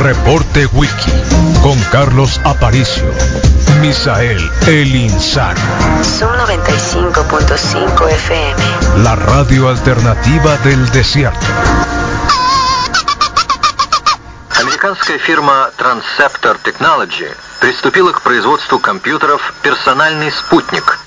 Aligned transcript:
Reporte 0.00 0.66
Wiki 0.72 1.12
con 1.62 1.78
Carlos 1.90 2.40
Aparicio. 2.44 3.04
Misael 3.80 4.50
El 4.66 4.94
Insano. 4.94 5.60
Son 6.02 6.30
95.5 6.36 8.08
FM. 8.08 9.04
La 9.04 9.16
radio 9.16 9.68
alternativa 9.68 10.56
del 10.58 10.90
desierto. 10.90 11.46
Американская 14.60 15.18
фирма 15.18 15.70
Transceptor 15.78 16.58
Technology 16.62 17.28
приступила 17.60 18.12
к 18.12 18.22
производству 18.22 18.78
компьютеров 18.78 19.40
«Персональный 19.62 20.32
спутник». 20.32 20.98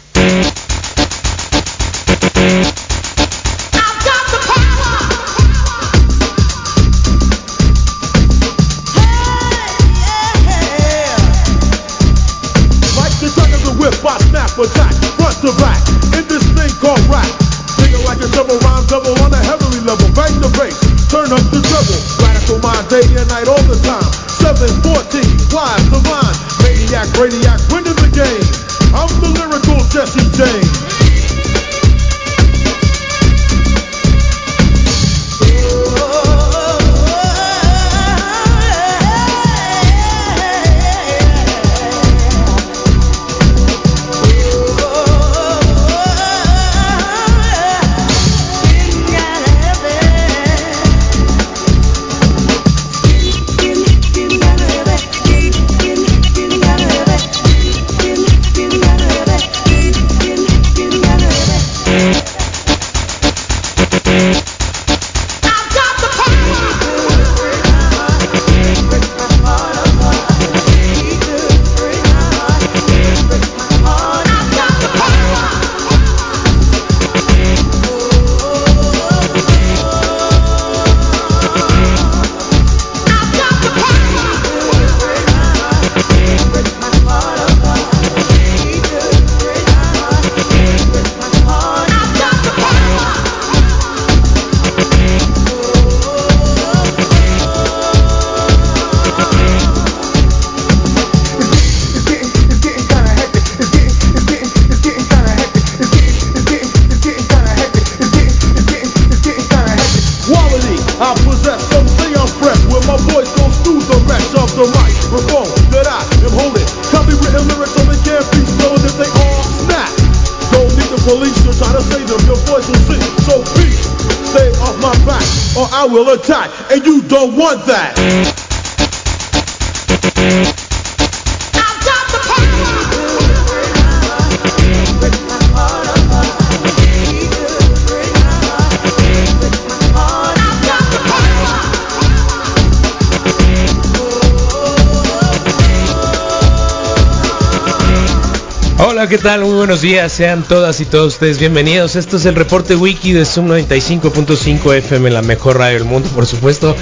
¿Qué 149.11 149.19
tal? 149.19 149.41
Muy 149.41 149.55
buenos 149.55 149.81
días, 149.81 150.13
sean 150.13 150.45
todas 150.45 150.81
y 150.81 150.85
todos 150.85 151.15
ustedes 151.15 151.41
bienvenidos. 151.41 151.97
Esto 151.97 152.17
es 152.17 152.27
el 152.27 152.37
reporte 152.37 152.77
wiki 152.77 153.13
de 153.13 153.25
Zoom 153.25 153.49
95.5 153.49 154.77
FM, 154.77 155.11
la 155.11 155.23
mejor 155.23 155.59
radio 155.59 155.81
del 155.81 155.85
mundo, 155.89 156.09
por 156.11 156.27
supuesto. 156.27 156.77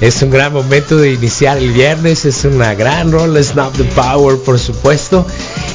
Es 0.00 0.22
un 0.22 0.30
gran 0.30 0.52
momento 0.52 0.96
de 0.96 1.12
iniciar 1.12 1.58
el 1.58 1.72
viernes, 1.72 2.24
es 2.24 2.44
una 2.44 2.74
gran 2.74 3.10
rola, 3.10 3.42
Snap 3.42 3.76
the 3.76 3.82
Power, 3.82 4.38
por 4.38 4.60
supuesto. 4.60 5.26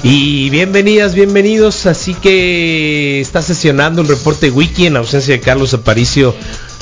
Y 0.01 0.50
bienvenidas, 0.50 1.13
bienvenidos. 1.13 1.85
Así 1.85 2.13
que 2.13 3.19
está 3.19 3.41
sesionando 3.41 4.01
el 4.01 4.07
reporte 4.07 4.50
wiki 4.50 4.85
en 4.85 4.95
ausencia 4.95 5.34
de 5.34 5.41
Carlos 5.41 5.74
Aparicio, 5.74 6.34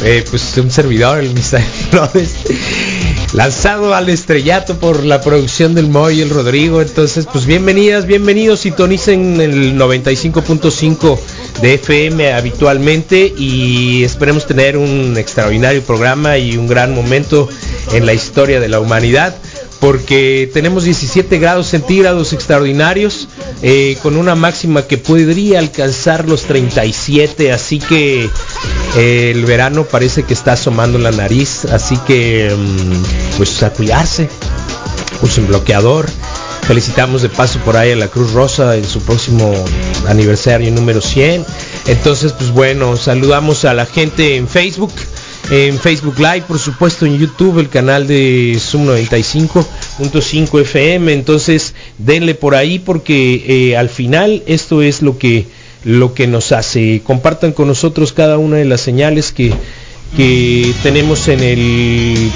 eh, 0.04 0.24
pues 0.30 0.58
un 0.58 0.72
servidor, 0.72 1.20
el 1.20 1.34
Misael 1.34 1.64
Flores 1.90 2.36
lanzado 3.36 3.94
al 3.94 4.10
estrellato 4.10 4.78
por 4.78 5.04
la 5.04 5.20
producción 5.20 5.76
del 5.76 5.90
Moy 5.90 6.20
y 6.20 6.22
el 6.22 6.30
Rodrigo. 6.30 6.82
Entonces, 6.82 7.28
pues 7.32 7.46
bienvenidas, 7.46 8.06
bienvenidos, 8.06 8.62
sintonicen 8.62 9.42
el 9.42 9.78
95.5 9.78 11.20
de 11.62 11.74
FM 11.74 12.34
habitualmente 12.34 13.34
y 13.38 14.04
esperemos 14.06 14.48
tener 14.48 14.78
un 14.78 15.18
extraordinario 15.18 15.82
programa 15.82 16.38
y 16.38 16.56
un 16.56 16.68
gran 16.68 16.96
momento 16.96 17.50
en 17.92 18.06
la 18.06 18.14
historia 18.14 18.62
de 18.62 18.70
la 18.70 18.80
humanidad. 18.80 19.36
Porque 19.86 20.50
tenemos 20.52 20.84
17 20.84 21.38
grados 21.38 21.68
centígrados 21.68 22.34
extraordinarios, 22.34 23.28
eh, 23.62 24.00
con 24.02 24.18
una 24.18 24.34
máxima 24.34 24.88
que 24.88 24.98
podría 24.98 25.60
alcanzar 25.60 26.28
los 26.28 26.46
37, 26.46 27.52
así 27.52 27.78
que 27.78 28.28
eh, 28.98 29.32
el 29.32 29.46
verano 29.46 29.84
parece 29.84 30.24
que 30.24 30.34
está 30.34 30.54
asomando 30.54 30.98
la 30.98 31.12
nariz, 31.12 31.66
así 31.66 31.98
que 32.08 32.52
mm, 32.52 33.38
pues 33.38 33.62
a 33.62 33.70
cuidarse, 33.74 34.28
usen 35.22 35.46
bloqueador. 35.46 36.08
Felicitamos 36.64 37.22
de 37.22 37.30
paso 37.30 37.60
por 37.60 37.78
ahí 37.78 37.92
a 37.92 37.96
la 37.96 38.08
Cruz 38.08 38.34
Rosa 38.34 38.76
en 38.76 38.86
su 38.86 39.02
próximo 39.02 39.54
aniversario 40.08 40.72
número 40.72 41.00
100. 41.00 41.46
Entonces, 41.86 42.34
pues 42.34 42.50
bueno, 42.50 42.98
saludamos 42.98 43.66
a 43.66 43.76
la 43.76 43.86
gente 43.86 44.36
en 44.36 44.48
Facebook, 44.48 44.92
en 45.50 45.78
Facebook 45.80 46.18
Live, 46.18 46.44
por 46.48 46.60
supuesto 46.60 47.06
en 47.06 47.18
YouTube, 47.20 47.60
el 47.60 47.70
canal 47.70 48.08
de 48.08 48.58
Zoom 48.60 48.88
95.5 48.88 50.62
FM. 50.62 51.14
Entonces, 51.14 51.76
denle 51.98 52.36
por 52.36 52.56
ahí 52.56 52.80
porque 52.80 53.44
eh, 53.48 53.78
al 53.78 53.90
final 53.90 54.44
esto 54.48 54.82
es 54.82 55.02
lo 55.02 55.18
que 55.18 55.46
lo 55.84 56.16
que 56.16 56.26
nos 56.26 56.52
hace. 56.52 57.02
Compartan 57.04 57.54
con 57.54 57.68
nosotros 57.68 58.12
cada 58.12 58.40
una 58.40 58.58
de 58.58 58.66
las 58.66 58.82
señales 58.82 59.32
que, 59.32 59.54
que 60.18 60.74
tenemos 60.82 61.28
en 61.28 61.42
el 61.42 62.32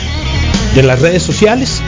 en 0.76 0.88
las 0.88 1.02
redes 1.02 1.24
sociales 1.24 1.82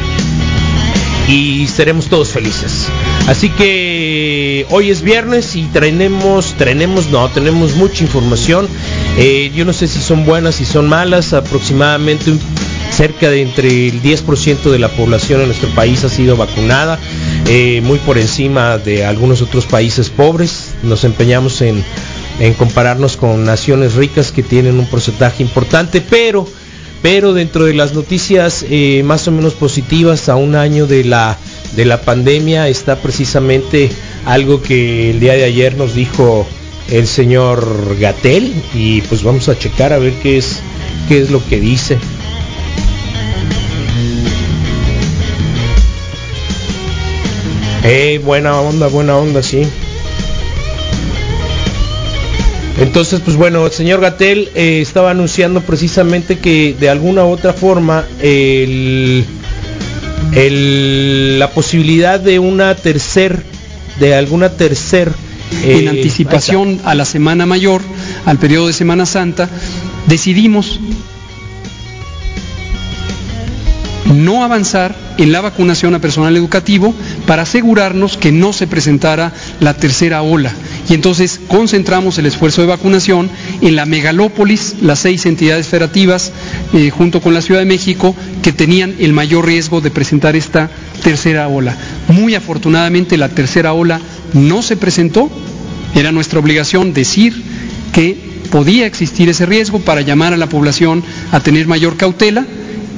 y 1.27 1.67
seremos 1.67 2.07
todos 2.07 2.29
felices. 2.29 2.87
Así 3.27 3.49
que 3.49 4.65
hoy 4.69 4.89
es 4.89 5.01
viernes 5.01 5.55
y 5.55 5.63
tenemos, 5.63 6.53
tenemos, 6.57 7.09
no, 7.09 7.29
tenemos 7.29 7.75
mucha 7.75 8.03
información. 8.03 8.67
Eh, 9.17 9.51
yo 9.53 9.65
no 9.65 9.73
sé 9.73 9.87
si 9.87 9.99
son 9.99 10.25
buenas, 10.25 10.55
si 10.55 10.65
son 10.65 10.87
malas, 10.87 11.33
aproximadamente 11.33 12.31
cerca 12.91 13.29
de 13.29 13.41
entre 13.41 13.87
el 13.87 14.01
10% 14.01 14.69
de 14.69 14.79
la 14.79 14.89
población 14.89 15.41
en 15.41 15.47
nuestro 15.47 15.69
país 15.69 16.03
ha 16.03 16.09
sido 16.09 16.35
vacunada, 16.37 16.99
eh, 17.47 17.81
muy 17.83 17.99
por 17.99 18.17
encima 18.17 18.77
de 18.77 19.05
algunos 19.05 19.41
otros 19.41 19.65
países 19.65 20.09
pobres. 20.09 20.73
Nos 20.83 21.03
empeñamos 21.03 21.61
en, 21.61 21.83
en 22.39 22.53
compararnos 22.53 23.17
con 23.17 23.45
naciones 23.45 23.95
ricas 23.95 24.31
que 24.31 24.43
tienen 24.43 24.79
un 24.79 24.87
porcentaje 24.87 25.43
importante, 25.43 26.01
pero, 26.01 26.47
pero 27.01 27.33
dentro 27.33 27.65
de 27.65 27.73
las 27.73 27.93
noticias 27.93 28.65
eh, 28.69 29.03
más 29.03 29.27
o 29.27 29.31
menos 29.31 29.53
positivas 29.53 30.29
a 30.29 30.35
un 30.35 30.55
año 30.55 30.87
de 30.87 31.03
la, 31.03 31.37
de 31.75 31.85
la 31.85 32.01
pandemia 32.01 32.67
está 32.67 32.97
precisamente 32.97 33.89
algo 34.25 34.61
que 34.61 35.11
el 35.11 35.19
día 35.19 35.33
de 35.33 35.43
ayer 35.43 35.75
nos 35.75 35.95
dijo 35.95 36.47
el 36.89 37.07
señor 37.07 37.97
Gatel 37.99 38.53
y 38.73 39.01
pues 39.03 39.23
vamos 39.23 39.47
a 39.49 39.57
checar 39.57 39.93
a 39.93 39.97
ver 39.99 40.13
qué 40.21 40.37
es 40.37 40.59
qué 41.07 41.21
es 41.21 41.31
lo 41.31 41.45
que 41.47 41.59
dice. 41.59 41.97
Eh, 47.83 48.19
buena 48.23 48.59
onda, 48.59 48.87
buena 48.87 49.17
onda, 49.17 49.41
sí. 49.41 49.63
Entonces, 52.79 53.21
pues 53.23 53.35
bueno, 53.37 53.65
el 53.65 53.71
señor 53.71 54.01
Gatel 54.01 54.49
eh, 54.55 54.79
estaba 54.81 55.11
anunciando 55.11 55.61
precisamente 55.61 56.39
que 56.39 56.75
de 56.79 56.89
alguna 56.89 57.25
u 57.25 57.29
otra 57.31 57.53
forma 57.53 58.05
el, 58.21 59.25
el- 60.33 61.37
la 61.39 61.49
posibilidad 61.51 62.19
de 62.19 62.39
una 62.39 62.75
tercer, 62.75 63.43
de 63.99 64.15
alguna 64.15 64.49
tercer 64.49 65.11
en 65.63 65.85
eh, 65.85 65.89
anticipación 65.89 66.79
a 66.83 66.95
la 66.95 67.05
Semana 67.05 67.45
Mayor, 67.45 67.81
al 68.25 68.37
periodo 68.37 68.67
de 68.67 68.73
Semana 68.73 69.05
Santa, 69.05 69.49
decidimos 70.07 70.79
no 74.13 74.43
avanzar 74.43 74.95
en 75.17 75.31
la 75.31 75.41
vacunación 75.41 75.95
a 75.95 75.99
personal 75.99 76.35
educativo 76.35 76.93
para 77.25 77.43
asegurarnos 77.43 78.17
que 78.17 78.31
no 78.31 78.53
se 78.53 78.67
presentara 78.67 79.33
la 79.59 79.73
tercera 79.75 80.21
ola. 80.21 80.53
Y 80.89 80.93
entonces 80.93 81.39
concentramos 81.47 82.17
el 82.17 82.25
esfuerzo 82.25 82.61
de 82.61 82.67
vacunación 82.67 83.29
en 83.61 83.75
la 83.75 83.85
megalópolis, 83.85 84.77
las 84.81 84.99
seis 84.99 85.25
entidades 85.25 85.67
federativas, 85.67 86.31
eh, 86.73 86.89
junto 86.89 87.21
con 87.21 87.33
la 87.33 87.41
Ciudad 87.41 87.61
de 87.61 87.65
México, 87.65 88.15
que 88.41 88.51
tenían 88.51 88.95
el 88.99 89.13
mayor 89.13 89.45
riesgo 89.45 89.81
de 89.81 89.91
presentar 89.91 90.35
esta 90.35 90.69
tercera 91.03 91.47
ola. 91.47 91.77
Muy 92.07 92.35
afortunadamente 92.35 93.17
la 93.17 93.29
tercera 93.29 93.73
ola 93.73 94.01
no 94.33 94.61
se 94.61 94.77
presentó, 94.77 95.29
era 95.95 96.11
nuestra 96.11 96.39
obligación 96.39 96.93
decir 96.93 97.43
que 97.93 98.31
podía 98.51 98.85
existir 98.85 99.29
ese 99.29 99.45
riesgo 99.45 99.79
para 99.79 100.01
llamar 100.01 100.33
a 100.33 100.37
la 100.37 100.49
población 100.49 101.03
a 101.31 101.39
tener 101.39 101.67
mayor 101.67 101.97
cautela, 101.97 102.45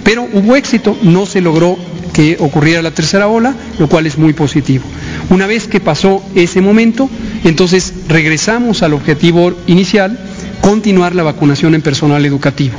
pero 0.04 0.28
hubo 0.34 0.56
éxito, 0.56 0.98
no 1.02 1.26
se 1.26 1.42
logró 1.42 1.78
que 2.14 2.38
ocurriera 2.40 2.82
la 2.82 2.92
tercera 2.92 3.28
ola, 3.28 3.56
lo 3.80 3.90
cual 3.90 4.06
es 4.06 4.18
muy 4.18 4.34
positivo. 4.34 4.84
Una 5.30 5.48
vez 5.48 5.68
que 5.68 5.80
pasó 5.80 6.24
ese 6.36 6.62
momento, 6.62 7.10
entonces 7.44 7.94
regresamos 8.08 8.84
al 8.84 8.94
objetivo 8.94 9.54
inicial, 9.68 10.20
continuar 10.62 11.16
la 11.16 11.24
vacunación 11.24 11.76
en 11.76 11.82
personal 11.82 12.26
educativo. 12.26 12.76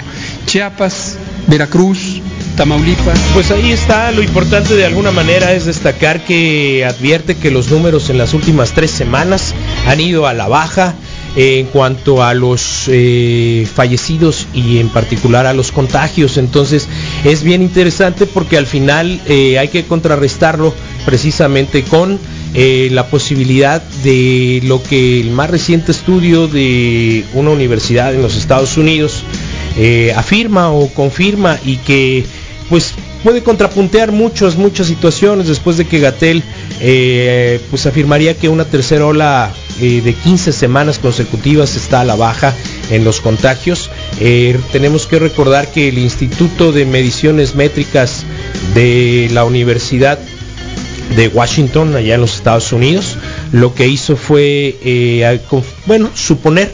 Chiapas, 0.46 1.16
Veracruz, 1.48 2.22
Tamaulipas. 2.56 3.18
Pues 3.32 3.50
ahí 3.50 3.72
está, 3.72 4.10
lo 4.12 4.22
importante 4.22 4.74
de 4.76 4.84
alguna 4.84 5.10
manera 5.10 5.52
es 5.52 5.64
destacar 5.66 6.24
que 6.24 6.84
advierte 6.84 7.36
que 7.36 7.50
los 7.50 7.70
números 7.70 8.10
en 8.10 8.18
las 8.18 8.32
últimas 8.32 8.72
tres 8.72 8.90
semanas 8.90 9.54
han 9.86 10.00
ido 10.00 10.26
a 10.26 10.34
la 10.34 10.46
baja 10.46 10.94
en 11.36 11.66
cuanto 11.66 12.22
a 12.22 12.32
los 12.34 12.84
eh, 12.88 13.66
fallecidos 13.72 14.46
y 14.54 14.78
en 14.78 14.88
particular 14.88 15.46
a 15.46 15.54
los 15.54 15.72
contagios. 15.72 16.36
Entonces 16.36 16.88
es 17.24 17.42
bien 17.42 17.62
interesante 17.62 18.26
porque 18.26 18.56
al 18.56 18.66
final 18.66 19.20
eh, 19.26 19.58
hay 19.58 19.68
que 19.68 19.84
contrarrestarlo 19.84 20.72
precisamente 21.04 21.82
con 21.82 22.20
eh, 22.54 22.88
la 22.92 23.08
posibilidad 23.08 23.82
de 24.04 24.60
lo 24.64 24.80
que 24.82 25.20
el 25.20 25.30
más 25.30 25.50
reciente 25.50 25.90
estudio 25.90 26.46
de 26.46 27.24
una 27.34 27.50
universidad 27.50 28.14
en 28.14 28.22
los 28.22 28.36
Estados 28.36 28.76
Unidos 28.76 29.24
afirma 30.14 30.70
o 30.70 30.86
confirma 30.86 31.58
y 31.64 31.78
que 31.78 32.24
pues 32.68 32.94
puede 33.22 33.42
contrapuntear 33.42 34.12
muchas 34.12 34.56
muchas 34.56 34.86
situaciones 34.86 35.48
después 35.48 35.76
de 35.76 35.86
que 35.86 36.00
Gatel 36.00 36.42
eh, 36.80 37.60
pues 37.70 37.86
afirmaría 37.86 38.36
que 38.36 38.48
una 38.48 38.64
tercera 38.64 39.06
ola 39.06 39.52
eh, 39.80 40.00
de 40.02 40.14
15 40.14 40.52
semanas 40.52 40.98
consecutivas 40.98 41.76
está 41.76 42.00
a 42.00 42.04
la 42.04 42.14
baja 42.14 42.54
en 42.90 43.04
los 43.04 43.20
contagios. 43.20 43.90
Eh, 44.20 44.58
tenemos 44.72 45.06
que 45.06 45.18
recordar 45.18 45.68
que 45.68 45.88
el 45.88 45.98
Instituto 45.98 46.72
de 46.72 46.84
Mediciones 46.84 47.54
Métricas 47.54 48.24
de 48.74 49.28
la 49.32 49.44
Universidad 49.44 50.18
de 51.16 51.28
Washington, 51.28 51.94
allá 51.96 52.14
en 52.14 52.20
los 52.20 52.34
Estados 52.36 52.72
Unidos, 52.72 53.16
lo 53.52 53.74
que 53.74 53.88
hizo 53.88 54.16
fue, 54.16 55.40
bueno, 55.86 56.10
suponer, 56.14 56.70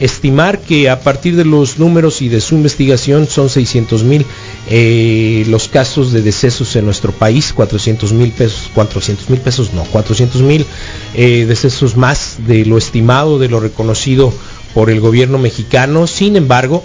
estimar 0.00 0.60
que 0.60 0.90
a 0.90 1.00
partir 1.00 1.36
de 1.36 1.44
los 1.44 1.78
números 1.78 2.22
y 2.22 2.28
de 2.28 2.40
su 2.40 2.54
investigación 2.54 3.26
son 3.28 3.48
600 3.48 4.04
mil 4.04 4.26
eh, 4.68 5.44
los 5.48 5.68
casos 5.68 6.12
de 6.12 6.22
decesos 6.22 6.74
en 6.76 6.86
nuestro 6.86 7.12
país, 7.12 7.52
400 7.52 8.12
mil 8.12 8.30
pesos, 8.30 8.70
400 8.74 9.28
mil 9.28 9.40
pesos, 9.40 9.72
no, 9.74 9.84
400 9.84 10.40
mil 10.42 10.66
eh, 11.14 11.44
decesos 11.46 11.96
más 11.96 12.36
de 12.46 12.64
lo 12.64 12.78
estimado, 12.78 13.38
de 13.38 13.48
lo 13.48 13.60
reconocido 13.60 14.32
por 14.72 14.90
el 14.90 15.00
gobierno 15.00 15.38
mexicano. 15.38 16.06
Sin 16.06 16.36
embargo, 16.36 16.82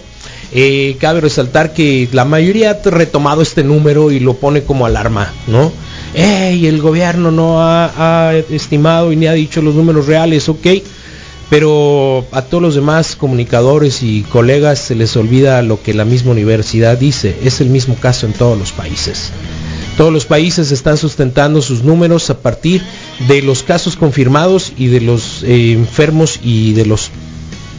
eh, 0.52 0.98
cabe 1.00 1.22
resaltar 1.22 1.74
que 1.74 2.10
la 2.12 2.26
mayoría 2.26 2.72
ha 2.72 2.90
retomado 2.90 3.42
este 3.42 3.64
número 3.64 4.12
y 4.12 4.20
lo 4.20 4.36
pone 4.36 4.64
como 4.64 4.86
alarma, 4.86 5.32
¿no? 5.48 5.72
¡Ey! 6.14 6.66
El 6.68 6.82
gobierno 6.82 7.32
no 7.32 7.62
ha, 7.62 8.30
ha 8.30 8.36
estimado 8.36 9.14
y 9.14 9.16
ni 9.16 9.28
ha 9.28 9.34
dicho 9.34 9.62
los 9.62 9.76
números 9.76 10.08
reales, 10.08 10.50
ok. 10.50 10.68
Pero 11.50 12.26
a 12.32 12.44
todos 12.44 12.62
los 12.62 12.76
demás 12.76 13.16
comunicadores 13.16 14.04
y 14.04 14.22
colegas 14.22 14.80
se 14.80 14.96
les 14.96 15.16
olvida 15.18 15.62
lo 15.64 15.82
que 15.82 15.94
la 15.94 16.06
misma 16.06 16.32
universidad 16.32 16.98
dice. 16.98 17.36
Es 17.44 17.60
el 17.60 17.70
mismo 17.70 17.96
caso 17.96 18.28
en 18.28 18.34
todos 18.34 18.58
los 18.58 18.72
países. 18.72 19.32
Todos 19.98 20.14
los 20.14 20.26
países 20.26 20.72
están 20.72 20.98
sustentando 20.98 21.62
sus 21.62 21.84
números 21.84 22.30
a 22.30 22.40
partir 22.40 22.82
de 23.28 23.42
los 23.42 23.64
casos 23.64 23.96
confirmados 23.98 24.72
y 24.78 24.88
de 24.88 25.02
los 25.02 25.44
eh, 25.44 25.74
enfermos 25.74 26.40
y 26.42 26.74
de 26.74 26.86
los 26.86 27.12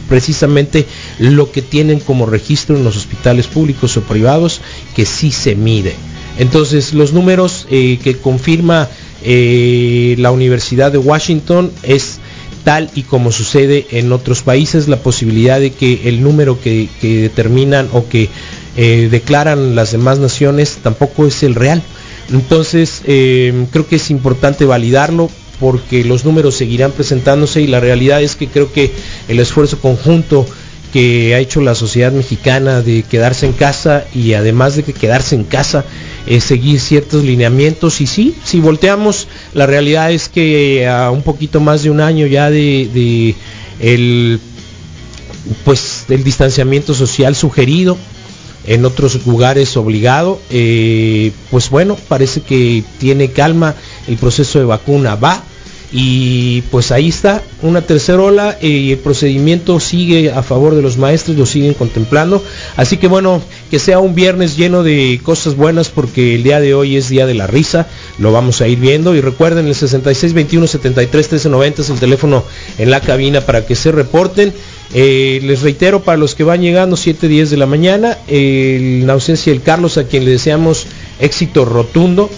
precisamente 0.07 0.85
lo 1.19 1.51
que 1.51 1.61
tienen 1.61 2.01
como 2.01 2.25
registro 2.25 2.75
en 2.75 2.83
los 2.83 2.97
hospitales 2.97 3.47
públicos 3.47 3.95
o 3.95 4.01
privados 4.01 4.59
que 4.93 5.05
sí 5.05 5.31
se 5.31 5.55
mide. 5.55 5.95
Entonces 6.37 6.93
los 6.93 7.13
números 7.13 7.65
eh, 7.71 7.97
que 8.03 8.17
confirma 8.17 8.89
eh, 9.23 10.15
la 10.17 10.31
Universidad 10.31 10.91
de 10.91 10.97
Washington 10.97 11.71
es 11.83 12.19
tal 12.63 12.89
y 12.95 13.03
como 13.03 13.31
sucede 13.31 13.87
en 13.91 14.11
otros 14.11 14.41
países 14.41 14.87
la 14.87 14.97
posibilidad 14.97 15.59
de 15.59 15.71
que 15.71 16.09
el 16.09 16.21
número 16.21 16.59
que, 16.59 16.89
determinan 17.01 17.89
o 17.93 18.07
que 18.07 18.29
eh, 18.77 19.07
declaran 19.11 19.75
las 19.75 19.91
demás 19.91 20.19
naciones 20.19 20.79
tampoco 20.81 21.25
es 21.27 21.43
el 21.43 21.55
real. 21.55 21.81
Entonces 22.31 23.01
eh, 23.05 23.65
creo 23.71 23.87
que 23.87 23.97
es 23.97 24.09
importante 24.11 24.65
validarlo 24.65 25.29
porque 25.59 26.03
los 26.03 26.25
números 26.25 26.55
seguirán 26.55 26.91
presentándose 26.91 27.61
y 27.61 27.67
la 27.67 27.79
realidad 27.79 28.21
es 28.21 28.35
que 28.35 28.47
creo 28.47 28.71
que 28.71 28.91
el 29.27 29.39
esfuerzo 29.39 29.79
conjunto 29.79 30.45
que 30.91 31.35
ha 31.35 31.39
hecho 31.39 31.61
la 31.61 31.75
sociedad 31.75 32.11
mexicana 32.11 32.81
de 32.81 33.03
quedarse 33.03 33.45
en 33.45 33.53
casa 33.53 34.05
y 34.13 34.33
además 34.33 34.75
de 34.75 34.83
que 34.83 34.93
quedarse 34.93 35.35
en 35.35 35.43
casa 35.43 35.85
es 36.25 36.43
seguir 36.43 36.79
ciertos 36.79 37.23
lineamientos. 37.23 38.01
Y 38.01 38.07
sí, 38.07 38.35
si 38.43 38.59
volteamos 38.59 39.27
la 39.53 39.65
realidad 39.65 40.11
es 40.11 40.29
que 40.29 40.87
a 40.87 41.11
un 41.11 41.21
poquito 41.21 41.59
más 41.59 41.83
de 41.83 41.89
un 41.89 42.01
año 42.01 42.27
ya 42.27 42.49
de, 42.49 42.89
de 42.93 43.35
el 43.79 44.39
pues 45.65 46.05
del 46.07 46.23
distanciamiento 46.23 46.93
social 46.93 47.35
sugerido 47.35 47.97
en 48.67 48.85
otros 48.85 49.25
lugares 49.25 49.75
obligado 49.75 50.39
eh, 50.51 51.31
pues 51.49 51.71
bueno 51.71 51.97
parece 52.07 52.41
que 52.41 52.83
tiene 52.99 53.31
calma 53.31 53.75
el 54.07 54.17
proceso 54.17 54.59
de 54.59 54.65
vacuna. 54.65 55.15
Va 55.15 55.43
y 55.93 56.61
pues 56.71 56.91
ahí 56.91 57.09
está 57.09 57.43
una 57.61 57.81
tercera 57.81 58.21
ola 58.21 58.57
eh, 58.61 58.67
y 58.67 58.91
el 58.93 58.97
procedimiento 58.99 59.79
sigue 59.81 60.31
a 60.31 60.41
favor 60.41 60.73
de 60.73 60.81
los 60.81 60.97
maestros 60.97 61.37
lo 61.37 61.45
siguen 61.45 61.73
contemplando. 61.73 62.43
Así 62.77 62.95
que 62.95 63.07
bueno 63.07 63.41
que 63.69 63.77
sea 63.77 63.99
un 63.99 64.15
viernes 64.15 64.55
lleno 64.55 64.83
de 64.83 65.19
cosas 65.21 65.55
buenas 65.55 65.89
porque 65.89 66.35
el 66.35 66.43
día 66.43 66.61
de 66.61 66.73
hoy 66.73 66.95
es 66.95 67.09
día 67.09 67.25
de 67.25 67.33
la 67.33 67.45
risa 67.45 67.87
lo 68.19 68.31
vamos 68.31 68.61
a 68.61 68.67
ir 68.67 68.79
viendo. 68.79 69.15
Y 69.15 69.21
recuerden 69.21 69.67
el 69.67 69.75
66 69.75 70.33
21 70.33 70.67
73 70.67 71.27
13 71.27 71.49
90 71.49 71.81
es 71.81 71.89
el 71.89 71.99
teléfono 71.99 72.45
en 72.77 72.89
la 72.89 73.01
cabina 73.01 73.41
para 73.41 73.65
que 73.65 73.75
se 73.75 73.91
reporten. 73.91 74.53
Eh, 74.93 75.39
les 75.43 75.61
reitero 75.61 76.03
para 76.03 76.17
los 76.17 76.35
que 76.35 76.43
van 76.43 76.61
llegando 76.61 76.97
7 76.97 77.27
10 77.27 77.49
de 77.49 77.57
la 77.57 77.65
mañana 77.65 78.17
eh, 78.27 78.99
en 79.01 79.09
ausencia 79.09 79.53
del 79.53 79.61
Carlos 79.61 79.97
a 79.97 80.03
quien 80.05 80.25
le 80.25 80.31
deseamos 80.31 80.85
éxito 81.19 81.63
rotundo 81.63 82.29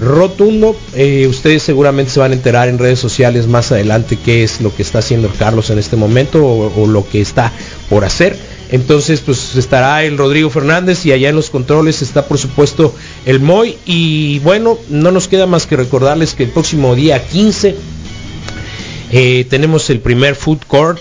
rotundo. 0.00 0.76
Eh, 0.94 1.26
ustedes 1.28 1.62
seguramente 1.62 2.12
se 2.12 2.20
van 2.20 2.32
a 2.32 2.34
enterar 2.34 2.68
en 2.68 2.78
redes 2.78 2.98
sociales 2.98 3.46
más 3.46 3.72
adelante 3.72 4.18
qué 4.22 4.42
es 4.42 4.60
lo 4.60 4.74
que 4.74 4.82
está 4.82 4.98
haciendo 4.98 5.30
Carlos 5.38 5.70
en 5.70 5.78
este 5.78 5.96
momento 5.96 6.44
o, 6.44 6.82
o 6.82 6.86
lo 6.86 7.08
que 7.08 7.20
está 7.20 7.52
por 7.88 8.04
hacer. 8.04 8.36
Entonces, 8.70 9.20
pues 9.20 9.56
estará 9.56 10.04
el 10.04 10.18
Rodrigo 10.18 10.50
Fernández 10.50 11.06
y 11.06 11.12
allá 11.12 11.30
en 11.30 11.36
los 11.36 11.48
controles 11.48 12.02
está 12.02 12.26
por 12.26 12.38
supuesto 12.38 12.94
el 13.24 13.40
Moy. 13.40 13.76
Y 13.86 14.40
bueno, 14.40 14.78
no 14.88 15.10
nos 15.10 15.28
queda 15.28 15.46
más 15.46 15.66
que 15.66 15.76
recordarles 15.76 16.34
que 16.34 16.44
el 16.44 16.50
próximo 16.50 16.94
día 16.94 17.26
15 17.26 17.74
eh, 19.10 19.46
tenemos 19.48 19.88
el 19.88 20.00
primer 20.00 20.34
food 20.34 20.58
court 20.66 21.00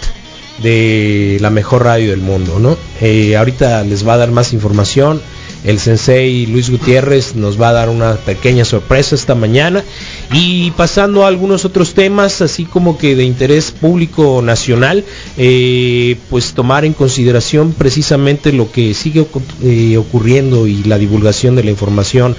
de 0.64 1.38
la 1.42 1.50
mejor 1.50 1.84
radio 1.84 2.12
del 2.12 2.22
mundo, 2.22 2.58
¿no? 2.60 2.78
Eh, 3.02 3.36
ahorita 3.36 3.84
les 3.84 4.08
va 4.08 4.14
a 4.14 4.18
dar 4.18 4.32
más 4.32 4.54
información. 4.54 5.22
El 5.68 5.80
sensei 5.80 6.46
Luis 6.46 6.70
Gutiérrez 6.70 7.36
nos 7.36 7.60
va 7.62 7.68
a 7.68 7.74
dar 7.74 7.90
una 7.90 8.16
pequeña 8.16 8.64
sorpresa 8.64 9.16
esta 9.16 9.36
mañana. 9.36 9.84
Y 10.32 10.72
pasando 10.72 11.26
a 11.26 11.28
algunos 11.28 11.66
otros 11.66 11.94
temas, 11.94 12.42
así 12.42 12.64
como 12.64 12.98
que 12.98 13.18
de 13.18 13.26
interés 13.26 13.72
público 13.72 14.42
nacional, 14.42 15.04
eh, 15.36 16.16
pues 16.30 16.54
tomar 16.54 16.86
en 16.86 16.94
consideración 16.94 17.74
precisamente 17.74 18.54
lo 18.54 18.72
que 18.72 18.94
sigue 18.94 19.28
eh, 19.62 19.98
ocurriendo 19.98 20.68
y 20.68 20.84
la 20.86 20.98
divulgación 20.98 21.58
de 21.58 21.66
la 21.66 21.72
información 21.72 22.38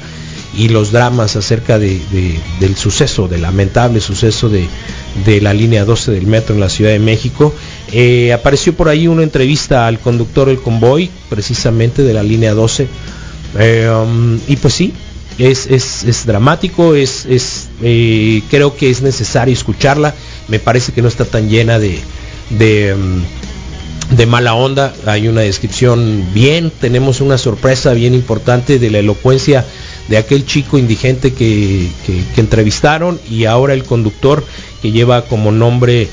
y 0.57 0.71
los 0.71 0.91
dramas 0.91 1.37
acerca 1.37 1.79
de, 1.79 2.01
de, 2.11 2.41
del 2.61 2.77
suceso, 2.77 3.29
del 3.29 3.43
lamentable 3.43 4.01
suceso 4.01 4.49
de, 4.49 4.67
de, 5.27 5.43
la 5.43 5.53
línea 5.53 5.85
12 5.85 6.13
del 6.13 6.27
metro 6.27 6.55
en 6.55 6.61
la 6.61 6.71
Ciudad 6.71 6.93
de 6.93 6.99
México. 6.99 7.55
Eh, 7.93 8.33
apareció 8.33 8.73
por 8.73 8.89
ahí 8.89 9.07
una 9.07 9.23
entrevista 9.23 9.87
al 9.87 9.99
conductor 9.99 10.49
del 10.49 10.63
convoy, 10.63 11.11
precisamente 11.29 12.03
de 12.03 12.15
la 12.15 12.23
línea 12.23 12.55
12. 12.55 12.89
Eh, 13.57 13.89
um, 13.91 14.39
y 14.47 14.57
pues 14.57 14.75
sí, 14.75 14.93
es, 15.39 15.67
es, 15.67 16.05
es 16.05 16.27
dramático, 16.27 16.95
es, 16.95 17.25
es 17.27 17.69
eh, 17.83 18.43
creo 18.51 18.77
que 18.77 18.91
es 18.91 19.03
necesario 19.03 19.55
escucharla. 19.55 20.15
Me 20.49 20.59
parece 20.59 20.93
que 20.93 21.03
no 21.03 21.09
está 21.09 21.25
tan 21.25 21.49
llena 21.49 21.79
de, 21.79 22.03
um, 22.95 23.23
de 24.17 24.27
mala 24.27 24.55
onda, 24.55 24.95
hay 25.07 25.29
una 25.29 25.43
descripción 25.43 26.27
bien, 26.35 26.73
tenemos 26.81 27.21
una 27.21 27.39
sorpresa 27.39 27.93
bien 27.93 28.15
importante 28.15 28.79
de 28.79 28.91
la 28.91 28.99
elocuencia 28.99 29.65
de 30.09 30.17
aquel 30.17 30.47
chico 30.47 30.79
indigente 30.79 31.35
que, 31.35 31.89
que, 32.07 32.23
que 32.35 32.41
entrevistaron 32.41 33.21
y 33.29 33.45
ahora 33.45 33.75
el 33.75 33.85
conductor 33.85 34.43
que 34.81 34.91
lleva 34.91 35.27
como 35.27 35.53
nombre 35.53 36.09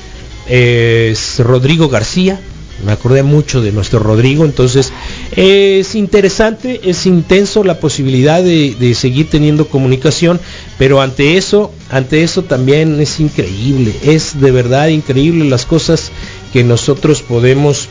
es 0.47 1.39
Rodrigo 1.39 1.87
García, 1.87 2.39
me 2.85 2.91
acordé 2.91 3.23
mucho 3.23 3.61
de 3.61 3.71
nuestro 3.71 3.99
Rodrigo, 3.99 4.43
entonces 4.43 4.91
es 5.31 5.95
interesante, 5.95 6.81
es 6.83 7.05
intenso 7.05 7.63
la 7.63 7.79
posibilidad 7.79 8.43
de, 8.43 8.93
seguir 8.95 9.29
teniendo 9.29 9.67
comunicación, 9.67 10.39
pero 10.77 11.01
ante 11.01 11.37
eso, 11.37 11.71
ante 11.89 12.23
eso 12.23 12.43
también 12.43 12.99
es 12.99 13.19
increíble, 13.19 13.93
es 14.03 14.39
de 14.39 14.51
verdad 14.51 14.87
increíble 14.87 15.45
las 15.45 15.65
cosas 15.65 16.11
que 16.53 16.63
nosotros 16.63 17.21
podemos 17.21 17.89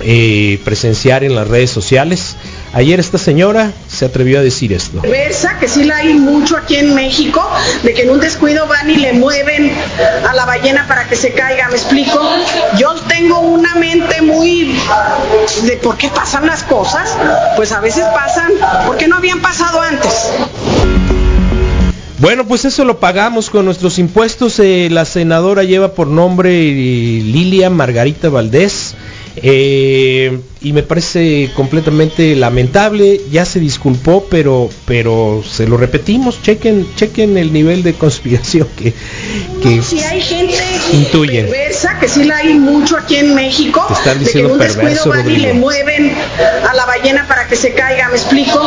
eh, 0.00 0.58
presenciar 0.64 1.22
en 1.22 1.34
las 1.34 1.46
redes 1.46 1.70
sociales. 1.70 2.36
Ayer 2.72 2.98
esta 2.98 3.18
señora 3.18 3.72
se 3.92 4.06
atrevió 4.06 4.38
a 4.38 4.42
decir 4.42 4.72
esto. 4.72 5.02
Versa, 5.02 5.58
que 5.58 5.68
sí 5.68 5.84
la 5.84 5.96
hay 5.96 6.14
mucho 6.14 6.56
aquí 6.56 6.76
en 6.76 6.94
México, 6.94 7.46
de 7.82 7.92
que 7.92 8.02
en 8.02 8.10
un 8.10 8.20
descuido 8.20 8.66
van 8.66 8.90
y 8.90 8.96
le 8.96 9.12
mueven 9.12 9.70
a 10.28 10.34
la 10.34 10.46
ballena 10.46 10.88
para 10.88 11.06
que 11.06 11.14
se 11.14 11.32
caiga, 11.32 11.68
¿me 11.68 11.76
explico? 11.76 12.18
Yo 12.78 12.94
tengo 13.06 13.40
una 13.40 13.74
mente 13.74 14.22
muy 14.22 14.74
de 15.64 15.76
por 15.76 15.98
qué 15.98 16.08
pasan 16.08 16.46
las 16.46 16.62
cosas, 16.62 17.16
pues 17.56 17.72
a 17.72 17.80
veces 17.80 18.04
pasan, 18.14 18.52
porque 18.86 19.08
no 19.08 19.16
habían 19.16 19.40
pasado 19.40 19.80
antes. 19.80 20.30
Bueno, 22.18 22.46
pues 22.46 22.64
eso 22.64 22.84
lo 22.84 23.00
pagamos 23.00 23.50
con 23.50 23.64
nuestros 23.64 23.98
impuestos. 23.98 24.58
Eh, 24.60 24.88
la 24.90 25.04
senadora 25.04 25.64
lleva 25.64 25.92
por 25.92 26.06
nombre 26.06 26.50
eh, 26.50 27.20
Lilia 27.20 27.68
Margarita 27.68 28.28
Valdés. 28.28 28.94
Eh, 29.36 30.40
y 30.60 30.72
me 30.72 30.82
parece 30.82 31.50
completamente 31.54 32.36
lamentable, 32.36 33.20
ya 33.30 33.44
se 33.44 33.60
disculpó, 33.60 34.26
pero 34.30 34.68
pero 34.84 35.42
se 35.48 35.66
lo 35.66 35.76
repetimos, 35.76 36.42
chequen 36.42 36.86
chequen 36.96 37.36
el 37.38 37.52
nivel 37.52 37.82
de 37.82 37.94
conspiración 37.94 38.68
que, 38.76 38.92
que 39.62 39.76
no, 39.76 39.82
si 39.82 40.00
hay 40.00 40.20
gente 40.20 40.54
intuyen. 40.92 41.46
perversa, 41.46 41.98
que 41.98 42.08
sí 42.08 42.24
la 42.24 42.36
hay 42.36 42.54
mucho 42.54 42.96
aquí 42.96 43.16
en 43.16 43.34
México, 43.34 43.84
Te 43.88 43.94
están 43.94 44.18
de 44.18 44.18
que 44.20 44.24
diciendo 44.26 44.52
un 44.52 44.58
perverso, 44.58 45.10
descuido 45.10 45.10
van 45.10 45.30
y 45.30 45.36
le 45.38 45.54
mueven 45.54 46.14
a 46.68 46.74
la 46.74 46.84
ballena 46.84 47.26
para 47.26 47.48
que 47.48 47.56
se 47.56 47.72
caiga, 47.72 48.08
¿me 48.08 48.16
explico? 48.16 48.60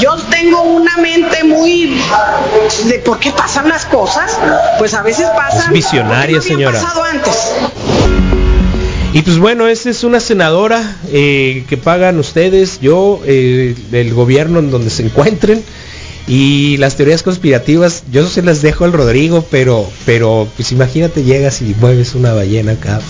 Yo 0.00 0.16
tengo 0.30 0.62
una 0.62 0.96
mente 0.98 1.44
muy 1.44 2.00
de 2.86 2.98
por 3.00 3.18
qué 3.18 3.32
pasan 3.32 3.68
las 3.68 3.84
cosas, 3.84 4.38
pues 4.78 4.94
a 4.94 5.02
veces 5.02 5.26
pasan 5.36 5.66
Es 5.66 5.70
visionaria, 5.72 6.36
no 6.36 6.42
señora. 6.42 6.80
pasado 6.80 7.02
antes. 7.02 7.52
Y 9.14 9.22
pues 9.22 9.38
bueno, 9.38 9.68
esa 9.68 9.90
es 9.90 10.02
una 10.02 10.18
senadora 10.18 10.96
eh, 11.12 11.64
que 11.68 11.76
pagan 11.76 12.18
ustedes, 12.18 12.80
yo, 12.80 13.20
eh, 13.24 13.76
el 13.92 14.12
gobierno 14.12 14.58
en 14.58 14.72
donde 14.72 14.90
se 14.90 15.04
encuentren. 15.04 15.62
Y 16.26 16.78
las 16.78 16.96
teorías 16.96 17.22
conspirativas, 17.22 18.02
yo 18.10 18.26
se 18.26 18.42
las 18.42 18.60
dejo 18.60 18.84
al 18.84 18.92
Rodrigo, 18.92 19.46
pero, 19.52 19.88
pero 20.04 20.48
pues 20.56 20.72
imagínate 20.72 21.22
llegas 21.22 21.62
y 21.62 21.76
mueves 21.78 22.16
una 22.16 22.32
ballena 22.32 22.72
acá. 22.72 23.00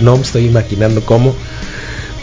No 0.00 0.16
me 0.16 0.22
estoy 0.24 0.46
imaginando 0.46 1.02
cómo. 1.04 1.32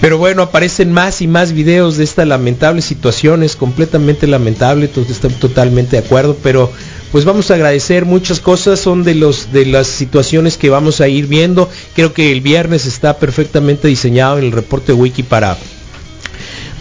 Pero 0.02 0.18
bueno, 0.18 0.42
aparecen 0.42 0.92
más 0.92 1.22
y 1.22 1.28
más 1.28 1.54
videos 1.54 1.96
de 1.96 2.04
esta 2.04 2.26
lamentable 2.26 2.82
situación, 2.82 3.44
es 3.44 3.56
completamente 3.56 4.28
lamentable, 4.28 4.90
están 5.10 5.32
totalmente 5.36 5.92
de 5.96 6.06
acuerdo, 6.06 6.36
pero 6.44 6.70
pues 7.12 7.26
vamos 7.26 7.52
a 7.52 7.56
agradecer 7.56 8.06
muchas 8.06 8.40
cosas, 8.40 8.80
son 8.80 9.04
de 9.04 9.16
los 9.16 9.52
de 9.52 9.66
las 9.66 9.88
situaciones 9.88 10.58
que 10.58 10.70
vamos 10.70 11.02
a 11.02 11.08
ir 11.08 11.28
viendo. 11.28 11.70
Creo 11.94 12.14
que 12.14 12.32
el 12.32 12.42
viernes 12.42 12.86
está 12.86 13.18
perfectamente 13.18 13.88
diseñado 13.88 14.38
en 14.38 14.46
el 14.46 14.52
reporte 14.52 14.94
wiki 14.94 15.24
para 15.24 15.58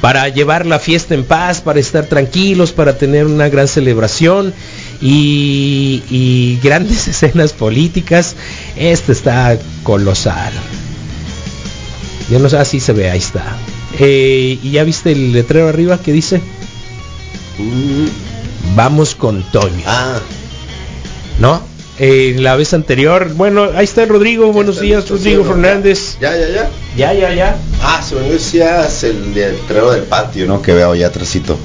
para 0.00 0.28
llevar 0.28 0.66
la 0.66 0.78
fiesta 0.78 1.14
en 1.14 1.24
paz, 1.24 1.60
para 1.60 1.78
estar 1.78 2.06
tranquilos, 2.06 2.72
para 2.72 2.96
tener 2.96 3.26
una 3.26 3.48
gran 3.48 3.68
celebración 3.68 4.54
y, 5.00 6.58
grandes 6.62 7.08
escenas 7.08 7.52
políticas. 7.52 8.36
Este 8.76 9.12
está 9.12 9.58
colosal. 9.82 10.52
Yo 12.30 12.38
no 12.38 12.48
sé, 12.48 12.58
así 12.58 12.80
se 12.80 12.92
ve, 12.92 13.10
ahí 13.10 13.18
está. 13.18 13.56
Eh, 13.98 14.58
¿Y 14.62 14.70
ya 14.70 14.84
viste 14.84 15.12
el 15.12 15.32
letrero 15.32 15.68
arriba 15.68 15.98
que 15.98 16.12
dice? 16.12 16.40
Vamos 18.74 19.14
con 19.14 19.42
Toño. 19.50 19.82
Ah, 19.86 20.18
¿No? 21.38 21.62
Eh, 21.98 22.36
la 22.38 22.56
vez 22.56 22.72
anterior, 22.72 23.32
bueno, 23.34 23.68
ahí 23.76 23.84
está 23.84 24.02
el 24.02 24.08
Rodrigo, 24.08 24.52
buenos 24.52 24.76
está 24.76 24.84
días, 24.84 25.08
Rodrigo. 25.08 25.44
Fernández. 25.44 26.16
Ya, 26.20 26.34
ya, 26.34 26.48
ya. 26.48 26.70
Ya, 26.96 27.12
ya, 27.12 27.34
ya. 27.34 27.56
Ah, 27.82 28.02
se 28.02 28.14
me 28.14 28.22
decías 28.22 29.04
el 29.04 29.34
letrero 29.34 29.90
del 29.90 30.04
patio, 30.04 30.46
¿no? 30.46 30.62
Que 30.62 30.72
veo 30.72 30.92
allá 30.92 31.08
atrásito. 31.08 31.58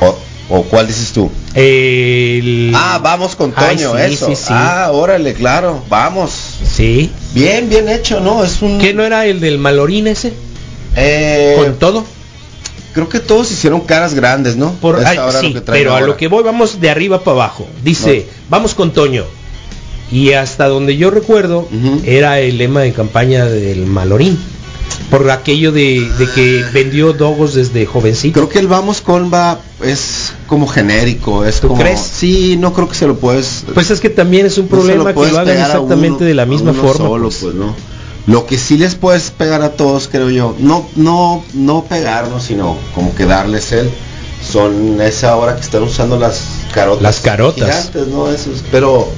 O, 0.00 0.18
o 0.50 0.62
cuál 0.64 0.86
dices 0.86 1.12
tú? 1.12 1.30
El... 1.54 2.72
Ah, 2.74 3.00
vamos 3.02 3.34
con 3.34 3.52
Ay, 3.56 3.76
Toño, 3.76 3.92
sí, 3.94 4.02
eso. 4.12 4.26
sí, 4.26 4.36
sí. 4.36 4.44
Ah, 4.50 4.90
órale, 4.92 5.32
claro, 5.32 5.82
vamos. 5.88 6.32
Sí. 6.70 7.10
Bien, 7.32 7.68
bien 7.70 7.88
hecho, 7.88 8.20
¿no? 8.20 8.44
Es 8.44 8.60
un... 8.60 8.78
¿Qué 8.78 8.92
no 8.92 9.04
era 9.04 9.24
el 9.24 9.40
del 9.40 9.58
Malorín 9.58 10.06
ese? 10.06 10.34
Eh, 10.96 11.54
¿Con 11.56 11.78
todo? 11.78 12.04
Creo 12.94 13.08
que 13.08 13.20
todos 13.20 13.50
hicieron 13.52 13.82
caras 13.82 14.14
grandes, 14.14 14.56
¿no? 14.56 14.72
Por, 14.72 15.04
ay, 15.04 15.16
ahora 15.18 15.40
sí, 15.40 15.48
lo 15.52 15.54
que 15.64 15.72
pero 15.72 15.94
a 15.94 16.00
lo 16.00 16.16
que 16.16 16.26
voy 16.28 16.42
vamos 16.42 16.80
de 16.80 16.90
arriba 16.90 17.22
para 17.22 17.34
abajo. 17.36 17.66
Dice, 17.84 18.26
vamos 18.48 18.74
con 18.74 18.92
Toño. 18.92 19.24
Y 20.10 20.32
hasta 20.32 20.68
donde 20.68 20.96
yo 20.96 21.10
recuerdo 21.10 21.68
era 22.04 22.40
el 22.40 22.56
lema 22.58 22.80
de 22.80 22.92
campaña 22.92 23.44
del 23.44 23.86
Malorín. 23.86 24.38
Por 25.10 25.30
aquello 25.30 25.70
de, 25.70 26.00
de 26.18 26.28
que 26.34 26.64
vendió 26.72 27.12
dogos 27.12 27.54
desde 27.54 27.86
jovencito. 27.86 28.34
Creo 28.40 28.48
que 28.48 28.58
el 28.58 28.66
vamos 28.66 29.00
con 29.00 29.32
va 29.32 29.60
es 29.82 30.32
como 30.46 30.66
genérico, 30.66 31.44
es 31.44 31.60
¿Tú 31.60 31.68
como 31.68 31.80
crees? 31.82 32.00
Sí, 32.00 32.56
no 32.58 32.72
creo 32.74 32.88
que 32.88 32.94
se 32.94 33.06
lo 33.06 33.16
puedes 33.16 33.64
Pues 33.74 33.90
es 33.90 34.00
que 34.00 34.10
también 34.10 34.46
es 34.46 34.58
un 34.58 34.64
no 34.64 34.70
problema 34.70 35.12
que 35.14 35.20
lo 35.30 35.38
hagan 35.38 35.56
exactamente 35.56 36.08
uno- 36.16 36.26
de 36.26 36.34
la 36.34 36.46
misma 36.46 36.72
forma. 36.72 37.06
solo, 37.06 37.24
pues. 37.28 37.38
pues, 37.42 37.54
no. 37.54 37.74
Lo 38.28 38.44
que 38.44 38.58
sí 38.58 38.76
les 38.76 38.94
puedes 38.94 39.30
pegar 39.30 39.62
a 39.62 39.70
todos, 39.70 40.06
creo 40.06 40.28
yo, 40.28 40.54
no 40.58 40.86
no 40.96 41.42
no 41.54 41.84
pegarnos, 41.84 42.42
sino 42.44 42.76
como 42.94 43.14
que 43.14 43.24
darles 43.24 43.72
el 43.72 43.90
son 44.46 45.00
esa 45.00 45.34
hora 45.36 45.56
que 45.56 45.62
están 45.62 45.82
usando 45.82 46.18
las 46.18 46.42
carotas. 46.72 47.02
Las 47.02 47.20
carotas. 47.20 47.68
Gigantes, 47.68 48.06
no 48.08 48.30
esos, 48.30 48.62
pero 48.70 49.08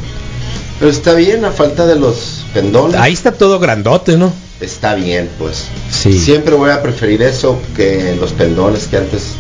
pero 0.79 0.93
está 0.93 1.15
bien 1.15 1.45
a 1.45 1.51
falta 1.51 1.87
de 1.87 1.97
los 1.97 2.45
pendones. 2.55 3.01
Ahí 3.01 3.13
está 3.13 3.33
todo 3.33 3.59
grandote, 3.59 4.17
¿no? 4.17 4.33
Está 4.61 4.95
bien, 4.95 5.29
pues. 5.39 5.65
Sí. 5.91 6.17
Siempre 6.17 6.55
voy 6.55 6.71
a 6.71 6.81
preferir 6.81 7.21
eso 7.23 7.59
que 7.77 8.17
los 8.19 8.33
pendones 8.33 8.87
que 8.87 8.97
antes 8.99 9.33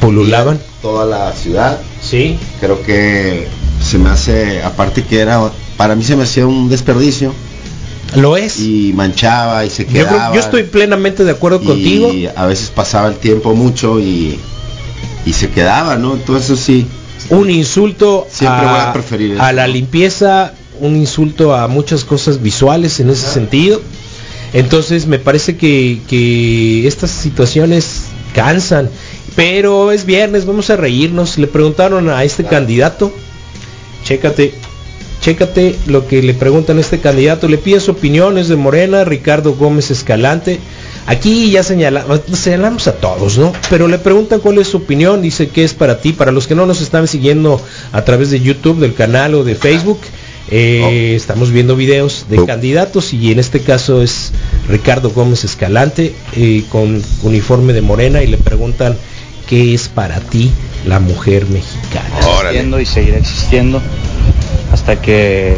Pululaban. 0.00 0.58
toda 0.80 1.04
la 1.04 1.32
ciudad. 1.32 1.78
Sí. 2.00 2.38
Creo 2.60 2.82
que 2.82 3.46
se 3.80 3.98
me 3.98 4.08
hace, 4.08 4.62
aparte 4.62 5.04
que 5.04 5.20
era, 5.20 5.52
para 5.76 5.94
mí 5.94 6.02
se 6.02 6.16
me 6.16 6.22
hacía 6.24 6.46
un 6.46 6.70
desperdicio 6.70 7.34
Lo 8.16 8.36
es. 8.36 8.60
y 8.60 8.92
manchaba 8.94 9.64
y 9.64 9.70
se 9.70 9.84
yo, 9.84 9.90
creo- 9.90 10.08
quedaba. 10.08 10.34
yo 10.34 10.40
estoy 10.40 10.64
plenamente 10.64 11.24
de 11.24 11.30
acuerdo 11.30 11.60
y 11.62 11.66
contigo. 11.66 12.12
a 12.36 12.46
veces 12.46 12.70
pasaba 12.70 13.08
el 13.08 13.16
tiempo 13.16 13.54
mucho 13.54 13.98
y, 14.00 14.38
y 15.24 15.32
se 15.32 15.50
quedaba, 15.50 15.96
¿no? 15.96 16.14
Entonces 16.14 16.44
eso 16.50 16.56
sí. 16.56 16.86
un 17.30 17.50
insulto 17.50 18.26
Siempre 18.30 18.60
voy 18.66 18.74
a, 18.76 18.90
a 18.90 18.92
preferir 18.92 19.40
a 19.40 19.52
la 19.52 19.66
limpieza, 19.66 20.52
un 20.80 20.96
insulto 20.96 21.54
a 21.54 21.68
muchas 21.68 22.04
cosas 22.04 22.42
visuales 22.42 23.00
en 23.00 23.10
ese 23.10 23.26
sentido. 23.30 23.80
Entonces 24.52 25.06
me 25.06 25.18
parece 25.18 25.56
que, 25.56 26.00
que 26.08 26.86
estas 26.86 27.10
situaciones 27.10 28.02
cansan. 28.34 28.90
Pero 29.34 29.92
es 29.92 30.04
viernes, 30.04 30.44
vamos 30.44 30.68
a 30.68 30.76
reírnos. 30.76 31.38
Le 31.38 31.46
preguntaron 31.46 32.10
a 32.10 32.22
este 32.22 32.44
candidato, 32.44 33.10
chécate, 34.04 34.52
chécate 35.22 35.76
lo 35.86 36.06
que 36.06 36.20
le 36.22 36.34
preguntan 36.34 36.76
a 36.76 36.80
este 36.82 36.98
candidato. 37.00 37.48
Le 37.48 37.56
piden 37.56 37.80
su 37.80 37.92
opinión, 37.92 38.36
es 38.36 38.48
de 38.48 38.56
Morena, 38.56 39.04
Ricardo 39.04 39.54
Gómez 39.54 39.90
Escalante. 39.90 40.58
Aquí 41.06 41.50
ya 41.50 41.62
señala, 41.62 42.04
señalamos 42.32 42.86
a 42.88 42.92
todos, 42.92 43.38
¿no? 43.38 43.52
Pero 43.70 43.88
le 43.88 43.98
preguntan 43.98 44.40
cuál 44.40 44.58
es 44.58 44.68
su 44.68 44.76
opinión, 44.78 45.22
dice 45.22 45.48
que 45.48 45.64
es 45.64 45.74
para 45.74 46.00
ti, 46.00 46.12
para 46.12 46.30
los 46.32 46.46
que 46.46 46.54
no 46.54 46.66
nos 46.66 46.80
están 46.80 47.08
siguiendo 47.08 47.60
a 47.92 48.02
través 48.04 48.30
de 48.30 48.40
YouTube, 48.40 48.78
del 48.80 48.94
canal 48.94 49.34
o 49.34 49.42
de 49.44 49.54
Facebook. 49.54 49.98
eh, 50.50 51.14
Estamos 51.16 51.50
viendo 51.52 51.76
videos 51.76 52.26
de 52.28 52.40
Oh. 52.40 52.46
candidatos 52.46 53.12
y 53.14 53.30
en 53.32 53.38
este 53.38 53.60
caso 53.60 54.02
es 54.02 54.32
Ricardo 54.68 55.10
Gómez 55.10 55.44
Escalante 55.44 56.14
eh, 56.36 56.64
con 56.68 57.00
uniforme 57.22 57.72
de 57.72 57.80
morena 57.80 58.22
y 58.22 58.26
le 58.26 58.38
preguntan 58.38 58.96
qué 59.48 59.72
es 59.72 59.88
para 59.88 60.18
ti 60.20 60.50
la 60.86 60.98
mujer 60.98 61.46
mexicana. 61.46 62.10
existiendo 62.40 62.80
y 62.80 62.86
seguirá 62.86 63.18
existiendo 63.18 63.80
hasta 64.72 65.00
que 65.00 65.54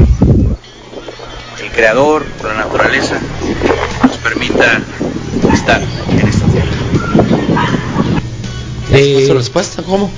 el 1.63 1.71
creador 1.73 2.27
o 2.43 2.47
la 2.47 2.55
naturaleza 2.55 3.19
nos 4.03 4.17
permita 4.19 4.83
estar 5.53 5.81
en 6.11 6.29
esta 6.29 6.47
tierra. 6.47 6.71
Eh, 8.91 9.25
¿Su 9.27 9.35
respuesta? 9.35 9.83
¿Cómo? 9.83 10.11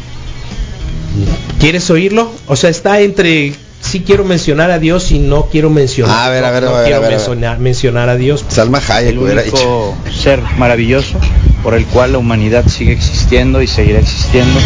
¿Quieres 1.61 1.88
oírlo? 1.91 2.31
O 2.47 2.57
sea, 2.57 2.71
está 2.71 3.00
entre 3.00 3.55
sí 3.81 4.00
quiero 4.00 4.25
mencionar 4.25 4.71
a 4.71 4.79
Dios 4.79 5.11
y 5.12 5.19
no 5.19 5.47
quiero 5.47 5.71
mencionar. 5.71 6.26
A 6.26 6.31
ver, 6.31 6.45
a 6.45 6.50
ver, 6.50 6.65
no, 6.65 6.71
no 6.71 6.76
a 6.76 6.81
ver, 6.81 6.87
quiero 6.87 6.99
a 6.99 7.00
ver, 7.00 7.07
a 7.07 7.11
ver. 7.11 7.19
mencionar, 7.19 7.59
mencionar 7.59 8.09
a 8.09 8.17
Dios. 8.17 8.45
Salma 8.49 8.81
Hayek 8.87 9.11
El 9.12 9.19
único 9.19 9.97
ser 10.12 10.41
maravilloso 10.59 11.19
por 11.62 11.75
el 11.75 11.87
cual 11.87 12.12
la 12.12 12.19
humanidad 12.19 12.67
sigue 12.69 12.93
existiendo 12.93 13.62
y 13.62 13.67
seguirá 13.67 14.00
existiendo 14.00 14.59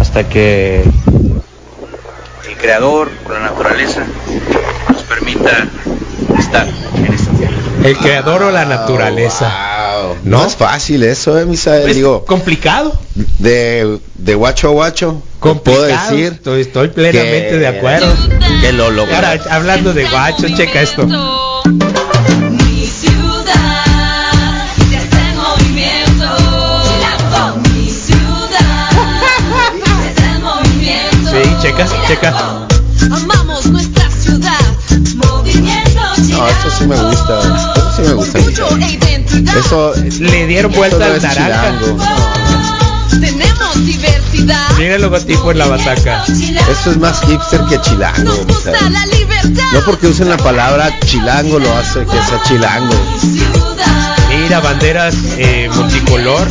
hasta 0.00 0.28
que 0.28 0.82
creador 2.62 3.10
o 3.26 3.32
la 3.32 3.40
naturaleza 3.40 4.04
nos 4.88 5.02
permita 5.02 5.68
estar 6.38 6.66
en 6.96 7.06
esta 7.12 7.30
tierra. 7.32 7.56
El 7.84 7.96
creador 7.98 8.42
o 8.44 8.50
la 8.50 8.64
naturaleza. 8.64 9.46
Wow. 9.46 10.16
¿No? 10.24 10.38
No 10.40 10.46
es 10.46 10.56
fácil 10.56 11.02
eso, 11.02 11.38
eh, 11.38 11.44
Misael. 11.44 11.88
Es 11.90 11.96
Digo, 11.96 12.24
complicado. 12.24 12.92
de, 13.38 13.98
de 14.14 14.34
guacho 14.34 14.68
a 14.68 14.70
guacho, 14.70 15.22
Complicado. 15.40 15.62
puedo 15.62 15.82
decir 15.82 16.32
Estoy, 16.34 16.60
estoy 16.62 16.88
plenamente 16.88 17.50
que- 17.50 17.58
de 17.58 17.66
acuerdo. 17.68 18.14
que 18.60 18.72
lo 18.72 18.90
logró. 18.90 19.14
Ahora, 19.14 19.38
hablando 19.50 19.92
de 19.92 20.04
guacho, 20.08 20.46
checa 20.56 20.80
esto. 20.82 21.06
Checa, 32.12 32.32
checa. 32.32 33.14
Amamos 33.14 33.66
nuestra 33.66 34.10
ciudad. 34.10 34.58
Movimiento 35.16 36.00
No, 36.28 36.48
eso 36.48 36.70
sí 36.78 36.86
me 36.86 36.96
gusta. 36.96 37.40
Eso 37.40 37.92
sí 37.96 38.02
me 38.02 38.12
gusta. 38.14 38.38
E. 38.38 39.58
Eso 39.58 39.92
Le 40.20 40.46
dieron 40.46 40.72
vuelta 40.72 41.04
al 41.06 41.22
naranja. 41.22 41.72
Tenemos 43.10 43.86
diversidad. 43.86 44.68
Mira 44.78 44.96
el 44.96 45.02
logotipo 45.02 45.50
en 45.52 45.58
la 45.58 45.66
bataca. 45.68 46.24
Eso 46.24 46.90
es 46.90 46.96
más 46.98 47.20
hipster 47.22 47.60
que 47.68 47.80
chilango, 47.80 48.24
Nos 48.24 48.46
gusta 48.46 48.72
Misael. 48.72 48.92
la 48.92 49.06
libertad. 49.06 49.64
No 49.72 49.80
porque 49.84 50.06
usen 50.08 50.28
la 50.28 50.36
palabra 50.36 50.90
chilango 51.06 51.58
lo 51.58 51.76
hace 51.76 52.04
que 52.04 52.22
sea 52.22 52.42
chilango. 52.44 52.94
Mira, 54.28 54.60
banderas 54.60 55.14
eh, 55.36 55.70
multicolor. 55.74 56.48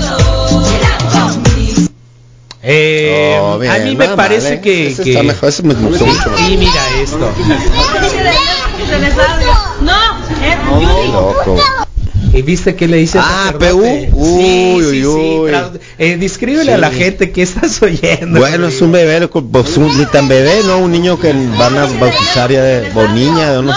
Eh, 2.64 3.38
Oh, 3.42 3.58
bien, 3.58 3.72
a 3.74 3.78
mí 3.80 3.96
me 3.96 4.10
parece 4.10 4.50
mal, 4.50 4.54
¿eh? 4.58 4.62
que, 4.62 4.88
Ese 4.88 5.04
que- 5.04 5.10
está 5.12 5.24
mejor, 5.24 5.50
ese 5.50 5.64
me 5.64 5.74
gustó 5.74 6.06
mucho 6.06 6.30
más. 6.30 6.42
y 6.42 6.58
mira 6.58 6.82
esto. 7.02 7.30
Qué 10.80 11.08
loco. 11.12 11.58
¿Y 12.34 12.42
viste 12.44 12.76
qué 12.76 12.88
le 12.88 12.98
dice 12.98 13.20
Ah? 13.22 13.54
PU. 13.60 13.82
Uy, 13.82 14.08
sí, 14.14 14.74
uy, 14.78 14.84
sí, 14.86 15.02
sí, 15.02 15.06
uy. 15.08 15.52
tradu- 15.52 15.80
eh, 15.98 16.18
descríbele 16.18 16.72
a 16.72 16.76
Sí. 16.76 16.82
la 16.82 16.92
gente 16.92 17.32
que 17.32 17.42
estás 17.42 17.82
oyendo. 17.82 18.40
Bueno, 18.40 18.68
es 18.68 18.82
un 18.82 18.92
bebé, 18.94 19.28
pues 19.28 19.76
un, 19.78 19.98
ni 19.98 20.06
tan 20.06 20.30
bebé, 20.30 20.62
¿no? 20.66 20.78
Un 20.78 20.92
niño 20.94 21.20
que 21.20 21.34
van 21.34 21.78
a 21.78 21.88
bautizar 21.88 22.50
ya 22.50 22.62
de, 22.64 22.90
o 22.96 23.08
niña, 23.10 23.52
de 23.52 23.60
unos, 23.60 23.76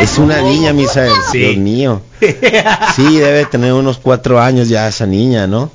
es 0.00 0.16
una 0.16 0.40
niña, 0.40 0.72
Misael, 0.72 1.12
Sí. 1.30 1.38
Dios 1.38 1.56
mío. 1.58 2.00
Sí, 2.96 3.18
debe 3.18 3.44
tener 3.46 3.72
unos 3.74 3.98
cuatro 3.98 4.40
años 4.40 4.68
ya 4.68 4.88
esa 4.88 5.04
niña, 5.04 5.46
¿no? 5.46 5.70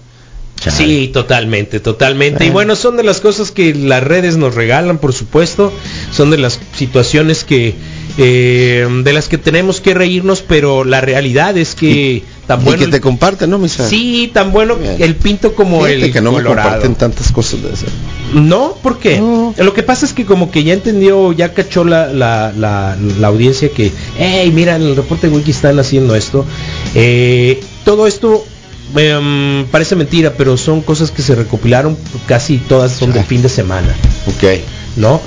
Sí, 0.71 1.09
totalmente, 1.13 1.79
totalmente. 1.79 2.45
Y 2.45 2.49
bueno, 2.49 2.75
son 2.75 2.97
de 2.97 3.03
las 3.03 3.21
cosas 3.21 3.51
que 3.51 3.73
las 3.73 4.03
redes 4.03 4.37
nos 4.37 4.55
regalan, 4.55 4.97
por 4.97 5.13
supuesto. 5.13 5.71
Son 6.11 6.31
de 6.31 6.37
las 6.37 6.59
situaciones 6.75 7.43
que 7.43 7.75
eh, 8.17 8.87
de 9.03 9.13
las 9.13 9.27
que 9.27 9.37
tenemos 9.37 9.81
que 9.81 9.93
reírnos, 9.93 10.41
pero 10.41 10.83
la 10.85 11.01
realidad 11.01 11.57
es 11.57 11.75
que 11.75 12.23
tan 12.47 12.61
Y 12.61 12.63
bueno. 12.63 12.79
que 12.79 12.87
te 12.87 13.01
comparten, 13.01 13.49
¿no, 13.49 13.57
Misael? 13.57 13.89
Sí, 13.89 14.31
tan 14.33 14.51
bueno 14.53 14.75
Bien. 14.77 14.95
el 14.99 15.15
pinto 15.15 15.53
como 15.53 15.79
Fíjate 15.83 16.05
el 16.05 16.13
que 16.13 16.21
no 16.21 16.31
me 16.31 16.37
colorado. 16.37 16.69
comparten 16.69 16.95
tantas 16.95 17.31
cosas 17.33 17.61
de 17.63 17.73
eso. 17.73 17.85
No, 18.33 18.77
¿por 18.81 18.99
qué? 18.99 19.21
Lo 19.57 19.73
que 19.73 19.83
pasa 19.83 20.05
es 20.05 20.13
que 20.13 20.23
como 20.25 20.49
que 20.49 20.63
ya 20.63 20.73
entendió, 20.73 21.33
ya 21.33 21.53
cachó 21.53 21.83
la, 21.83 22.07
la, 22.07 22.53
la, 22.55 22.95
la 23.19 23.27
audiencia 23.27 23.69
que, 23.69 23.91
hey, 24.17 24.49
mira, 24.53 24.75
en 24.77 24.83
el 24.83 24.95
reporte 24.95 25.27
wiki 25.27 25.51
están 25.51 25.77
haciendo 25.79 26.15
esto. 26.15 26.45
Eh, 26.93 27.59
todo 27.83 28.07
esto 28.07 28.45
em, 28.95 29.65
parece 29.71 29.95
mentira, 29.95 30.33
pero 30.37 30.57
son 30.57 30.81
cosas 30.81 31.11
que 31.11 31.21
se 31.21 31.35
recopilaron, 31.35 31.97
casi 32.27 32.57
todas 32.57 32.91
son 32.93 33.11
del 33.11 33.23
Ah. 33.23 33.25
fin 33.25 33.41
de 33.41 33.49
semana, 33.49 33.95
Ok. 34.27 34.59
¿no? 34.97 35.21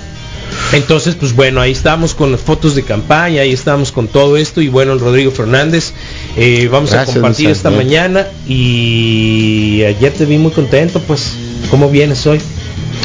Entonces, 0.73 1.15
pues 1.15 1.35
bueno, 1.35 1.61
ahí 1.61 1.73
estamos 1.73 2.15
con 2.15 2.33
las 2.33 2.41
fotos 2.41 2.75
de 2.75 2.83
campaña, 2.83 3.43
ahí 3.43 3.53
estamos 3.53 3.93
con 3.93 4.09
todo 4.09 4.37
esto 4.39 4.63
y 4.63 4.69
bueno, 4.69 4.97
Rodrigo 4.97 5.31
Fernández, 5.31 5.93
eh, 6.37 6.69
vamos 6.73 6.91
Gracias, 6.91 7.11
a 7.11 7.21
compartir 7.21 7.51
esta 7.51 7.71
mañana 7.71 8.27
y 8.47 9.83
ayer 9.87 10.13
te 10.13 10.25
vi 10.25 10.39
muy 10.39 10.51
contento, 10.53 11.01
pues, 11.07 11.33
¿cómo 11.71 11.91
vienes 11.91 12.27
hoy? 12.27 12.41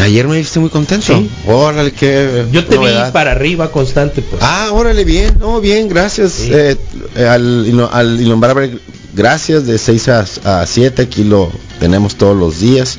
Ayer 0.02 0.28
me 0.28 0.38
viste 0.38 0.60
muy 0.60 0.70
contento. 0.70 1.06
Sí. 1.18 1.30
Órale, 1.48 1.92
qué 1.92 2.46
Yo 2.52 2.66
te 2.66 2.76
novedad. 2.76 3.08
vi 3.08 3.12
para 3.12 3.32
arriba 3.32 3.72
constante, 3.72 4.22
pues. 4.22 4.42
Ah, 4.44 4.70
órale, 4.74 5.04
bien, 5.06 5.36
no, 5.40 5.62
bien, 5.62 5.88
gracias. 5.88 6.32
Sí. 6.34 6.50
Eh, 6.52 6.76
eh, 7.16 7.26
al, 7.28 7.90
al 7.92 8.20
Ilombarber, 8.22 8.80
gracias, 9.14 9.66
de 9.66 9.78
6 9.78 10.08
a, 10.10 10.26
a 10.62 10.66
7, 10.66 11.02
aquí 11.04 11.24
lo 11.24 11.52
tenemos 11.80 12.16
todos 12.16 12.36
los 12.36 12.60
días. 12.60 12.98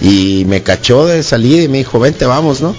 Y 0.00 0.44
me 0.46 0.62
cachó 0.62 1.06
de 1.06 1.22
salir 1.22 1.62
y 1.62 1.68
me 1.68 1.78
dijo, 1.78 1.98
vente, 1.98 2.24
vamos, 2.26 2.60
¿no? 2.60 2.74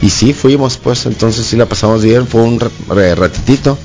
Y 0.00 0.10
sí, 0.10 0.32
fuimos, 0.32 0.76
pues, 0.76 1.06
entonces 1.06 1.44
sí 1.46 1.56
la 1.56 1.66
pasamos 1.66 2.02
bien, 2.02 2.26
fue 2.26 2.42
un 2.42 2.60
ratitito, 2.88 3.76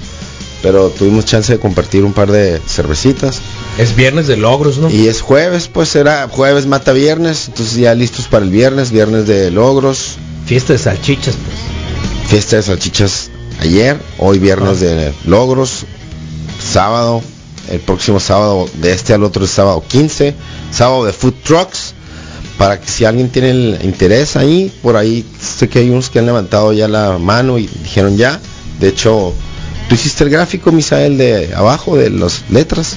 pero 0.62 0.90
tuvimos 0.90 1.26
chance 1.26 1.52
de 1.54 1.60
compartir 1.60 2.04
un 2.04 2.14
par 2.14 2.32
de 2.32 2.62
cervecitas. 2.68 3.40
Es 3.78 3.96
viernes 3.96 4.28
de 4.28 4.38
logros, 4.38 4.78
¿no? 4.78 4.90
Y 4.90 5.08
es 5.08 5.22
jueves, 5.22 5.68
pues 5.68 5.90
será 5.90 6.28
jueves 6.30 6.68
mata 6.68 6.94
viernes, 6.94 7.48
entonces 7.48 7.76
ya 7.76 7.96
listos 7.96 8.28
para 8.28 8.46
el 8.46 8.52
viernes, 8.52 8.92
viernes 8.92 9.26
de 9.28 9.50
logros, 9.50 10.18
Fiesta 10.46 10.74
de 10.74 10.80
salchichas, 10.80 11.36
pues. 11.36 12.30
fiesta 12.30 12.58
de 12.58 12.64
salchichas 12.64 13.30
ayer, 13.60 13.98
hoy 14.18 14.40
viernes 14.40 14.82
de 14.82 15.14
logros, 15.26 15.86
sábado, 16.62 17.22
el 17.72 17.80
próximo 17.80 18.20
sábado 18.20 18.68
de 18.76 18.92
este 18.92 19.14
al 19.14 19.24
otro 19.24 19.46
es 19.46 19.52
sábado 19.52 19.84
15, 19.88 20.36
sábado 20.72 21.06
de 21.06 21.14
food 21.14 21.34
trucks, 21.44 21.94
para 22.58 22.80
que 22.80 22.88
si 22.90 23.06
alguien 23.06 23.30
tiene 23.30 23.52
el 23.52 23.80
interés 23.84 24.36
ahí, 24.36 24.72
por 24.82 24.98
ahí 24.98 25.26
sé 25.42 25.70
que 25.70 25.80
hay 25.80 25.90
unos 25.90 26.10
que 26.10 26.20
han 26.20 26.26
levantado 26.26 26.74
ya 26.74 26.90
la 26.90 27.18
mano 27.18 27.58
y 27.58 27.68
dijeron 27.68 28.18
ya, 28.18 28.40
de 28.80 28.90
hecho, 28.90 29.34
tú 29.94 29.96
hiciste 29.96 30.24
el 30.24 30.32
gráfico, 30.32 30.72
Misael, 30.72 31.20
de 31.20 31.54
abajo 31.56 31.96
de 31.96 32.10
las 32.10 32.44
letras, 32.50 32.96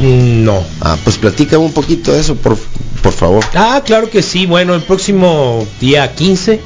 Mm, 0.00 0.44
No. 0.44 0.64
ah, 0.80 0.96
pues 1.04 1.18
platícame 1.18 1.62
un 1.64 1.72
poquito 1.72 2.12
de 2.12 2.20
eso, 2.20 2.36
por, 2.36 2.56
por 3.02 3.12
favor. 3.12 3.44
Ah, 3.54 3.82
claro 3.84 4.08
que 4.08 4.22
sí. 4.22 4.46
Bueno, 4.46 4.74
el 4.74 4.82
próximo 4.82 5.66
día 5.80 6.14
15, 6.14 6.60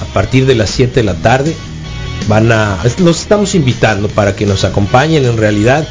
a 0.00 0.12
partir 0.14 0.46
de 0.46 0.54
las 0.56 0.70
7 0.70 0.94
de 1.00 1.04
la 1.04 1.14
tarde, 1.14 1.54
van 2.26 2.50
a... 2.50 2.78
Los 2.98 3.20
estamos 3.20 3.54
invitando 3.54 4.08
para 4.08 4.34
que 4.34 4.46
nos 4.46 4.64
acompañen 4.64 5.24
en 5.26 5.36
realidad 5.36 5.86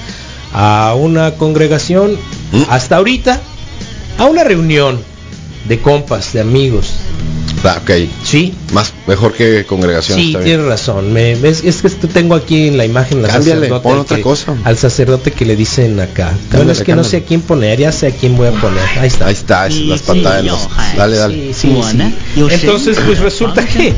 a 0.54 0.95
una 0.97 1.36
congregación, 1.36 2.17
¿Mm? 2.52 2.63
hasta 2.69 2.97
ahorita, 2.97 3.39
a 4.17 4.25
una 4.25 4.43
reunión 4.43 4.99
de 5.67 5.80
compas, 5.80 6.34
de 6.34 6.41
amigos. 6.41 6.91
Ah, 7.63 7.80
ok. 7.84 7.91
Sí, 8.30 8.54
Más 8.74 8.94
mejor 9.08 9.34
que 9.34 9.65
congregación. 9.65 10.20
sí, 10.20 10.36
tienes 10.44 10.65
razón. 10.65 11.12
Me, 11.13 11.32
es, 11.32 11.63
es 11.63 11.82
que 11.82 11.89
tengo 12.08 12.36
aquí 12.36 12.68
en 12.68 12.78
la 12.78 12.86
imagen 12.86 13.24
al 13.26 13.32
Cámbiale, 13.32 13.62
sacerdote 13.62 13.84
pon 13.84 13.94
al 13.94 14.00
otra 14.00 14.18
que- 14.18 14.24
cosa. 14.24 14.56
al 14.63 14.78
sacerdote 14.78 15.32
que 15.32 15.46
le 15.46 15.56
dicen 15.56 16.00
acá. 16.00 16.32
Bueno, 16.52 16.72
es 16.72 16.84
que 16.84 16.96
no 16.96 17.04
sé 17.04 17.18
a 17.18 17.22
quién 17.24 17.42
poner, 17.42 17.80
ya 17.80 17.92
sé 17.92 18.08
a 18.08 18.12
quién 18.12 18.38
voy 18.38 18.48
a 18.48 18.52
poner. 18.52 18.84
Ahí 19.00 19.08
está. 19.08 19.26
Ahí 19.28 19.34
está, 19.34 19.68
esas 19.68 19.82
las 19.82 20.02
pantallas. 20.02 20.68
Dale, 20.96 21.18
dale. 21.18 21.54
Sí, 21.54 21.54
sí, 21.54 21.82
sí. 21.92 22.42
Entonces, 22.52 22.98
pues 23.06 23.20
resulta 23.20 23.65
que, 23.65 23.94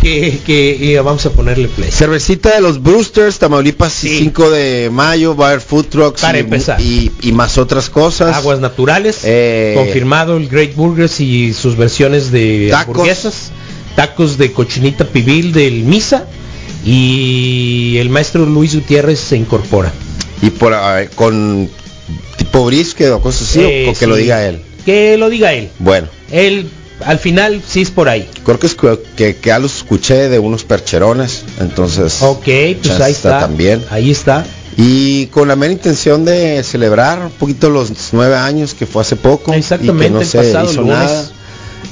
que, 0.00 0.38
que 0.44 0.94
eh, 0.94 1.00
vamos 1.00 1.24
a 1.26 1.30
ponerle 1.30 1.68
play. 1.68 1.90
Cervecita 1.90 2.54
de 2.54 2.60
los 2.60 2.82
Brewsters, 2.82 3.38
Tamaulipas, 3.38 3.92
5 3.92 4.50
de 4.50 4.90
mayo, 4.92 5.36
va 5.36 5.46
a 5.46 5.48
haber 5.50 5.60
food 5.60 5.86
trucks 5.86 6.22
Para 6.22 6.38
y, 6.38 6.40
empezar. 6.40 6.80
y, 6.80 7.10
y 7.22 7.32
más 7.32 7.58
otras 7.58 7.90
cosas. 7.90 8.34
Aguas 8.36 8.60
naturales, 8.60 9.18
Eh, 9.24 9.74
confirmado 9.76 10.36
el 10.36 10.48
Great 10.48 10.74
Burgers 10.74 11.20
y 11.20 11.52
sus 11.52 11.76
versiones 11.76 12.30
de 12.30 12.68
Tacos. 12.70 12.88
hamburguesas, 12.94 13.50
tacos 13.94 14.38
de 14.38 14.52
cochinita 14.52 15.04
pibil 15.04 15.52
del 15.52 15.84
Misa 15.84 16.26
y 16.84 17.96
el 17.98 18.10
maestro 18.10 18.44
Luis 18.46 18.74
Gutiérrez 18.74 19.18
se 19.18 19.36
incorpora. 19.36 19.92
Y 20.42 20.50
por 20.50 20.74
ahí, 20.74 21.08
con 21.14 21.68
tipo 22.36 22.64
brisket 22.66 23.10
o 23.12 23.20
cosas 23.20 23.48
así, 23.50 23.60
Eh, 23.60 23.88
o 23.88 23.98
que 23.98 24.06
lo 24.06 24.16
diga 24.16 24.44
él. 24.46 24.60
Que 24.84 25.16
lo 25.16 25.30
diga 25.30 25.52
él. 25.52 25.70
Bueno, 25.78 26.08
Él 26.30 26.68
al 27.04 27.18
final 27.18 27.62
sí 27.66 27.82
es 27.82 27.90
por 27.90 28.08
ahí. 28.08 28.28
creo 28.44 28.58
que, 28.58 28.66
es 28.66 28.74
que, 28.74 28.98
que, 29.16 29.36
ya 29.42 29.58
los 29.58 29.78
escuché 29.78 30.28
de 30.28 30.38
unos 30.38 30.64
percherones, 30.64 31.44
entonces. 31.60 32.22
Ok, 32.22 32.44
pues 32.82 33.00
ahí 33.00 33.12
está. 33.12 33.40
También. 33.40 33.82
Ahí 33.90 34.10
está. 34.10 34.44
Y 34.76 35.26
con 35.26 35.48
la 35.48 35.56
mera 35.56 35.72
intención 35.72 36.24
de 36.24 36.62
celebrar 36.64 37.20
un 37.20 37.30
poquito 37.30 37.70
los 37.70 37.90
nueve 38.12 38.36
años 38.36 38.74
que 38.74 38.86
fue 38.86 39.02
hace 39.02 39.16
poco. 39.16 39.52
Exactamente, 39.52 40.04
y 40.04 40.08
que 40.08 40.14
no 40.14 40.20
el 40.20 40.26
se 40.26 40.38
pasado 40.38 40.70
hizo 40.70 40.80
lunes. 40.82 40.96
nada. 40.96 41.30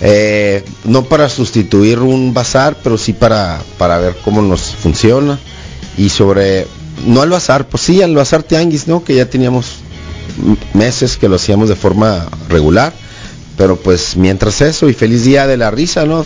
Eh, 0.00 0.64
no 0.84 1.04
para 1.04 1.28
sustituir 1.28 1.98
un 2.00 2.34
bazar, 2.34 2.76
pero 2.82 2.98
sí 2.98 3.12
para, 3.12 3.60
para 3.78 3.98
ver 3.98 4.16
cómo 4.24 4.42
nos 4.42 4.60
funciona. 4.74 5.38
Y 5.96 6.08
sobre, 6.08 6.66
no 7.06 7.22
al 7.22 7.30
bazar, 7.30 7.68
pues 7.68 7.82
sí, 7.84 8.02
al 8.02 8.14
bazar 8.14 8.42
tianguis, 8.42 8.88
¿no? 8.88 9.04
Que 9.04 9.14
ya 9.14 9.26
teníamos 9.26 9.76
meses 10.72 11.16
que 11.16 11.28
lo 11.28 11.36
hacíamos 11.36 11.68
de 11.68 11.76
forma 11.76 12.26
regular. 12.48 12.92
Pero 13.56 13.76
pues 13.76 14.16
mientras 14.16 14.60
eso, 14.62 14.88
y 14.88 14.94
feliz 14.94 15.24
día 15.24 15.46
de 15.46 15.56
la 15.56 15.70
risa, 15.70 16.04
¿no? 16.06 16.24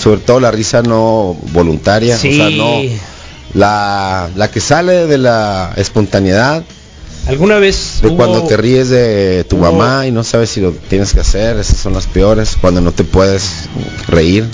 Sobre 0.00 0.20
todo 0.20 0.38
la 0.38 0.50
risa 0.50 0.82
no 0.82 1.36
voluntaria, 1.52 2.16
Sí. 2.16 2.32
o 2.40 2.48
sea, 2.48 2.50
no 2.50 2.80
la, 3.54 4.30
la 4.36 4.50
que 4.50 4.60
sale 4.60 5.06
de 5.06 5.18
la 5.18 5.72
espontaneidad, 5.76 6.62
¿Alguna 7.26 7.58
vez 7.58 8.00
de 8.02 8.08
hubo- 8.08 8.16
cuando 8.16 8.42
te 8.44 8.56
ríes 8.56 8.88
de 8.88 9.44
tu 9.48 9.56
hubo- 9.56 9.70
mamá 9.72 10.06
y 10.06 10.10
no 10.10 10.24
sabes 10.24 10.50
si 10.50 10.60
lo 10.60 10.72
tienes 10.72 11.12
que 11.12 11.20
hacer, 11.20 11.56
esas 11.58 11.78
son 11.78 11.92
las 11.92 12.06
peores, 12.06 12.56
cuando 12.60 12.80
no 12.80 12.92
te 12.92 13.04
puedes 13.04 13.68
reír, 14.08 14.46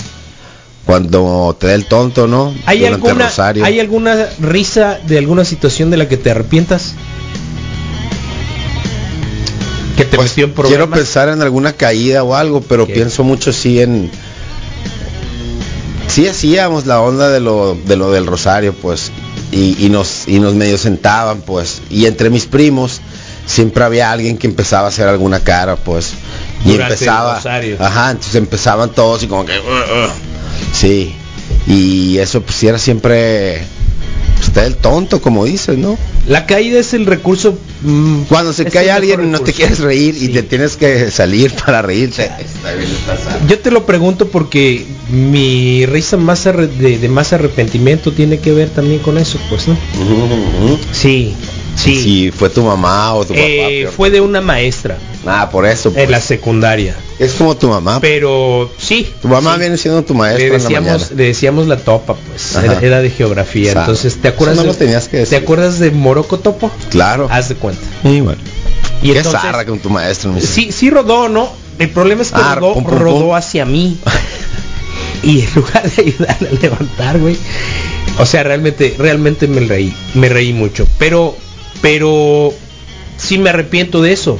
cuando 0.85 1.55
te 1.59 1.67
da 1.67 1.73
el 1.73 1.85
tonto, 1.85 2.27
¿no? 2.27 2.53
¿Hay 2.65 2.79
Durante 2.79 3.07
alguna, 3.07 3.25
rosario. 3.27 3.65
¿Hay 3.65 3.79
alguna 3.79 4.27
risa 4.39 4.99
de 5.07 5.17
alguna 5.17 5.45
situación 5.45 5.89
de 5.89 5.97
la 5.97 6.07
que 6.07 6.17
te 6.17 6.29
arrepientas? 6.31 6.93
Que 9.97 10.05
te 10.05 10.17
metió 10.17 10.45
en 10.45 10.53
Pues, 10.53 10.67
Quiero 10.69 10.89
pensar 10.89 11.29
en 11.29 11.41
alguna 11.41 11.73
caída 11.73 12.23
o 12.23 12.35
algo, 12.35 12.61
pero 12.61 12.87
pienso 12.87 13.23
mucho 13.23 13.51
sí 13.51 13.81
en 13.81 14.09
sí 16.07 16.27
hacíamos 16.27 16.85
la 16.85 17.01
onda 17.01 17.29
de 17.29 17.39
lo 17.39 17.75
de 17.85 17.95
lo 17.97 18.11
del 18.11 18.25
rosario, 18.25 18.73
pues 18.73 19.11
y, 19.51 19.85
y 19.85 19.89
nos 19.89 20.27
y 20.27 20.39
nos 20.39 20.53
medio 20.53 20.77
sentaban, 20.77 21.41
pues 21.41 21.81
y 21.89 22.05
entre 22.05 22.29
mis 22.29 22.45
primos 22.45 23.01
siempre 23.45 23.83
había 23.83 24.11
alguien 24.11 24.37
que 24.37 24.47
empezaba 24.47 24.85
a 24.85 24.89
hacer 24.89 25.07
alguna 25.07 25.39
cara, 25.39 25.75
pues 25.75 26.13
y 26.65 26.71
Durante 26.73 26.93
empezaba, 26.93 27.37
ajá, 27.79 28.11
entonces 28.11 28.35
empezaban 28.35 28.91
todos 28.91 29.23
y 29.23 29.27
como 29.27 29.45
que 29.45 29.53
"Uh, 29.53 30.05
uh". 30.05 30.09
sí 30.73 31.15
y 31.67 32.17
eso 32.19 32.41
pues 32.41 32.63
era 32.63 32.77
siempre 32.77 33.61
usted 34.41 34.65
el 34.65 34.75
tonto 34.75 35.21
como 35.21 35.45
dices, 35.45 35.77
¿no? 35.77 35.97
La 36.27 36.45
caída 36.45 36.79
es 36.79 36.93
el 36.93 37.05
recurso. 37.05 37.57
Mm, 37.81 38.21
Cuando 38.23 38.53
se 38.53 38.63
es 38.63 38.73
cae 38.73 38.91
alguien 38.91 39.23
y 39.23 39.27
no 39.27 39.39
te 39.39 39.45
recurso. 39.51 39.57
quieres 39.57 39.79
reír 39.79 40.15
y 40.21 40.29
te 40.29 40.43
tienes 40.43 40.77
que 40.77 41.11
salir 41.11 41.51
para 41.65 41.81
reírte. 41.81 42.29
Yo 43.47 43.59
te 43.59 43.71
lo 43.71 43.85
pregunto 43.85 44.27
porque 44.29 44.85
mi 45.09 45.85
risa 45.85 46.17
más 46.17 46.43
de, 46.43 46.97
de 46.97 47.09
más 47.09 47.33
arrepentimiento 47.33 48.11
tiene 48.11 48.39
que 48.39 48.51
ver 48.51 48.69
también 48.69 48.99
con 48.99 49.17
eso, 49.17 49.39
pues, 49.49 49.67
¿no? 49.67 49.77
Sí, 50.91 51.33
sí. 51.75 52.01
Si 52.01 52.31
fue 52.31 52.49
tu 52.49 52.63
mamá 52.63 53.13
o 53.13 53.23
tu 53.25 53.33
papá. 53.33 53.45
Eh, 53.45 53.81
peor. 53.83 53.93
fue 53.93 54.09
de 54.09 54.21
una 54.21 54.41
maestra 54.41 54.97
Ah, 55.25 55.49
por 55.51 55.65
eso. 55.65 55.91
pues. 55.91 56.05
en 56.05 56.11
la 56.11 56.21
secundaria. 56.21 56.95
Es 57.19 57.33
como 57.33 57.55
tu 57.57 57.67
mamá. 57.69 57.99
Pero 57.99 58.71
sí. 58.77 59.11
tu 59.21 59.27
mamá 59.27 59.55
sí. 59.55 59.59
viene 59.59 59.77
siendo 59.77 60.03
tu 60.03 60.13
maestra 60.13 60.39
le 60.39 60.45
en 60.47 60.51
la 60.53 60.59
decíamos, 60.59 60.91
mañana. 60.91 61.07
le 61.15 61.23
decíamos 61.25 61.67
la 61.67 61.77
topa, 61.77 62.15
pues. 62.15 62.55
Era, 62.55 62.79
era 62.79 63.01
de 63.01 63.09
geografía. 63.09 63.69
O 63.69 63.73
sea, 63.73 63.81
Entonces, 63.81 64.17
¿te 64.21 64.27
acuerdas 64.29 64.55
no 64.57 64.61
de, 64.63 64.67
lo 64.69 64.73
tenías 64.75 65.05
que 65.05 65.17
¿Te 65.17 65.19
decir. 65.21 65.37
acuerdas 65.39 65.79
de 65.79 65.91
Moroco 65.91 66.39
Topo? 66.39 66.71
Claro. 66.89 67.27
Haz 67.29 67.49
de 67.49 67.55
cuenta. 67.55 67.81
Bueno. 68.03 68.35
Y 69.01 69.11
Qué 69.11 69.17
entonces, 69.17 69.41
zarra 69.41 69.65
con 69.65 69.79
tu 69.79 69.89
maestro. 69.89 70.33
dice. 70.33 70.47
sí, 70.47 70.71
sí 70.71 70.89
rodó, 70.89 71.27
¿no? 71.29 71.49
El 71.79 71.89
problema 71.89 72.21
es 72.21 72.29
que 72.31 72.39
Ah, 72.41 72.55
rodó, 72.55 72.73
pum, 72.73 72.83
pum, 72.85 72.97
rodó 72.99 73.19
pum. 73.27 73.35
hacia 73.35 73.65
mí. 73.65 73.97
y 75.23 75.41
en 75.41 75.53
lugar 75.55 75.89
de 75.91 76.01
ayudarle 76.01 76.49
a 76.49 76.61
levantar, 76.61 77.19
güey. 77.19 77.37
O 78.19 78.25
sea, 78.25 78.43
realmente, 78.43 78.95
realmente 78.97 79.47
me 79.47 79.61
reí. 79.61 79.93
Me 80.13 80.27
reí 80.29 80.51
mucho. 80.53 80.85
Pero, 80.97 81.35
pero 81.81 82.53
sí 83.17 83.37
me 83.37 83.49
arrepiento 83.49 84.01
de 84.01 84.11
eso. 84.13 84.37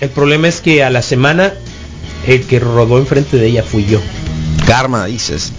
El 0.00 0.10
problema 0.10 0.48
es 0.48 0.60
que 0.60 0.82
a 0.84 0.90
la 0.90 1.02
semana 1.02 1.54
el 2.26 2.42
que 2.44 2.60
rodó 2.60 2.98
enfrente 2.98 3.36
de 3.36 3.46
ella 3.48 3.62
fui 3.62 3.84
yo. 3.86 4.00
Karma, 4.66 5.06
dices. 5.06 5.52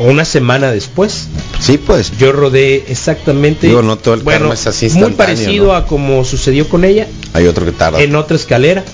Una 0.00 0.24
semana 0.24 0.70
después, 0.70 1.26
Sí, 1.58 1.76
pues. 1.78 2.12
yo 2.18 2.30
rodé 2.32 2.84
exactamente. 2.88 3.66
Digo, 3.66 3.82
no 3.82 3.96
todo 3.98 4.14
el 4.14 4.20
bueno, 4.22 4.40
karma 4.40 4.54
es 4.54 4.66
así 4.66 4.88
muy 4.90 5.12
parecido 5.12 5.66
¿no? 5.68 5.72
a 5.74 5.86
como 5.86 6.24
sucedió 6.24 6.68
con 6.68 6.84
ella 6.84 7.08
Hay 7.32 7.46
otro 7.46 7.64
que 7.64 7.72
tarda. 7.72 8.00
en 8.00 8.14
otra 8.14 8.36
escalera. 8.36 8.84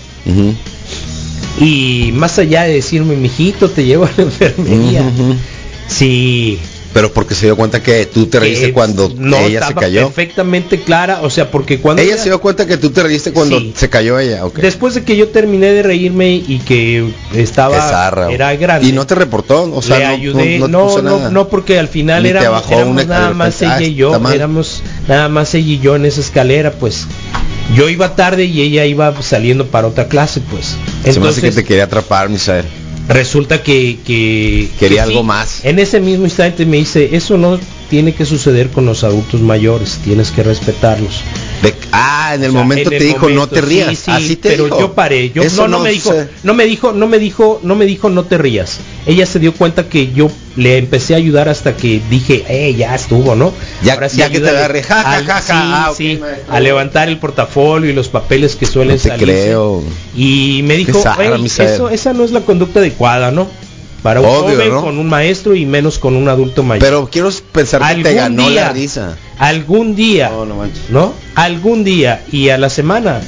Y 1.61 2.11
más 2.14 2.38
allá 2.38 2.62
de 2.64 2.75
decirme, 2.75 3.16
mijito, 3.16 3.70
te 3.70 3.85
llevo 3.85 4.07
a 4.07 4.11
la 4.16 4.23
enfermería. 4.25 5.03
Sí. 5.88 6.59
Pero 6.94 7.12
porque 7.12 7.35
se 7.35 7.46
dio 7.46 7.57
cuenta 7.57 7.83
que 7.83 8.07
tú 8.07 8.26
te 8.26 8.38
reíste 8.40 8.72
cuando 8.72 9.12
no 9.16 9.37
ella 9.38 9.66
se 9.66 9.74
cayó. 9.74 10.04
perfectamente 10.07 10.80
clara, 10.80 11.20
o 11.22 11.28
sea, 11.28 11.50
porque 11.50 11.80
cuando 11.80 12.00
Ella 12.00 12.14
ella- 12.14 12.22
se 12.22 12.28
dio 12.30 12.40
cuenta 12.40 12.66
que 12.66 12.76
tú 12.76 12.90
te 12.90 13.02
reíste 13.02 13.33
cuando 13.33 13.59
Sí. 13.59 13.74
se 13.76 13.90
cayó 13.90 14.18
ella. 14.18 14.44
ok. 14.46 14.59
después 14.61 14.94
de 14.94 15.02
que 15.04 15.16
yo 15.16 15.28
terminé 15.28 15.66
de 15.72 15.83
reírme 15.83 16.35
y 16.37 16.61
que 16.64 17.04
estaba 17.35 17.76
zarra, 17.80 18.30
era 18.30 18.54
grande. 18.54 18.88
Y 18.88 18.92
no 18.92 19.07
te 19.07 19.16
reportó, 19.16 19.64
o 19.74 19.83
sea, 19.83 19.98
le 19.98 20.04
no, 20.04 20.11
ayudé, 20.12 20.59
no, 20.61 20.68
no, 20.68 21.02
no, 21.02 21.30
no, 21.30 21.48
porque 21.48 21.78
al 21.80 21.88
final 21.88 22.22
Ni 22.22 22.28
éramos, 22.30 22.50
bajó 22.52 22.74
éramos 22.74 22.92
una 22.94 23.04
nada 23.04 23.35
más 23.35 23.61
ella 23.61 23.80
y 23.83 23.94
yo, 23.96 24.14
éramos 24.33 24.83
nada 25.09 25.28
más 25.28 25.52
ella 25.54 25.72
y 25.72 25.78
yo 25.80 25.96
en 25.96 26.07
esa 26.07 26.20
escalera, 26.20 26.70
pues 26.70 27.07
yo 27.74 27.88
iba 27.88 28.14
tarde 28.14 28.44
y 28.44 28.61
ella 28.61 28.85
iba 28.85 29.12
saliendo 29.20 29.66
para 29.66 29.88
otra 29.88 30.07
clase, 30.07 30.40
pues. 30.48 30.66
Se 30.66 30.74
me 30.74 31.00
hace 31.02 31.18
Entonces 31.18 31.42
que 31.42 31.50
te 31.50 31.64
quería 31.64 31.85
atrapar, 31.85 32.28
Misael. 32.28 32.64
Resulta 33.08 33.62
que, 33.62 33.98
que 34.04 34.68
Quería 34.78 35.04
que 35.04 35.10
algo 35.10 35.22
más. 35.22 35.64
En 35.64 35.78
ese 35.78 36.00
mismo 36.00 36.24
instante 36.24 36.66
me 36.66 36.78
dice, 36.78 37.16
eso 37.16 37.36
no 37.36 37.58
tiene 37.90 38.14
que 38.14 38.24
suceder 38.24 38.70
con 38.70 38.86
los 38.86 39.04
adultos 39.04 39.40
mayores, 39.40 40.00
tienes 40.02 40.30
que 40.30 40.42
respetarlos. 40.42 41.22
De- 41.64 41.74
ah, 41.92 42.33
en 42.35 42.42
el 42.44 42.50
O 42.50 42.53
sea, 42.53 42.61
momento 42.62 42.90
en 42.92 42.98
te 42.98 43.05
dijo 43.05 43.29
no 43.29 43.46
te 43.48 43.61
rías. 43.61 43.88
sí, 43.90 43.96
sí, 43.96 44.11
Así 44.11 44.37
te 44.37 44.50
pero 44.50 44.64
dijo. 44.64 44.81
yo 44.81 44.92
paré. 44.94 45.31
Yo 45.31 45.42
Eso 45.42 45.62
no, 45.68 45.79
no, 45.79 45.85
me 45.85 45.90
dijo, 45.90 46.12
no 46.42 46.55
me 46.55 46.64
dijo, 46.64 46.92
no 46.92 47.07
me 47.09 47.18
dijo, 47.18 47.61
no 47.62 47.74
me 47.74 47.85
dijo 47.87 48.09
no 48.11 48.24
te 48.24 48.38
rías. 48.38 48.79
Ella 49.07 49.27
se 49.27 49.38
dio 49.38 49.53
cuenta 49.55 49.88
que 49.88 50.12
yo 50.12 50.31
le 50.57 50.79
empecé 50.79 51.14
a 51.14 51.16
ayudar 51.16 51.48
hasta 51.48 51.77
que 51.77 52.00
dije, 52.09 52.44
eh, 52.48 52.74
ya 52.74 52.94
estuvo, 52.94 53.35
¿no? 53.35 53.53
Ya- 53.83 54.07
ya 54.09 54.31
que 54.31 54.40
te 54.40 54.48
agarré, 54.50 54.83
ja, 54.83 55.20
sí, 55.42 55.53
ah, 55.53 55.92
sí, 55.96 56.20
a 56.50 56.61
levantar 56.61 57.09
el 57.09 57.18
portafolio 57.18 57.90
y 57.90 57.92
los 57.92 58.09
papeles 58.09 58.55
que 58.57 58.66
suelen 58.66 58.96
No 58.96 59.03
te 59.03 59.09
salir. 59.09 59.24
creo. 59.27 59.83
Y 60.16 60.61
me 60.64 60.77
dijo, 60.77 61.03
eso, 61.59 61.88
esa 61.90 62.12
no 62.12 62.24
es 62.24 62.31
la 62.31 62.40
conducta 62.42 62.81
adecuada, 62.81 63.31
¿no? 63.31 63.48
Para 64.03 64.20
un 64.20 64.27
Obvio, 64.27 64.57
joven 64.57 64.68
¿no? 64.70 64.83
con 64.83 64.98
un 64.98 65.09
maestro 65.09 65.55
y 65.55 65.64
menos 65.64 65.98
con 65.98 66.14
un 66.14 66.29
adulto 66.29 66.62
mayor. 66.62 66.83
Pero 66.85 67.09
quiero 67.11 67.31
pensar 67.53 67.81
que 67.96 68.03
te 68.03 68.12
ganó 68.14 68.48
día. 68.50 68.64
la 68.66 68.68
risa. 68.72 69.16
Algún 69.38 69.94
día, 69.97 70.31
No, 70.31 70.44
no 70.47 70.57
manches. 70.57 70.90
¿no? 70.90 71.12
Algún 71.35 71.85
día 71.85 72.23
y 72.31 72.49
a 72.51 72.59
la 72.59 72.68
semana. 72.70 73.20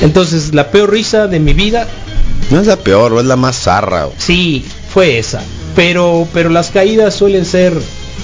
Entonces, 0.00 0.54
la 0.54 0.70
peor 0.70 0.90
risa 0.90 1.26
de 1.26 1.38
mi 1.40 1.52
vida, 1.52 1.86
No 2.50 2.60
es 2.60 2.66
la 2.66 2.76
peor, 2.76 3.12
o 3.12 3.20
es 3.20 3.26
la 3.26 3.36
más 3.36 3.56
zarra. 3.62 4.08
sí, 4.18 4.64
fue 4.92 5.18
esa. 5.18 5.42
Pero, 5.74 6.28
pero 6.34 6.50
las 6.50 6.70
caídas 6.70 7.14
suelen 7.14 7.46
ser, 7.46 7.72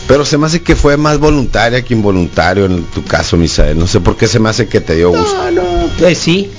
Pero 0.07 0.25
se 0.27 0.37
me 0.39 0.47
hace 0.47 0.61
que 0.63 0.77
fue 0.77 0.97
más 0.99 1.19
voluntaria 1.19 1.83
que 1.83 1.95
involuntario 1.95 2.67
en 2.67 2.83
tu 2.85 3.03
caso, 3.05 3.37
Misael. 3.37 3.79
No 3.79 3.87
sé 3.87 4.01
por 4.01 4.17
qué 4.17 4.27
se 4.27 4.39
me 4.39 4.49
hace 4.51 4.67
que 4.69 4.81
te 4.81 4.95
dio 4.97 5.11
gusto. 5.11 5.51
no, 5.51 5.63
no, 6.01 6.07
eh, 6.07 6.15
sí, 6.15 6.51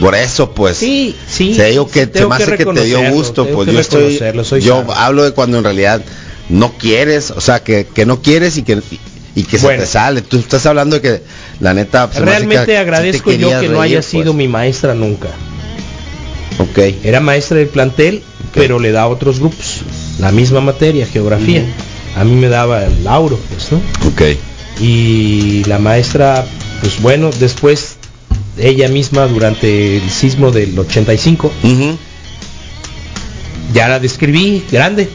Por 0.00 0.14
eso, 0.14 0.50
pues. 0.52 0.76
sí, 0.78 1.14
sí. 1.28 1.54
Se 1.54 1.66
digo 1.66 1.86
que 1.88 2.06
me 2.06 2.34
hace 2.34 2.56
que, 2.56 2.64
te 2.66 2.84
dio 2.84 3.10
gusto, 3.12 3.46
pues 3.46 3.70
yo 3.70 3.78
estoy, 3.80 4.18
yo 4.60 4.78
sano. 4.78 4.92
hablo 4.92 5.24
de 5.24 5.32
cuando 5.32 5.58
en 5.58 5.64
realidad 5.64 6.02
no 6.48 6.72
quieres, 6.78 7.30
o 7.30 7.40
sea, 7.40 7.62
que, 7.62 7.86
que 7.86 8.06
no 8.06 8.22
quieres 8.22 8.56
y 8.56 8.62
que 8.62 8.80
y 9.36 9.44
que 9.44 9.58
Bueno. 9.58 9.82
se 9.82 9.86
te 9.86 9.92
sale. 9.92 10.22
Tú 10.22 10.38
estás 10.38 10.66
hablando 10.66 10.96
de 10.98 11.02
que 11.02 11.22
la 11.60 11.72
neta 11.74 12.04
hace 12.04 12.20
Realmente 12.20 12.66
que 12.66 12.78
agradezco 12.78 13.30
yo 13.30 13.60
que 13.60 13.68
no 13.68 13.80
haya 13.80 13.98
pues. 13.98 14.06
sido 14.06 14.32
mi 14.32 14.48
maestra 14.48 14.94
nunca. 14.94 15.28
Ok. 16.58 16.78
Era 17.04 17.20
maestra 17.20 17.58
del 17.58 17.68
plantel, 17.68 18.22
pero 18.54 18.80
le 18.80 18.90
da 18.90 19.02
a 19.02 19.08
otros 19.08 19.38
grupos. 19.38 19.82
la 20.18 20.32
misma 20.32 20.60
materia, 20.62 21.06
geografía. 21.06 21.62
A 22.16 22.24
mí 22.24 22.34
me 22.34 22.48
daba 22.48 22.84
el 22.84 23.04
lauro, 23.04 23.38
pues, 23.50 23.70
¿no? 23.70 23.80
Ok. 24.08 24.22
y 24.80 25.62
la 25.64 25.78
maestra, 25.78 26.44
pues 26.80 27.00
bueno, 27.00 27.30
después 27.38 27.96
ella 28.58 28.88
misma 28.88 29.26
durante 29.26 29.98
el 29.98 30.10
sismo 30.10 30.50
del 30.50 30.78
85, 30.78 31.52
ya 33.74 33.88
la 33.88 33.98
describí 34.00 34.64
grande. 34.70 35.08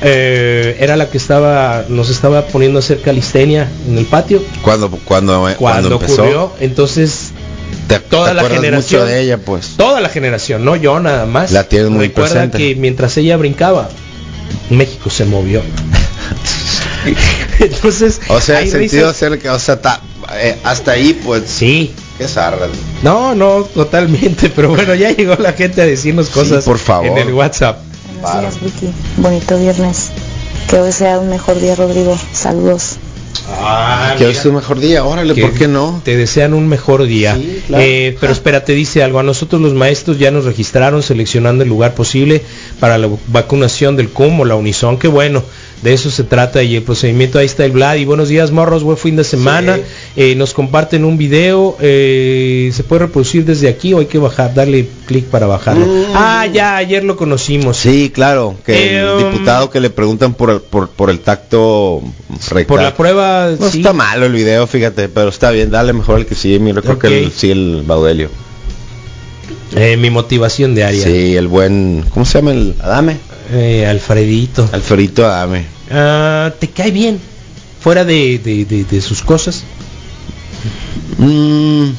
Eh, 0.00 0.76
era 0.78 0.96
la 0.96 1.10
que 1.10 1.18
estaba, 1.18 1.84
nos 1.88 2.08
estaba 2.08 2.46
poniendo 2.46 2.78
a 2.78 2.80
hacer 2.80 3.00
calistenia 3.00 3.68
en 3.88 3.98
el 3.98 4.04
patio 4.06 4.40
Cuando, 4.62 4.88
cuando, 4.90 5.40
cuando, 5.40 5.56
cuando 5.58 5.92
empezó, 5.94 6.22
ocurrió. 6.22 6.52
Entonces 6.60 7.30
te, 7.88 7.98
toda 7.98 8.28
te 8.28 8.34
la 8.34 8.44
generación- 8.44 9.00
mucho 9.02 9.04
de 9.12 9.20
ella, 9.22 9.38
pues. 9.38 9.74
toda 9.76 10.00
la 10.00 10.08
generación, 10.08 10.64
no 10.64 10.76
yo 10.76 11.00
nada 11.00 11.26
más. 11.26 11.50
La 11.50 11.64
tienes 11.64 11.90
muy 11.90 12.06
Recuerda 12.08 12.32
presente. 12.34 12.58
que 12.58 12.74
mientras 12.76 13.16
ella 13.16 13.36
brincaba, 13.36 13.88
México 14.70 15.10
se 15.10 15.24
movió. 15.24 15.62
Entonces, 17.58 18.20
O 18.28 18.40
sea, 18.40 18.60
el 18.60 18.70
sentido 18.70 19.12
cerca, 19.12 19.54
o 19.54 19.58
sea, 19.58 19.80
ta- 19.80 20.00
eh, 20.40 20.56
hasta 20.64 20.92
ahí, 20.92 21.12
pues. 21.24 21.44
Sí. 21.46 21.94
Qué 22.18 22.26
zarra. 22.26 22.66
No, 23.02 23.34
no, 23.36 23.62
totalmente, 23.74 24.50
pero 24.54 24.70
bueno, 24.70 24.92
ya 24.94 25.10
llegó 25.12 25.36
la 25.36 25.52
gente 25.52 25.82
a 25.82 25.86
decirnos 25.86 26.28
cosas 26.30 26.64
por 26.64 26.78
favor. 26.78 27.06
en 27.06 27.18
el 27.28 27.32
WhatsApp. 27.32 27.78
Buenos 28.20 28.40
días, 28.40 28.60
Vicky. 28.62 28.92
Bonito 29.16 29.58
viernes. 29.58 30.10
Que 30.68 30.78
hoy 30.80 30.92
sea 30.92 31.18
un 31.18 31.28
mejor 31.28 31.60
día, 31.60 31.74
Rodrigo. 31.74 32.16
Saludos. 32.32 32.96
que 34.18 34.26
hoy 34.26 34.32
es 34.32 34.42
tu 34.42 34.52
mejor 34.52 34.80
día, 34.80 35.04
órale, 35.04 35.34
¿por 35.34 35.54
qué 35.54 35.68
no? 35.68 36.02
Te 36.04 36.16
desean 36.16 36.52
un 36.52 36.68
mejor 36.68 37.04
día. 37.04 37.36
Sí, 37.36 37.62
claro. 37.66 37.84
Eh, 37.84 38.16
pero 38.20 38.32
espera, 38.32 38.64
te 38.64 38.72
dice 38.72 39.02
algo. 39.02 39.18
A 39.20 39.22
nosotros 39.22 39.62
los 39.62 39.74
maestros 39.74 40.18
ya 40.18 40.30
nos 40.30 40.44
registraron 40.44 41.02
seleccionando 41.02 41.62
el 41.62 41.68
lugar 41.68 41.94
posible 41.94 42.42
para 42.80 42.98
la 42.98 43.08
vacunación 43.28 43.96
del 43.96 44.08
CUM 44.08 44.40
o 44.40 44.44
la 44.44 44.56
Unison. 44.56 44.98
Qué 44.98 45.08
bueno. 45.08 45.42
De 45.82 45.92
eso 45.94 46.10
se 46.10 46.24
trata 46.24 46.60
y 46.64 46.74
el 46.74 46.82
procedimiento 46.82 47.38
ahí 47.38 47.46
está 47.46 47.64
el 47.64 47.70
Vlad. 47.70 47.96
Y 47.96 48.04
buenos 48.04 48.28
días, 48.28 48.50
morros. 48.50 48.82
Buen 48.82 48.96
fin 48.98 49.14
de 49.14 49.22
semana. 49.22 49.78
Eh, 50.16 50.34
nos 50.34 50.52
comparten 50.52 51.04
un 51.04 51.16
video. 51.16 51.76
eh, 51.80 52.70
se 52.72 52.82
puede 52.82 53.02
reproducir 53.02 53.44
desde 53.44 53.68
aquí 53.68 53.92
o 53.94 54.00
hay 54.00 54.06
que 54.06 54.18
bajar, 54.18 54.54
darle 54.54 54.88
clic 55.06 55.26
para 55.26 55.46
bajarlo. 55.46 55.86
Ah, 56.14 56.46
ya, 56.52 56.76
ayer 56.76 57.04
lo 57.04 57.16
conocimos. 57.16 57.76
Sí, 57.76 58.10
claro, 58.12 58.56
que 58.66 58.72
Eh, 58.96 58.98
el 59.00 59.08
um, 59.08 59.32
diputado 59.32 59.70
que 59.70 59.78
le 59.78 59.90
preguntan 59.90 60.34
por 60.34 60.50
el, 60.50 60.60
por, 60.60 60.88
por 60.90 61.10
el 61.10 61.20
tacto 61.20 62.02
rectal. 62.50 62.66
Por 62.66 62.82
la 62.82 62.94
prueba, 62.96 63.50
No 63.58 63.70
sí. 63.70 63.78
está 63.78 63.92
malo 63.92 64.26
el 64.26 64.32
video, 64.32 64.66
fíjate, 64.66 65.08
pero 65.08 65.28
está 65.28 65.52
bien, 65.52 65.70
dale 65.70 65.92
mejor 65.92 66.18
el 66.18 66.26
que 66.26 66.34
sigue, 66.34 66.58
mira, 66.58 66.80
creo 66.82 66.94
Ok. 66.94 67.02
que 67.02 67.18
el, 67.24 67.30
sí 67.30 67.52
el 67.52 67.84
Baudelio. 67.86 68.30
Eh, 69.76 69.96
mi 69.96 70.10
motivación 70.10 70.74
diaria. 70.74 71.04
Sí, 71.04 71.36
el 71.36 71.46
buen, 71.46 72.04
¿cómo 72.12 72.24
se 72.26 72.38
llama 72.38 72.52
el 72.52 72.74
Adame? 72.80 73.18
Eh, 73.50 73.86
Alfredito. 73.86 74.68
Alfredito 74.72 75.24
Adame. 75.26 75.66
Ah, 75.90 76.52
¿Te 76.58 76.68
cae 76.68 76.90
bien? 76.90 77.18
Fuera 77.80 78.04
de, 78.04 78.38
de- 78.38 78.64
de- 78.64 78.84
de 78.84 79.00
sus 79.00 79.22
cosas. 79.22 79.62
Mm. 81.18 81.90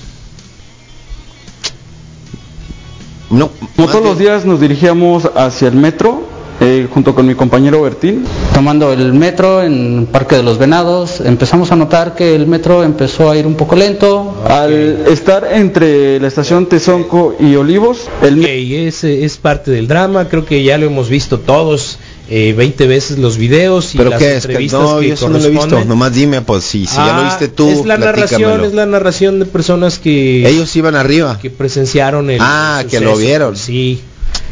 No, 3.31 3.51
Como 3.75 3.88
todos 3.88 4.03
los 4.03 4.17
días 4.17 4.45
nos 4.45 4.59
dirigíamos 4.59 5.25
hacia 5.35 5.67
el 5.67 5.75
metro 5.75 6.27
eh, 6.62 6.88
junto 6.93 7.15
con 7.15 7.26
mi 7.26 7.36
compañero 7.36 7.82
Bertín. 7.82 8.26
Tomando 8.54 8.91
el 8.91 9.13
metro 9.13 9.63
en 9.63 10.08
Parque 10.12 10.36
de 10.36 10.43
los 10.43 10.58
Venados, 10.58 11.22
empezamos 11.22 11.72
a 11.72 11.76
notar 11.76 12.15
que 12.15 12.36
el 12.36 12.48
metro 12.48 12.84
empezó 12.84 13.30
a 13.32 13.38
ir 13.38 13.48
un 13.48 13.56
poco 13.56 13.76
lento. 13.76 14.36
Al 14.48 15.08
estar 15.08 15.48
entre 15.54 16.19
la 16.19 16.28
estación 16.28 16.65
Tezonco 16.67 17.36
y 17.39 17.56
Olivos, 17.56 18.08
el 18.22 18.39
Ok, 18.39 18.45
es, 18.48 19.04
es 19.04 19.38
parte 19.38 19.72
del 19.72 19.88
drama, 19.88 20.28
creo 20.28 20.45
que 20.45 20.63
ya 20.63 20.78
lo 20.78 20.88
hemos 20.88 21.10
visto 21.10 21.39
todos 21.39 21.98
eh, 22.32 22.54
20 22.56 22.86
veces 22.88 23.17
los 23.17 23.38
videos 23.38 23.95
y 23.95 23.98
pero 23.98 24.12
las 24.12 24.19
qué 24.19 24.36
es, 24.36 24.45
que 24.45 24.52
entrevistas 24.52 24.82
no, 24.82 25.00
que 25.00 25.08
yo 25.08 25.13
eso 25.15 25.30
no 25.30 25.39
lo 25.39 25.45
he 25.45 25.50
visto, 25.50 25.84
nomás 25.86 26.13
dime, 26.13 26.41
pues 26.41 26.63
si, 26.63 26.86
si 26.86 26.95
ya 26.98 27.06
lo 27.08 27.22
Ah, 27.22 27.24
viste 27.26 27.48
tú, 27.48 27.67
es 27.69 27.86
la 27.86 27.98
narración, 27.98 28.63
es 28.65 28.74
la 28.74 28.86
narración 28.86 29.39
de 29.39 29.45
personas 29.45 29.98
que 29.98 30.48
Ellos 30.48 30.76
iban 30.76 30.95
arriba. 30.95 31.39
que 31.41 31.50
presenciaron 31.50 32.30
el 32.30 32.38
Ah, 32.41 32.82
el 32.84 32.88
que 32.89 33.00
lo 33.00 33.15
vieron. 33.17 33.56
sí 33.56 34.02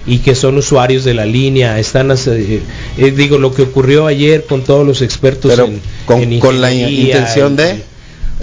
y 0.08 0.20
que 0.20 0.34
son 0.36 0.58
usuarios 0.58 1.04
de 1.04 1.14
la 1.14 1.26
línea 1.26 1.78
están 1.80 2.10
eh, 2.12 2.62
eh, 2.98 3.12
digo 3.12 3.38
lo 3.38 3.54
que 3.54 3.64
ocurrió 3.64 4.08
ayer 4.08 4.46
con 4.46 4.64
todos 4.64 4.88
los 4.88 5.02
expertos 5.02 5.52
Pero 5.52 5.66
en, 5.66 5.82
con- 6.06 6.22
en 6.24 6.40
con 6.40 6.62
la 6.62 6.72
intención 6.74 7.54
y- 7.54 7.58
de 7.58 7.84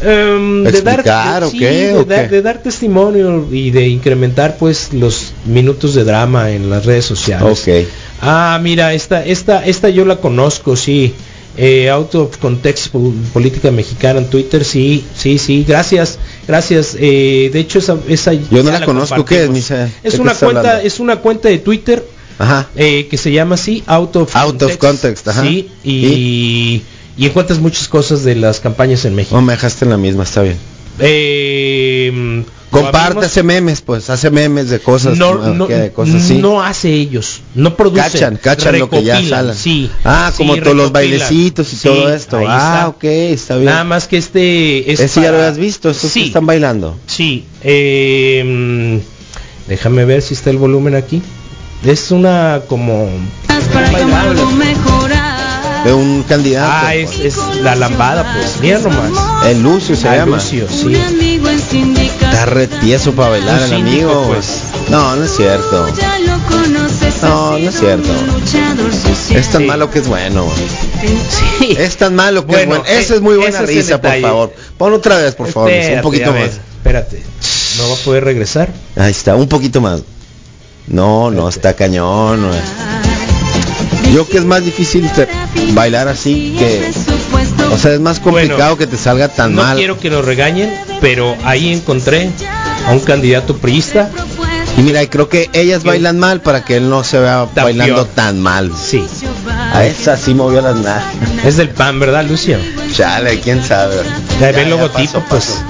Em, 0.02 0.64
de 0.64 0.82
dar, 0.82 0.94
explicar 1.00 1.40
de- 1.42 1.46
o 1.46 1.50
sí, 1.50 1.58
qué, 1.58 1.70
de, 1.70 1.92
o 1.94 2.04
dar, 2.04 2.28
qué? 2.28 2.34
de 2.36 2.42
dar 2.42 2.58
testimonio 2.62 3.46
y 3.52 3.70
de 3.70 3.86
incrementar 3.86 4.56
pues 4.58 4.92
los 4.92 5.32
minutos 5.46 5.94
de 5.94 6.02
drama 6.02 6.50
en 6.50 6.68
las 6.68 6.84
redes 6.84 7.04
sociales. 7.04 7.60
Ok. 7.60 7.86
Ah, 8.20 8.58
mira, 8.60 8.92
esta, 8.92 9.24
esta, 9.24 9.64
esta 9.64 9.88
yo 9.90 10.04
la 10.04 10.16
conozco, 10.16 10.74
sí. 10.76 11.14
Eh, 11.56 11.88
Out 11.90 12.14
of 12.16 12.36
Context 12.38 12.88
Pol- 12.88 13.14
Política 13.32 13.70
Mexicana 13.70 14.18
en 14.18 14.26
Twitter, 14.28 14.64
sí, 14.64 15.04
sí, 15.16 15.38
sí, 15.38 15.64
gracias, 15.66 16.18
gracias. 16.46 16.96
Eh, 16.98 17.50
de 17.52 17.60
hecho, 17.60 17.78
esa, 17.78 17.96
esa 18.08 18.32
Yo 18.32 18.62
no 18.62 18.70
la 18.70 18.84
conozco, 18.84 19.24
¿qué 19.24 19.44
es, 19.44 19.70
Es 20.02 20.18
una 20.18 20.34
cuenta, 20.34 20.60
hablando? 20.60 20.86
es 20.86 21.00
una 21.00 21.16
cuenta 21.16 21.48
de 21.48 21.58
Twitter 21.58 22.04
Ajá. 22.38 22.68
eh, 22.76 23.06
que 23.08 23.16
se 23.16 23.32
llama 23.32 23.54
así, 23.54 23.82
Out 23.86 24.16
of 24.16 24.36
Out 24.36 24.62
of 24.62 24.76
Context, 24.78 25.28
ajá. 25.28 25.42
Sí, 25.42 25.70
y, 25.84 26.82
y 27.16 27.26
encuentras 27.26 27.58
muchas 27.58 27.88
cosas 27.88 28.24
de 28.24 28.34
las 28.34 28.60
campañas 28.60 29.04
en 29.04 29.14
México. 29.14 29.36
No 29.36 29.42
me 29.42 29.52
dejaste 29.52 29.84
en 29.84 29.90
la 29.90 29.96
misma, 29.96 30.24
está 30.24 30.42
bien. 30.42 30.56
Eh, 30.98 32.44
Comparte, 32.70 33.26
hace 33.26 33.44
memes, 33.44 33.82
pues, 33.82 34.10
hace 34.10 34.30
memes 34.32 34.68
de 34.68 34.80
cosas, 34.80 35.16
no, 35.16 35.34
¿no? 35.36 35.54
no, 35.54 35.66
de 35.68 35.92
cosas 35.92 36.16
así. 36.24 36.38
no 36.38 36.60
hace 36.60 36.92
ellos, 36.92 37.40
no 37.54 37.76
producen, 37.76 38.02
cachan, 38.10 38.36
cachan 38.36 38.78
lo 38.80 38.90
que 38.90 39.04
ya 39.04 39.14
recopilan, 39.14 39.40
salen. 39.44 39.54
Sí, 39.54 39.90
ah, 40.02 40.32
sí, 40.32 40.38
como 40.38 40.54
todos 40.56 40.76
los 40.76 40.86
recopilan. 40.88 40.92
bailecitos 40.92 41.72
y 41.72 41.76
Sí, 41.76 41.82
todo 41.88 42.12
esto. 42.12 42.36
Ah, 42.48 42.74
está. 42.86 42.88
ok, 42.88 43.04
está 43.04 43.54
bien. 43.54 43.66
Nada 43.66 43.84
más 43.84 44.08
que 44.08 44.16
este 44.18 44.90
es 44.92 44.98
Ese 44.98 45.20
ya 45.20 45.28
lo 45.30 45.34
para- 45.36 45.46
habías 45.50 45.58
visto, 45.58 45.88
estos 45.88 46.12
que 46.12 46.24
están 46.24 46.46
bailando. 46.46 46.96
Sí, 47.06 47.44
eh, 47.62 49.00
déjame 49.68 50.04
ver 50.04 50.20
si 50.20 50.34
está 50.34 50.50
el 50.50 50.56
volumen 50.58 50.96
aquí. 50.96 51.22
Es 51.84 52.10
una 52.10 52.62
como 52.66 53.08
bailable. 53.72 54.40
De 55.84 55.92
un 55.92 56.22
candidato. 56.22 56.70
Ah, 56.72 56.94
es, 56.94 57.18
es 57.20 57.36
la 57.60 57.74
lambada, 57.74 58.34
pues. 58.34 58.56
Mira 58.60 58.78
nomás. 58.78 59.10
El 59.46 59.62
Lucio 59.62 59.94
se 59.96 60.08
Ah, 60.08 60.16
llama. 60.16 60.36
Lucio, 60.38 60.66
sí. 60.70 60.94
Está 62.22 62.46
re 62.46 62.66
tieso 62.66 63.12
para 63.12 63.30
bailar 63.30 63.62
el 63.62 63.74
amigo. 63.74 64.24
pues. 64.28 64.46
No, 64.88 65.14
no 65.16 65.24
es 65.24 65.36
cierto. 65.36 65.86
No, 67.22 67.58
no 67.58 67.68
es 67.68 67.74
cierto. 67.78 68.08
Es 69.34 69.48
tan 69.50 69.62
Sí. 69.62 69.66
malo 69.66 69.90
que 69.90 69.98
es 70.00 70.06
bueno. 70.08 70.46
Sí. 71.60 71.76
Es 71.78 71.96
tan 71.96 72.14
malo 72.14 72.46
que 72.46 72.52
Bueno, 72.52 72.76
es 72.76 72.80
bueno. 72.80 72.84
Esa 73.00 73.12
eh, 73.12 73.16
es 73.16 73.22
muy 73.22 73.36
buena 73.36 73.56
es 73.56 73.60
el 73.60 73.66
risa, 73.76 74.00
por 74.00 74.20
favor. 74.20 74.54
Pon 74.78 74.92
otra 74.94 75.18
vez, 75.18 75.34
por 75.34 75.48
favor. 75.50 75.70
Espérate, 75.70 75.96
un 75.96 76.02
poquito 76.02 76.32
ver, 76.32 76.46
más. 76.46 76.50
Espérate. 76.78 77.22
No 77.78 77.88
va 77.88 77.94
a 77.94 77.98
poder 77.98 78.24
regresar. 78.24 78.68
Ahí 78.96 79.10
está, 79.10 79.34
un 79.36 79.48
poquito 79.48 79.80
más. 79.80 80.00
No, 80.86 81.30
no, 81.30 81.48
está 81.48 81.72
cañón. 81.74 82.42
no. 82.42 82.50
Yo 84.12 84.28
que 84.28 84.38
es 84.38 84.44
más 84.44 84.64
difícil 84.64 85.08
bailar 85.72 86.08
así 86.08 86.54
que... 86.58 86.90
O 87.72 87.78
sea, 87.78 87.92
es 87.94 88.00
más 88.00 88.20
complicado 88.20 88.58
Bueno, 88.58 88.76
que 88.78 88.86
te 88.86 88.96
salga 88.96 89.28
tan 89.28 89.54
no 89.54 89.62
mal. 89.62 89.76
quiero 89.76 89.98
que 89.98 90.10
nos 90.10 90.24
regañen, 90.24 90.72
pero 91.00 91.36
ahí 91.44 91.72
encontré 91.72 92.30
a 92.86 92.92
un 92.92 93.00
candidato 93.00 93.56
priista. 93.56 94.10
Y 94.76 94.82
mira, 94.82 95.02
y 95.02 95.08
creo 95.08 95.28
que 95.28 95.50
ellas 95.52 95.82
bailan 95.84 96.18
mal 96.18 96.40
para 96.40 96.64
que 96.64 96.76
él 96.76 96.88
no 96.90 97.02
se 97.04 97.18
vea 97.18 97.48
bailando 97.54 98.06
tan 98.06 98.40
mal. 98.40 98.70
Sí. 98.76 99.04
A 99.72 99.84
esa 99.84 100.16
sí 100.16 100.34
movió 100.34 100.60
las 100.60 100.76
nalgas. 100.76 101.04
Es 101.44 101.56
del 101.56 101.70
PAN, 101.70 101.98
¿verdad, 101.98 102.24
Lucio? 102.24 102.58
Chale, 102.92 103.40
quién 103.40 103.64
sabe. 103.64 103.96
Ya 104.40 104.50
Ya, 104.52 104.60
el 104.60 104.64
ya, 104.68 104.70
logotipo, 104.70 105.20
paso, 105.20 105.24
pues. 105.28 105.62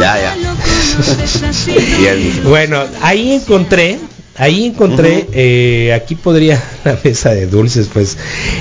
Ya, 0.00 0.16
ya. 0.20 0.36
Bien. 1.98 2.40
Bueno, 2.44 2.82
ahí 3.02 3.32
encontré, 3.34 3.98
ahí 4.38 4.66
encontré, 4.66 5.26
eh, 5.32 5.92
aquí 5.92 6.14
podría 6.14 6.62
la 6.84 6.98
mesa 7.04 7.34
de 7.34 7.46
dulces, 7.46 7.88
pues 7.92 8.16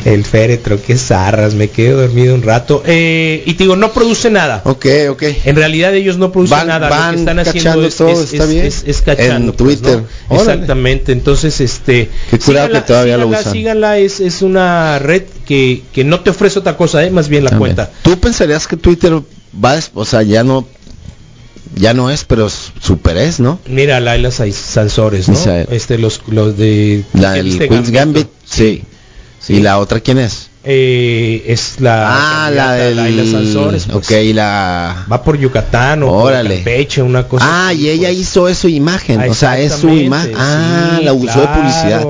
el 0.06 0.26
féretro, 0.26 0.82
qué 0.82 0.98
zarras, 0.98 1.54
me 1.54 1.70
quedo 1.70 2.02
dormido 2.02 2.36
un 2.36 2.42
rato. 2.44 2.84
Eh, 2.86 3.44
y 3.46 3.54
te 3.54 3.64
digo, 3.64 3.76
no 3.76 3.94
produce 3.94 4.30
nada. 4.30 4.62
Ok, 4.66 4.86
ok. 5.10 5.24
En 5.46 5.56
realidad 5.56 5.94
ellos 5.96 6.18
no 6.18 6.32
producen 6.32 6.58
Van- 6.58 6.68
nada, 6.68 6.90
lo 6.90 6.96
van 6.96 7.14
que 7.16 7.20
están 7.22 7.40
haciendo 7.40 7.86
es, 7.86 7.96
todo, 7.96 8.12
es- 8.12 8.34
está 8.34 8.44
es- 8.44 8.50
bien. 8.50 8.66
es- 8.66 9.02
cachando. 9.02 9.52
En 9.52 9.58
pues, 9.58 9.80
Twitter. 9.82 10.04
¿no? 10.30 10.36
Exactamente, 10.36 11.12
entonces 11.12 11.62
este 11.62 12.10
Qué 12.30 12.40
curado 12.40 12.72
que 12.72 12.82
todavía 12.82 13.18
lo 13.18 13.24
síganla, 13.26 13.40
usan. 13.42 13.54
síganla, 13.54 13.98
es, 14.00 14.20
es 14.20 14.42
una 14.42 15.00
red 15.00 15.24
que, 15.46 15.84
que 15.94 16.04
no 16.04 16.20
te 16.22 16.30
ofrece 16.32 16.60
otra 16.60 16.76
cosa, 16.76 17.04
eh, 17.06 17.12
más 17.12 17.30
bien 17.30 17.44
la 17.44 17.58
cuenta. 17.58 17.90
¿Tú 18.02 18.18
pensarías 18.20 18.68
que 18.68 18.78
Twitter 18.78 19.14
va, 19.64 19.80
o 19.94 20.06
sea, 20.06 20.24
ya 20.24 20.44
no, 20.44 20.68
ya 21.76 21.94
no 21.94 22.10
es, 22.10 22.24
pero 22.24 22.50
super 22.50 23.18
es, 23.18 23.40
¿no? 23.40 23.60
Mira, 23.68 24.00
Laila 24.00 24.32
Sansores, 24.32 25.28
¿no? 25.28 25.36
Misael. 25.36 25.68
Este, 25.72 25.98
los, 25.98 26.22
los 26.28 26.58
de... 26.58 27.04
La 27.14 27.34
¿qué 27.34 27.44
del 27.44 27.58
Queen's 27.68 27.92
Gambit, 27.92 28.28
sí. 28.46 28.84
¿Y 29.50 29.62
la 29.62 29.80
otra 29.80 30.00
quién 30.00 30.18
es? 30.18 30.47
Eh, 30.70 31.44
es 31.48 31.80
la 31.80 32.46
Ah, 32.46 32.52
la 32.52 32.74
del... 32.74 32.98
Laila 32.98 33.24
Sansores, 33.26 33.86
pues. 33.86 33.96
Ok, 34.12 34.12
la... 34.36 35.06
Va 35.12 35.24
por 35.24 35.38
Yucatán 35.38 36.04
o 36.04 36.12
Órale. 36.12 36.50
por 36.50 36.56
Campeche, 36.58 37.02
una 37.02 37.24
cosa 37.28 37.46
Ah, 37.48 37.70
así, 37.70 37.82
y 37.82 37.90
ella 37.90 38.10
pues. 38.10 38.20
hizo 38.20 38.48
eso 38.50 38.68
imagen, 38.68 39.22
Ah, 39.22 39.28
o 39.30 39.34
sea, 39.34 39.58
es 39.60 39.74
su 39.74 39.90
imagen. 39.90 40.34
Ah, 40.38 40.96
sí, 41.00 41.06
la 41.06 41.14
usó 41.14 41.40
de 41.42 41.48
publicidad. 41.48 42.06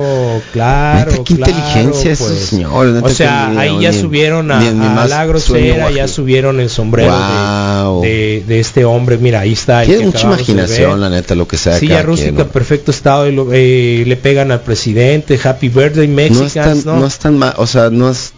Claro. 0.52 1.10
Neta, 1.12 1.24
qué 1.24 1.34
claro, 1.36 1.52
inteligencia 1.52 2.12
esos 2.12 2.28
pues. 2.28 2.40
señores, 2.46 2.94
neta 2.94 3.06
O 3.06 3.10
sea, 3.10 3.48
ahí 3.58 3.76
ni- 3.76 3.82
ya 3.84 3.92
subieron 3.92 4.50
a, 4.50 4.60
ni 4.60 4.86
a 4.86 5.06
la 5.06 5.26
grosera, 5.26 5.90
ya 5.90 6.08
subieron 6.08 6.60
el 6.60 6.68
sombrero 6.70 7.12
de- 7.12 7.82
Wow. 7.84 8.02
de, 8.02 8.44
de 8.46 8.60
este 8.60 8.84
hombre. 8.84 9.18
Mira, 9.18 9.40
ahí 9.40 9.52
está. 9.52 9.82
Tiene 9.82 10.06
mucha 10.06 10.26
imaginación, 10.26 11.00
la 11.00 11.08
neta, 11.10 11.34
lo 11.34 11.46
que 11.46 11.56
sea. 11.56 11.78
Silla 11.78 12.02
rústica, 12.02 12.32
quien, 12.32 12.46
¿no? 12.46 12.52
perfecto 12.52 12.90
estado, 12.90 13.28
y 13.28 13.32
lo- 13.32 13.48
eh, 13.52 14.04
le 14.06 14.16
pegan 14.16 14.50
al 14.50 14.60
presidente, 14.60 15.38
Happy 15.42 15.68
Birthday 15.68 16.08
No 16.08 16.14
Mexicans, 16.16 16.78
es 16.78 16.84
tan, 16.84 16.94
¿no? 16.94 17.00
no 17.00 17.06
es 17.06 17.18
tan 17.18 17.38
mal, 17.38 17.54
o 17.56 17.66
sea, 17.66 17.90
no 17.90 18.10
es, 18.10 18.32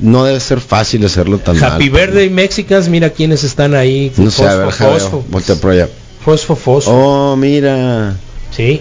no 0.00 0.24
debe 0.24 0.40
ser 0.40 0.60
fácil 0.60 1.04
hacerlo 1.04 1.38
tan 1.38 1.58
mal. 1.58 1.72
Happy 1.72 1.88
Birthday 1.88 2.30
Mexicans, 2.30 2.88
mira 2.88 3.10
quiénes 3.10 3.44
están 3.44 3.74
ahí. 3.74 4.12
No 4.16 4.30
sé, 4.30 4.46
a 4.46 4.56
ver, 4.56 4.66
Fosfo, 4.72 4.90
fosfo, 4.92 5.24
voltea 5.28 5.56
por 5.56 5.70
allá. 5.72 5.88
fosfo, 6.24 6.56
fosfo. 6.56 6.90
Oh, 6.92 7.36
mira. 7.36 8.16
Sí. 8.54 8.80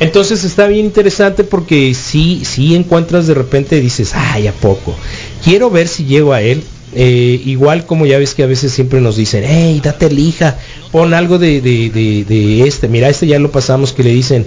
Entonces 0.00 0.44
está 0.44 0.66
bien 0.68 0.86
interesante 0.86 1.42
porque 1.42 1.92
sí, 1.94 2.42
sí 2.44 2.74
encuentras 2.76 3.26
de 3.26 3.34
repente 3.34 3.80
dices, 3.80 4.12
ay, 4.14 4.46
¿a 4.46 4.52
poco? 4.52 4.94
Quiero 5.42 5.70
ver 5.70 5.88
si 5.88 6.04
llego 6.04 6.32
a 6.32 6.40
él. 6.42 6.62
Eh, 6.94 7.42
igual 7.44 7.84
como 7.84 8.06
ya 8.06 8.16
ves 8.18 8.32
que 8.34 8.42
a 8.42 8.46
veces 8.46 8.72
siempre 8.72 9.00
nos 9.02 9.16
dicen, 9.16 9.44
hey, 9.46 9.78
date 9.84 10.08
lija, 10.10 10.56
pon 10.90 11.12
algo 11.12 11.38
de, 11.38 11.60
de, 11.60 11.90
de, 11.90 12.24
de 12.24 12.66
este. 12.66 12.88
Mira, 12.88 13.08
este 13.10 13.26
ya 13.26 13.38
lo 13.38 13.50
pasamos 13.50 13.92
que 13.92 14.02
le 14.04 14.10
dicen, 14.10 14.46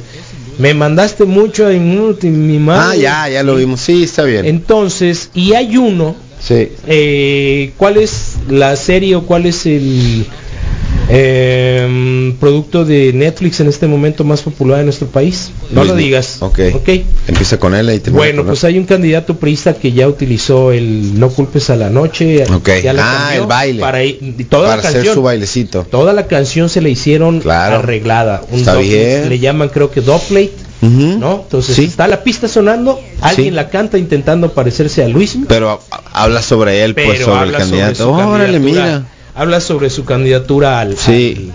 me 0.58 0.74
mandaste 0.74 1.26
mucho 1.26 1.70
en 1.70 2.00
un- 2.00 2.18
en 2.22 2.48
mi 2.48 2.58
Ah, 2.58 2.60
madre". 2.60 3.00
ya, 3.00 3.30
ya 3.30 3.44
lo 3.44 3.56
vimos. 3.56 3.82
Sí, 3.82 4.04
está 4.04 4.24
bien. 4.24 4.46
Entonces, 4.46 5.30
y 5.34 5.54
hay 5.54 5.78
uno, 5.78 6.16
Sí. 6.40 6.70
eh, 6.88 7.72
¿cuál 7.78 7.98
es 7.98 8.34
la 8.50 8.76
serie 8.76 9.16
o 9.16 9.26
cuál 9.26 9.46
es 9.46 9.66
el 9.66 10.26
eh, 11.14 12.34
producto 12.40 12.86
de 12.86 13.12
Netflix 13.14 13.60
en 13.60 13.68
este 13.68 13.86
momento 13.88 14.24
más 14.24 14.42
popular 14.42 14.80
en 14.80 14.86
nuestro 14.86 15.08
país? 15.08 15.52
No 15.72 15.84
lo 15.84 15.96
digas. 15.96 16.38
Ok. 16.40 16.60
Ok. 16.74 16.90
Empieza 17.28 17.60
con 17.60 17.76
él 17.76 17.90
y 17.94 18.00
termina 18.00 18.18
Bueno, 18.26 18.46
pues 18.46 18.64
hay 18.64 18.78
un 18.78 18.86
candidato 18.86 19.36
priista 19.38 19.74
que 19.74 19.92
ya 19.92 20.08
utilizó 20.08 20.72
el 20.72 21.20
no 21.20 21.30
culpes 21.30 21.70
a 21.70 21.76
la 21.76 21.90
noche. 21.90 22.44
Ok. 22.52 22.70
ya 22.84 22.94
la 22.94 23.28
Ah, 23.28 23.36
el 23.36 23.46
baile. 23.46 23.82
Para 23.82 24.04
ir- 24.04 24.20
y 24.38 24.44
toda 24.46 24.70
Para 24.70 24.82
la 24.84 24.90
hacer 24.90 25.06
su 25.14 25.22
bailecito. 25.22 25.84
Toda 25.90 26.14
la 26.14 26.28
canción 26.28 26.70
se 26.70 26.82
le 26.82 26.90
hicieron 26.90 27.40
Claro. 27.42 27.78
arreglada. 27.78 28.42
Un 28.52 28.60
Está 28.60 28.76
bien. 28.78 29.28
Le 29.30 29.40
llaman 29.40 29.70
creo 29.70 29.92
que 29.92 30.02
doplate. 30.02 30.54
¿no? 30.82 31.42
Entonces 31.44 31.76
Sí. 31.76 31.84
está 31.86 32.08
la 32.08 32.24
pista 32.24 32.48
sonando, 32.48 33.00
alguien 33.22 33.50
Sí. 33.50 33.52
la 33.52 33.70
canta 33.70 34.00
intentando 34.00 34.52
parecerse 34.54 35.04
a 35.04 35.08
Luis. 35.08 35.38
Pero 35.48 35.80
habla 36.12 36.42
sobre 36.42 36.84
él, 36.84 36.96
pues, 36.96 37.20
sobre 37.20 37.42
el 37.44 37.46
sobre 37.52 37.58
candidato. 37.60 37.96
su 38.06 38.10
Órale, 38.10 38.60
mira. 38.60 39.04
Habla 39.36 39.62
sobre 39.62 39.90
su 39.90 40.04
candidatura 40.06 40.80
al, 40.80 40.98
Sí. 40.98 41.52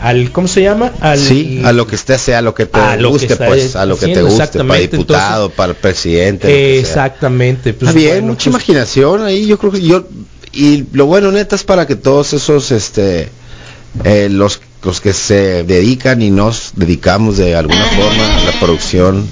al, 0.00 0.16
al- 0.22 0.32
¿cómo 0.32 0.48
se 0.48 0.62
llama? 0.62 0.92
Al, 1.00 1.18
Sí, 1.18 1.62
a 1.64 1.72
lo 1.72 1.86
que 1.86 1.94
esté 1.96 2.18
sea, 2.18 2.38
a 2.38 2.42
lo 2.42 2.54
que 2.54 2.66
te 2.66 2.78
A 2.78 2.96
lo 2.96 3.08
que 3.12 3.26
guste, 3.26 3.36
pues, 3.36 3.76
a 3.76 3.86
lo 3.86 3.96
que 3.98 4.08
te 4.08 4.22
guste, 4.22 4.58
para 4.64 4.78
diputado, 4.80 5.50
para 5.50 5.70
el 5.70 5.76
presidente. 5.76 6.48
lo 6.48 6.52
que 6.54 6.80
sea. 6.82 6.90
Exactamente. 7.06 7.72
pues, 7.72 7.88
Está 7.90 7.98
bien, 7.98 8.10
bueno, 8.14 8.26
mucha 8.28 8.50
pues, 8.50 8.54
imaginación 8.64 9.22
ahí, 9.24 9.46
yo 9.46 9.58
creo 9.58 9.72
que 9.72 9.80
yo 9.82 10.04
y 10.52 10.84
lo 10.92 11.06
bueno 11.06 11.32
neta 11.32 11.56
es 11.56 11.64
para 11.64 11.86
que 11.86 11.96
todos 11.96 12.32
esos 12.32 12.70
este 12.70 13.28
eh, 14.04 14.28
los 14.30 14.60
los 14.84 15.00
que 15.00 15.12
se 15.12 15.64
dedican 15.64 16.20
y 16.20 16.30
nos 16.30 16.72
dedicamos 16.76 17.38
de 17.38 17.56
alguna 17.56 17.84
forma 17.86 18.36
a 18.36 18.44
la 18.44 18.52
producción 18.60 19.26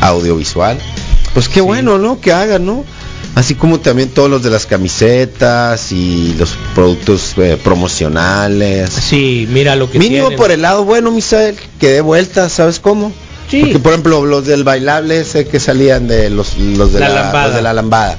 audiovisual, 0.00 0.76
pues 1.34 1.48
qué 1.48 1.60
bueno, 1.60 1.98
¿no? 1.98 2.20
Que 2.20 2.32
hagan, 2.32 2.66
¿no? 2.66 2.84
Así 3.34 3.54
como 3.54 3.80
también 3.80 4.10
todos 4.10 4.28
los 4.28 4.42
de 4.42 4.50
las 4.50 4.66
camisetas 4.66 5.90
y 5.90 6.34
los 6.38 6.54
productos 6.74 7.32
eh, 7.38 7.58
promocionales. 7.62 8.90
Sí, 8.90 9.48
mira 9.50 9.74
lo 9.74 9.90
que 9.90 9.98
Mínimo 9.98 10.28
tienen. 10.28 10.38
por 10.38 10.50
el 10.50 10.62
lado 10.62 10.84
bueno, 10.84 11.10
Misael, 11.10 11.56
que 11.80 11.88
dé 11.88 12.00
vuelta, 12.02 12.48
¿sabes 12.50 12.78
cómo? 12.78 13.10
Sí. 13.50 13.62
Porque 13.62 13.78
por 13.78 13.92
ejemplo 13.92 14.24
los 14.26 14.46
del 14.46 14.64
bailable 14.64 15.20
ese 15.20 15.46
que 15.46 15.60
salían 15.60 16.08
de 16.08 16.28
los, 16.28 16.58
los 16.58 16.92
de 16.92 17.00
La 17.00 17.32
los 17.46 17.54
de 17.54 17.62
la 17.62 17.72
lambada. 17.72 18.18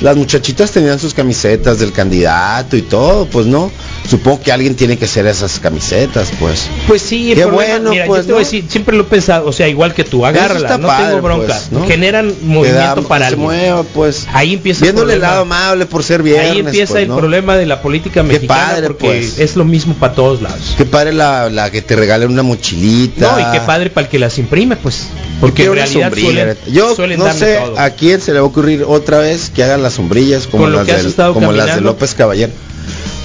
Las 0.00 0.16
muchachitas 0.16 0.70
tenían 0.72 0.98
sus 0.98 1.14
camisetas 1.14 1.78
del 1.78 1.92
candidato 1.92 2.76
y 2.76 2.82
todo, 2.82 3.26
pues 3.26 3.46
no. 3.46 3.70
Supongo 4.12 4.42
que 4.42 4.52
alguien 4.52 4.74
tiene 4.76 4.98
que 4.98 5.06
hacer 5.06 5.26
esas 5.26 5.58
camisetas, 5.58 6.30
pues. 6.38 6.68
Pues 6.86 7.00
sí, 7.00 7.32
Qué 7.34 7.46
problema- 7.46 7.54
bueno, 7.78 7.90
mira, 7.92 8.04
pues, 8.04 8.20
yo 8.22 8.26
te 8.26 8.32
voy 8.34 8.42
a 8.42 8.44
decir, 8.44 8.64
siempre 8.68 8.94
lo 8.94 9.04
he 9.04 9.06
pensado, 9.06 9.46
o 9.48 9.52
sea, 9.54 9.68
igual 9.68 9.94
que 9.94 10.04
tú, 10.04 10.26
agárrala, 10.26 10.76
no 10.76 10.86
padre, 10.86 11.06
tengo 11.06 11.22
bronca, 11.22 11.46
pues, 11.46 11.72
¿no? 11.72 11.86
generan 11.86 12.34
movimiento 12.42 13.00
da- 13.02 13.08
para 13.08 13.28
alguien. 13.28 13.42
mueva, 13.46 13.82
pues. 13.84 14.26
Ahí 14.34 14.52
empieza 14.52 14.82
Viéndole 14.82 15.14
el 15.14 15.20
problema. 15.20 15.30
lado 15.32 15.42
amable 15.42 15.86
por 15.86 16.02
ser 16.04 16.22
viernes. 16.22 16.50
Ahí 16.52 16.58
empieza 16.58 16.92
pues, 16.92 17.02
el 17.04 17.08
¿no? 17.08 17.16
problema 17.16 17.56
de 17.56 17.64
la 17.64 17.80
política 17.80 18.22
mexicana 18.22 18.66
padre, 18.72 18.86
porque 18.88 19.06
pues. 19.06 19.38
es 19.38 19.56
lo 19.56 19.64
mismo 19.64 19.94
para 19.94 20.12
todos 20.12 20.42
lados. 20.42 20.74
Qué 20.76 20.84
padre 20.84 21.14
la, 21.14 21.48
la 21.48 21.70
que 21.70 21.80
te 21.80 21.96
regalen 21.96 22.30
una 22.30 22.42
mochilita. 22.42 23.32
No, 23.32 23.40
y 23.40 23.52
qué 23.52 23.60
padre 23.64 23.88
para 23.88 24.04
el 24.06 24.10
que 24.10 24.18
las 24.18 24.36
imprime, 24.38 24.76
pues. 24.76 25.06
Porque 25.40 25.64
en 25.64 25.74
realidad 25.74 26.12
suelen, 26.14 26.56
yo 26.70 26.94
suelen 26.94 27.18
no 27.18 27.32
sé 27.32 27.56
todo. 27.64 27.78
a 27.78 27.90
quién 27.90 28.20
se 28.20 28.32
le 28.32 28.40
va 28.40 28.44
a 28.44 28.48
ocurrir 28.48 28.84
otra 28.86 29.18
vez 29.18 29.50
que 29.50 29.64
hagan 29.64 29.82
las 29.82 29.94
sombrillas 29.94 30.46
como, 30.46 30.68
las, 30.68 30.86
del- 30.86 31.14
como 31.32 31.50
las 31.50 31.76
de. 31.76 31.80
López 31.80 32.14
Caballero. 32.14 32.52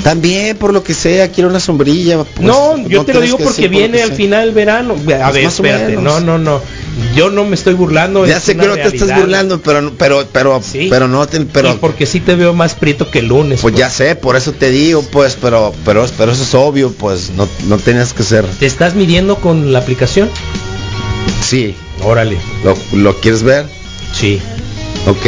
También 0.04 0.56
por 0.56 0.74
lo 0.74 0.84
que 0.84 0.94
sea 0.94 1.30
quiero 1.32 1.50
una 1.50 1.60
sombrilla. 1.60 2.24
pues, 2.24 2.40
no, 2.48 2.78
yo 2.88 3.04
te 3.04 3.14
lo 3.14 3.22
digo 3.22 3.38
que 3.38 3.44
porque 3.44 3.64
por 3.64 3.70
viene 3.72 4.02
al 4.04 4.14
final 4.14 4.48
el 4.48 4.54
verano. 4.54 4.96
A 5.22 5.32
ver, 5.32 5.46
o 5.46 5.50
espérate, 5.50 5.98
menos. 5.98 6.04
no, 6.04 6.20
no, 6.22 6.38
no. 6.38 6.62
Yo 7.16 7.30
no 7.30 7.44
me 7.46 7.56
estoy 7.56 7.74
burlando. 7.74 8.26
Ya 8.26 8.38
es 8.38 8.44
sé 8.44 8.56
que 8.56 8.66
no 8.68 8.76
te 8.76 8.88
estás 8.88 9.20
burlando, 9.20 9.62
pero 9.62 9.92
pero 9.98 10.26
pero 10.32 10.62
Sí. 10.64 10.88
pero 10.90 11.08
no 11.08 11.28
te, 11.28 11.42
pero 11.42 11.72
Y 11.74 11.78
porque 11.78 12.06
sí 12.06 12.20
te 12.22 12.36
veo 12.36 12.54
más 12.54 12.74
prieto 12.76 13.12
que 13.12 13.20
el 13.20 13.28
lunes. 13.28 13.60
pues 13.62 13.76
ya 13.76 13.90
sé, 13.90 14.16
por 14.16 14.36
eso 14.36 14.54
te 14.54 14.70
digo, 14.70 15.04
pues, 15.12 15.38
pero 15.42 15.74
pero 15.84 16.06
pero 16.18 16.32
eso 16.32 16.44
es 16.44 16.54
obvio, 16.56 16.92
pues 16.94 17.32
no 17.32 17.48
no 17.68 17.78
tenías 17.78 18.14
que 18.14 18.24
ser. 18.24 18.46
¿Te 18.46 18.66
estás 18.66 18.96
midiendo 18.96 19.36
con 19.38 19.74
la 19.74 19.80
aplicación? 19.80 20.30
Sí, 21.44 21.76
Órale. 22.04 22.38
lo, 22.64 22.76
lo 22.98 23.20
quieres 23.20 23.44
ver? 23.44 23.66
Sí. 24.14 24.40
Ok. 25.08 25.26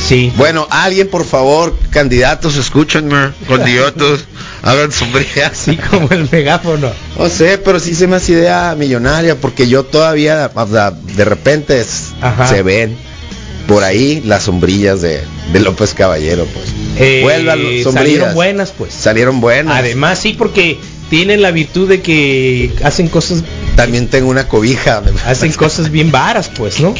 Sí. 0.00 0.32
Bueno, 0.36 0.66
alguien 0.70 1.08
por 1.08 1.24
favor, 1.24 1.76
candidatos, 1.90 2.56
escúchenme, 2.56 3.30
candidatos, 3.48 4.24
hagan 4.62 4.90
sombrillas. 4.92 5.52
Sí, 5.56 5.76
como 5.76 6.08
el 6.10 6.28
megáfono. 6.30 6.90
No 7.18 7.28
sé, 7.28 7.58
pero 7.58 7.78
sí 7.80 7.94
se 7.94 8.06
me 8.06 8.16
hace 8.16 8.32
idea 8.32 8.74
millonaria 8.76 9.36
porque 9.36 9.68
yo 9.68 9.84
todavía 9.84 10.50
de 11.16 11.24
repente 11.24 11.80
es- 11.80 12.12
se 12.48 12.62
ven 12.62 12.96
por 13.66 13.84
ahí 13.84 14.20
las 14.24 14.42
sombrillas 14.44 15.00
de, 15.02 15.22
de 15.52 15.60
López 15.60 15.94
Caballero, 15.94 16.46
pues. 16.52 16.66
Eh, 16.98 17.20
Vuelvan 17.22 17.58
las 17.62 17.82
sombrillas. 17.84 17.92
salieron 17.94 18.34
buenas, 18.34 18.72
pues. 18.76 18.92
Salieron 18.94 19.40
buenas. 19.40 19.76
Además, 19.78 20.18
sí, 20.18 20.34
porque 20.36 20.78
tienen 21.12 21.42
la 21.42 21.50
virtud 21.50 21.90
de 21.90 22.00
que 22.00 22.70
hacen 22.82 23.06
cosas 23.08 23.44
También 23.76 24.06
tengo 24.08 24.30
una 24.30 24.48
cobija. 24.48 25.02
hacen 25.26 25.52
cosas 25.52 25.90
bien 25.90 26.10
varas, 26.10 26.48
pues, 26.56 26.80
¿no? 26.80 26.94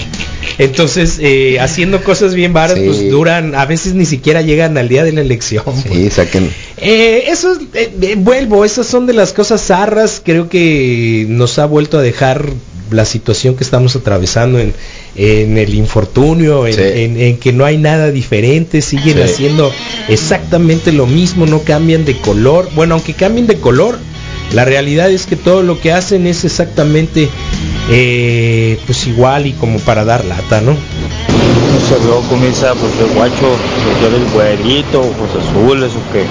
Entonces, 0.58 1.16
eh, 1.18 1.58
haciendo 1.60 2.04
cosas 2.04 2.34
bien 2.34 2.52
varas, 2.52 2.76
Sí. 2.78 2.84
pues 2.84 3.10
duran, 3.10 3.54
a 3.54 3.64
veces 3.64 3.94
ni 3.94 4.04
siquiera 4.04 4.42
llegan 4.42 4.76
al 4.76 4.90
día 4.90 5.02
de 5.02 5.12
la 5.12 5.22
elección. 5.22 5.64
pues. 5.64 5.84
Sí, 5.90 6.10
saquen. 6.10 6.50
Eh, 6.76 7.24
eso, 7.28 7.52
es- 7.52 7.60
eh, 7.72 7.90
eh, 8.02 8.14
vuelvo, 8.18 8.66
esas 8.66 8.86
son 8.86 9.06
de 9.06 9.14
las 9.14 9.32
cosas 9.32 9.62
zarras, 9.66 10.20
creo 10.22 10.50
que 10.50 11.24
nos 11.30 11.58
ha 11.58 11.64
vuelto 11.64 11.96
a 11.96 12.02
dejar 12.02 12.50
la 12.90 13.06
situación 13.06 13.56
que 13.56 13.64
estamos 13.64 13.96
atravesando 13.96 14.58
en, 14.58 14.74
en 15.16 15.56
el 15.56 15.72
infortunio, 15.72 16.66
en, 16.66 16.74
Sí. 16.74 16.80
en- 16.82 17.18
en 17.18 17.38
que 17.38 17.50
no 17.54 17.64
hay 17.64 17.78
nada 17.78 18.10
diferente, 18.10 18.82
siguen 18.82 19.16
Sí. 19.16 19.22
haciendo 19.22 19.72
exactamente 20.08 20.92
lo 20.92 21.06
mismo, 21.06 21.46
no 21.46 21.60
cambian 21.62 22.04
de 22.04 22.18
color, 22.18 22.68
bueno, 22.74 22.94
aunque 22.94 23.14
cambien 23.14 23.46
de 23.46 23.56
color, 23.56 23.98
la 24.52 24.64
realidad 24.64 25.10
es 25.10 25.26
que 25.26 25.36
todo 25.36 25.62
lo 25.62 25.80
que 25.80 25.92
hacen 25.92 26.26
es 26.26 26.44
exactamente 26.44 27.28
eh, 27.90 28.78
pues 28.86 29.06
igual 29.06 29.46
y 29.46 29.52
como 29.52 29.78
para 29.80 30.04
dar 30.04 30.24
lata, 30.24 30.60
¿no? 30.60 30.76
Se 31.88 31.98
vio 32.04 32.20
comienza 32.28 32.74
porque 32.74 33.04
guacho, 33.14 33.56
porque 33.84 34.06
eres 34.16 34.32
güerito, 34.32 35.00
ojos 35.00 35.30
azules 35.42 35.92
o 35.92 36.12
qué. 36.12 36.24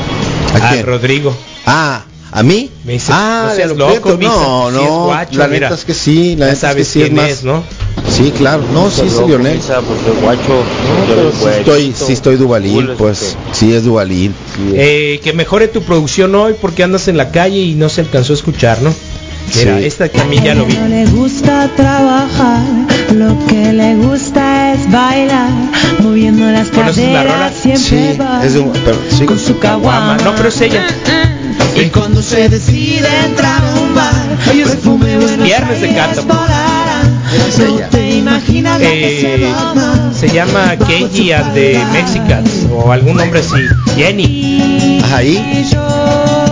¿A 0.63 0.69
Ah? 0.69 0.81
Rodrigo. 0.83 1.35
Ah, 1.65 2.03
¿a 2.31 2.43
mí? 2.43 2.69
Me 2.85 2.93
dice, 2.93 3.11
ah, 3.13 3.45
no 3.49 3.55
seas 3.55 3.69
lo 3.69 3.75
loco, 3.89 4.15
prieto. 4.17 4.33
No, 4.33 4.69
es 4.69 4.75
no, 4.75 5.05
guacho, 5.05 5.39
la 5.39 5.47
mira. 5.47 5.69
neta 5.69 5.79
es 5.79 5.85
que 5.85 5.93
sí, 5.93 6.35
la 6.37 6.47
neta 6.47 6.69
es 6.71 6.75
que 6.75 6.85
sí 6.85 7.01
es 7.03 7.11
más. 7.11 7.29
es, 7.29 7.43
¿no? 7.43 7.63
Sí, 8.09 8.31
claro, 8.37 8.63
no, 8.73 8.89
sí 8.89 9.01
es 9.05 9.13
Lionel. 9.27 9.59
porque 9.59 10.21
guacho, 10.21 10.63
Pero 11.07 11.31
sí 11.31 11.59
estoy, 11.59 11.93
sí 11.95 12.13
estoy 12.13 12.35
o 12.35 12.97
pues, 12.97 13.37
sí 13.53 13.73
es 13.73 13.83
sí 13.83 14.29
es. 14.69 14.73
Eh, 14.75 15.19
que 15.23 15.33
mejore 15.33 15.67
tu 15.67 15.81
producción 15.81 16.33
hoy 16.35 16.55
porque 16.59 16.83
andas 16.83 17.07
en 17.07 17.17
la 17.17 17.31
calle 17.31 17.57
y 17.59 17.75
no 17.75 17.89
se 17.89 18.01
alcanzó 18.01 18.33
a 18.33 18.35
escuchar, 18.35 18.81
¿no? 18.81 18.93
Mira, 19.57 19.79
Sí. 19.79 19.85
esta 19.85 20.07
también 20.07 20.43
ya 20.43 20.55
lo 20.55 20.65
vi. 20.65 20.75
No 20.77 20.87
le 20.87 21.05
gusta 21.07 21.69
trabajar, 21.75 22.61
lo 23.13 23.35
que 23.47 23.73
le 23.73 23.95
gusta 23.95 24.73
es 24.73 24.89
bailar, 24.91 25.49
moviendo 25.99 26.45
las 26.49 26.69
¿Conoces 26.69 27.11
la 27.11 27.23
rola? 27.23 27.33
caderas 27.35 27.53
siempre 27.61 28.13
Sí, 28.13 28.17
va 28.17 28.45
es 28.45 28.53
de 28.53 28.59
un, 28.59 28.71
pero, 28.71 28.97
sí, 29.09 29.25
con 29.25 29.39
su 29.39 29.57
caguama. 29.59 30.17
No, 30.23 30.35
pero 30.35 30.49
es 30.49 30.61
ella. 30.61 30.85
Y 31.75 31.89
cuando 31.89 32.21
se 32.21 32.49
decide 32.49 33.07
entrar 33.25 33.63
a 33.63 33.79
un 33.79 33.95
bar, 33.95 34.13
Oye, 34.49 34.61
es 34.63 34.69
perfume 34.69 35.17
Buenos 35.17 35.43
viernes 35.45 35.81
de. 35.81 35.89
Es 35.89 37.57
No 37.59 37.65
ella. 37.77 37.89
te 37.89 38.09
imaginas 38.11 38.79
lo 38.79 38.87
que 38.87 39.45
Eh, 39.45 39.53
se 40.13 40.29
llama 40.29 40.75
Kenji 40.87 41.31
and 41.31 41.53
the 41.53 41.79
Mexicans 41.93 42.67
o 42.71 42.91
algún 42.91 43.15
nombre 43.17 43.39
así. 43.39 43.61
Jenny. 43.95 45.01
Ahí. 45.13 45.65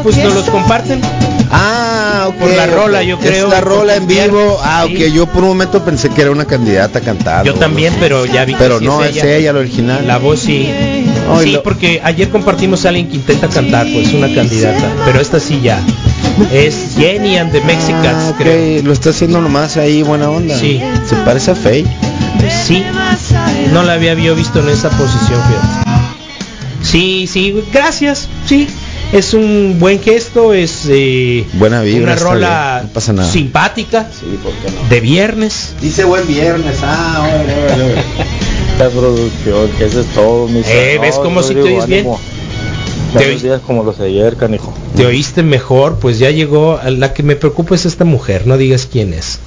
Pues 0.04 0.18
nos 0.18 0.34
los 0.34 0.50
comparten. 0.50 1.02
Ah, 1.52 2.26
ok. 2.30 2.36
Por 2.36 2.50
la 2.52 2.68
rola, 2.68 3.04
yo 3.04 3.18
Es 3.22 3.26
creo. 3.28 3.50
la 3.50 3.60
rola 3.60 3.96
en 3.96 4.08
vivo. 4.08 4.58
Ah, 4.64 4.86
Sí. 4.88 4.96
ok. 4.96 5.14
Yo 5.14 5.26
por 5.28 5.44
un 5.44 5.50
momento 5.50 5.84
pensé 5.84 6.10
que 6.10 6.22
era 6.22 6.32
una 6.32 6.46
candidata 6.46 7.00
a 7.00 7.02
cantar. 7.02 7.46
Yo 7.46 7.56
también, 7.56 7.94
pero 8.00 8.26
ya 8.26 8.46
vi 8.46 8.54
que 8.54 8.60
Pero 8.60 8.80
sí 8.80 8.86
no, 8.86 9.04
es 9.04 9.22
ella, 9.24 9.52
la 9.54 9.60
original. 9.60 10.08
La 10.08 10.18
voz 10.18 10.40
sí. 10.42 10.70
Ay, 11.38 11.46
sí, 11.46 11.52
lo- 11.54 11.64
porque 11.64 12.02
ayer 12.04 12.30
compartimos 12.30 12.86
a 12.86 12.90
alguien 12.90 13.08
que 13.10 13.16
intenta 13.16 13.48
cantar, 13.48 13.88
pues 13.94 14.14
una 14.14 14.34
candidata, 14.34 14.88
pero 15.06 15.20
esta 15.20 15.40
sí 15.40 15.60
ya. 15.64 15.80
Es 16.52 16.94
Jenny 16.98 17.38
and 17.38 17.52
the 17.52 17.62
Mexicans, 17.62 18.34
Ah, 18.34 18.34
creo. 18.38 18.82
Lo 18.84 18.94
está 18.94 19.10
haciendo 19.10 19.42
nomás 19.42 19.78
ahí, 19.78 20.04
buena 20.04 20.30
onda. 20.30 20.58
Sí. 20.58 20.82
Se 21.08 21.16
parece 21.18 21.52
a 21.52 21.56
Faye. 21.56 21.86
Sí. 22.66 22.84
No 23.74 23.84
la 23.84 23.94
había 23.94 24.14
yo 24.14 24.36
visto 24.36 24.60
en 24.60 24.70
esa 24.70 24.90
posición, 24.92 25.42
fíjate. 25.48 25.90
Sí, 26.82 27.28
sí, 27.32 27.56
gracias. 27.74 28.30
Sí. 28.46 28.68
Es 29.12 29.34
un 29.34 29.78
buen 29.80 30.00
gesto, 30.02 30.54
es 30.54 30.86
eh, 30.88 31.44
Buena 31.54 31.82
vibra. 31.82 32.14
una 32.14 32.16
rola 32.16 32.74
bien, 32.76 32.88
No 32.88 32.94
pasa 32.94 33.12
nada. 33.12 33.28
simpática 33.32 34.08
de 34.88 35.00
viernes. 35.00 35.74
Dice 35.82 36.04
buen 36.04 36.28
viernes. 36.28 36.78
Ah, 36.84 37.28
órale, 37.28 37.64
órale. 37.66 38.04
Producción, 38.88 39.70
que 39.78 39.86
eso 39.86 40.00
es 40.02 40.08
todo, 40.08 40.48
mi 40.48 40.62
Eh, 40.66 40.98
¿ves 41.02 41.18
cómo 41.18 41.44
sí 41.44 41.54
te 41.54 41.62
oyes 41.62 41.86
bien? 41.88 42.08
Te 43.18 43.26
oí- 43.28 43.38
días 43.40 43.60
como 43.66 43.84
los 43.84 43.98
de 43.98 44.06
ayer, 44.06 44.38
canijo. 44.38 44.74
Te 44.96 45.06
oíste 45.06 45.44
mejor, 45.44 45.98
pues 46.00 46.20
ya 46.20 46.30
llegó. 46.30 46.80
La 46.88 47.14
que 47.14 47.24
me 47.24 47.36
preocupa 47.36 47.76
es 47.76 47.86
esta 47.86 48.06
mujer, 48.06 48.46
no 48.48 48.58
digas 48.58 48.88
quién 48.92 49.14
es. 49.14 49.40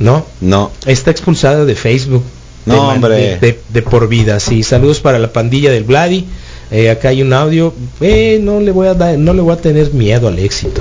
¿No? 0.00 0.24
No. 0.40 0.70
Está 0.86 1.10
expulsada 1.10 1.64
de 1.64 1.74
Facebook. 1.76 2.24
No, 2.64 2.74
De 2.74 2.80
hombre. 2.80 3.16
De, 3.16 3.36
de- 3.38 3.60
de 3.68 3.82
por 3.82 4.08
vida, 4.08 4.40
sí. 4.40 4.62
Saludos 4.62 5.00
para 5.00 5.18
la 5.18 5.32
pandilla 5.32 5.70
del 5.70 5.84
Vladi. 5.84 6.24
Eh, 6.70 6.90
acá 6.90 7.10
hay 7.10 7.20
un 7.22 7.32
audio. 7.34 7.74
Eh, 8.00 8.38
no 8.40 8.60
le 8.60 8.70
voy 8.70 8.86
a 8.88 8.94
dar, 8.94 9.18
no 9.18 9.34
le 9.34 9.42
voy 9.42 9.52
a 9.52 9.56
tener 9.60 9.92
miedo 9.92 10.28
al 10.28 10.38
éxito. 10.38 10.80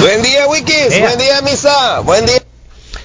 Buen 0.00 0.22
día, 0.22 0.46
Wikis. 0.46 1.00
Buen 1.00 1.18
día, 1.18 1.42
Misa. 1.42 2.00
Buen 2.00 2.24
día. 2.26 2.34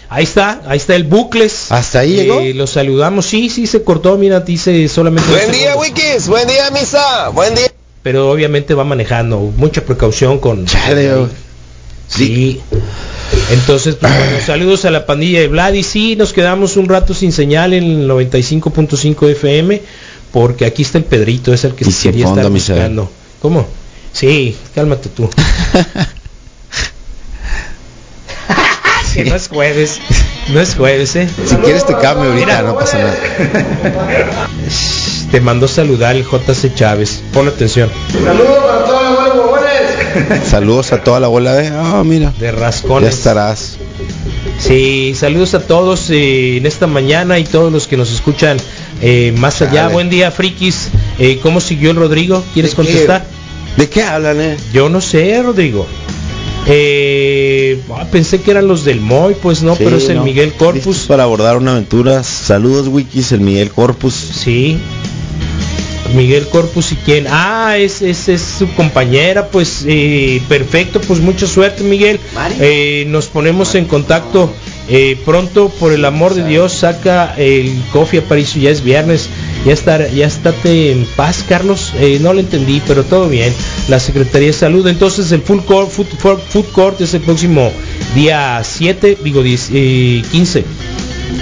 Ahí 0.10 0.24
está, 0.24 0.62
ahí 0.68 0.78
está 0.78 0.96
el 0.96 1.04
bucles. 1.04 1.72
Hasta 1.72 2.00
ahí 2.00 2.20
Eh, 2.20 2.24
llegó. 2.24 2.42
Lo 2.58 2.68
saludamos. 2.68 3.26
Sí, 3.26 3.50
sí 3.50 3.68
se 3.68 3.84
cortó. 3.84 4.18
Mira, 4.18 4.40
dice 4.40 4.88
solamente. 4.88 5.30
Buen 5.30 5.52
día, 5.52 5.72
segundos. 5.74 5.90
Wikis. 5.90 6.28
Buen 6.28 6.48
día, 6.48 6.72
Misa. 6.72 7.30
Buen 7.30 7.56
día. 7.56 7.72
Pero 8.04 8.32
obviamente 8.32 8.74
va 8.74 8.84
manejando. 8.84 9.40
Mucha 9.58 9.82
precaución 9.84 10.40
con. 10.40 10.66
Chale, 10.66 11.12
Sí. 12.08 12.62
Entonces, 13.52 13.96
pues, 13.96 14.14
bueno, 14.16 14.38
saludos 14.46 14.86
a 14.86 14.92
la 14.92 15.06
pandilla 15.06 15.42
de 15.42 15.50
Vlad 15.50 15.74
y 15.74 15.84
sí, 15.84 16.16
nos 16.16 16.32
quedamos 16.32 16.78
un 16.78 16.88
rato 16.88 17.14
sin 17.14 17.34
señal 17.34 17.74
en 17.74 17.84
el 17.84 18.10
95.5 18.10 19.30
FM 19.32 19.82
porque 20.32 20.66
aquí 20.66 20.84
está 20.84 20.98
el 20.98 21.04
Pedrito, 21.04 21.54
es 21.54 21.64
el 21.66 21.74
que 21.74 21.84
sin 21.86 22.12
quería 22.12 22.26
fondo, 22.28 22.42
estar 22.42 22.52
buscando. 22.52 23.12
¿Cómo? 23.42 23.68
Sí, 24.14 24.56
cálmate 24.74 25.10
tú. 25.10 25.30
que 29.24 29.26
no 29.30 29.36
es 29.36 29.48
jueves, 29.48 30.00
no 30.54 30.60
es 30.62 30.76
jueves, 30.76 31.16
¿eh? 31.16 31.28
Si 31.46 31.56
quieres 31.58 31.86
te 31.86 31.94
cambio 31.96 32.30
ahorita, 32.32 32.46
Mira. 32.46 32.62
no 32.62 32.78
pasa 32.78 32.98
nada. 33.00 33.16
Te 35.32 35.42
mandó 35.42 35.68
saludar 35.68 36.16
el 36.16 36.24
JC 36.24 36.74
Chávez. 36.74 37.22
Pon 37.34 37.48
atención. 37.48 37.90
Saludos 38.14 38.58
para 38.64 38.84
todos 38.86 39.04
los 39.04 39.16
buenos 39.18 39.38
huevones. 39.38 40.48
Saludos 40.48 40.94
a 40.94 41.04
toda 41.04 41.20
la 41.20 41.28
bola 41.28 41.54
de. 41.54 41.68
Ah, 41.68 42.02
mira. 42.06 42.32
De 42.40 42.46
Ya 42.46 42.52
rascones. 42.54 43.14
estarás. 43.16 43.78
Sí, 44.60 45.14
saludos 45.16 45.54
a 45.54 45.60
todos 45.68 46.10
eh, 46.10 46.58
en 46.58 46.66
esta 46.66 46.88
mañana 46.88 47.38
y 47.40 47.44
todos 47.44 47.72
los 47.72 47.88
que 47.88 47.98
nos 47.98 48.12
escuchan 48.12 48.58
eh, 49.02 49.34
más 49.38 49.62
allá. 49.62 49.90
Buen 49.90 50.10
día, 50.10 50.32
frikis. 50.32 50.90
Eh, 51.20 51.40
¿Cómo 51.44 51.60
siguió 51.60 51.92
el 51.92 51.98
Rodrigo? 51.98 52.44
¿Quieres 52.54 52.72
¿De 52.72 52.76
qué? 52.84 52.84
contestar? 52.84 53.26
¿De 53.76 53.90
qué 53.90 54.04
hablan, 54.04 54.40
eh? 54.42 54.58
Yo 54.74 54.90
no 54.90 55.02
sé, 55.02 55.42
Rodrigo. 55.44 55.86
Eh, 56.70 57.47
ah, 57.96 58.06
pensé 58.12 58.42
que 58.42 58.52
eran 58.52 58.68
los 58.68 58.84
del 58.84 59.02
Moy, 59.02 59.36
pues 59.42 59.64
no, 59.64 59.76
Sí, 59.76 59.84
pero 59.84 59.98
es 59.98 60.10
el 60.10 60.18
no. 60.18 60.24
Miguel 60.24 60.54
Corpus. 60.54 61.06
para 61.08 61.24
abordar 61.24 61.58
una 61.58 61.72
aventura. 61.72 62.24
Saludos, 62.24 62.88
Wikis, 62.88 63.32
el 63.32 63.42
Miguel 63.42 63.72
Corpus. 63.72 64.14
Sí. 64.14 64.78
Miguel 66.16 66.48
Corpus 66.48 66.94
y 66.94 66.96
quién. 66.96 67.26
Ah, 67.30 67.76
es, 67.78 68.02
es, 68.02 68.30
es 68.30 68.42
su 68.42 68.72
compañera, 68.74 69.50
pues 69.50 69.84
eh, 69.86 70.42
perfecto, 70.48 71.02
pues 71.02 71.20
mucha 71.20 71.48
suerte 71.48 71.84
Miguel. 71.84 72.20
Eh, 72.60 73.06
nos 73.10 73.28
ponemos 73.28 73.76
en 73.76 73.86
contacto 73.86 74.52
eh, 74.90 75.18
pronto, 75.26 75.70
por 75.70 75.92
el 75.92 76.06
amor 76.06 76.34
de 76.34 76.46
Dios, 76.46 76.72
saca 76.72 77.36
el 77.38 77.82
coffee 77.92 78.20
a 78.22 78.24
París, 78.24 78.54
ya 78.56 78.70
es 78.70 78.84
viernes. 78.84 79.30
Ya 79.66 79.74
está, 79.74 80.08
ya 80.08 80.28
estate 80.28 80.92
en 80.92 81.06
paz, 81.18 81.44
Carlos. 81.48 81.92
Eh, 82.00 82.20
no 82.22 82.32
lo 82.34 82.40
entendí, 82.40 82.82
pero 82.88 83.04
todo 83.04 83.28
bien. 83.28 83.54
La 83.88 84.00
Secretaría 84.00 84.48
de 84.48 84.54
Salud. 84.54 84.86
Entonces 84.88 85.32
el 85.32 85.42
Full 85.42 85.60
Court, 85.62 85.90
Food, 85.90 86.08
Food- 86.22 86.40
Food 86.50 86.66
Court 86.72 87.02
es 87.02 87.14
el 87.14 87.22
próximo 87.22 87.72
día 88.16 88.62
7, 88.64 89.18
digo 89.24 89.42
10, 89.44 89.70
eh, 89.74 90.24
15. 90.32 90.66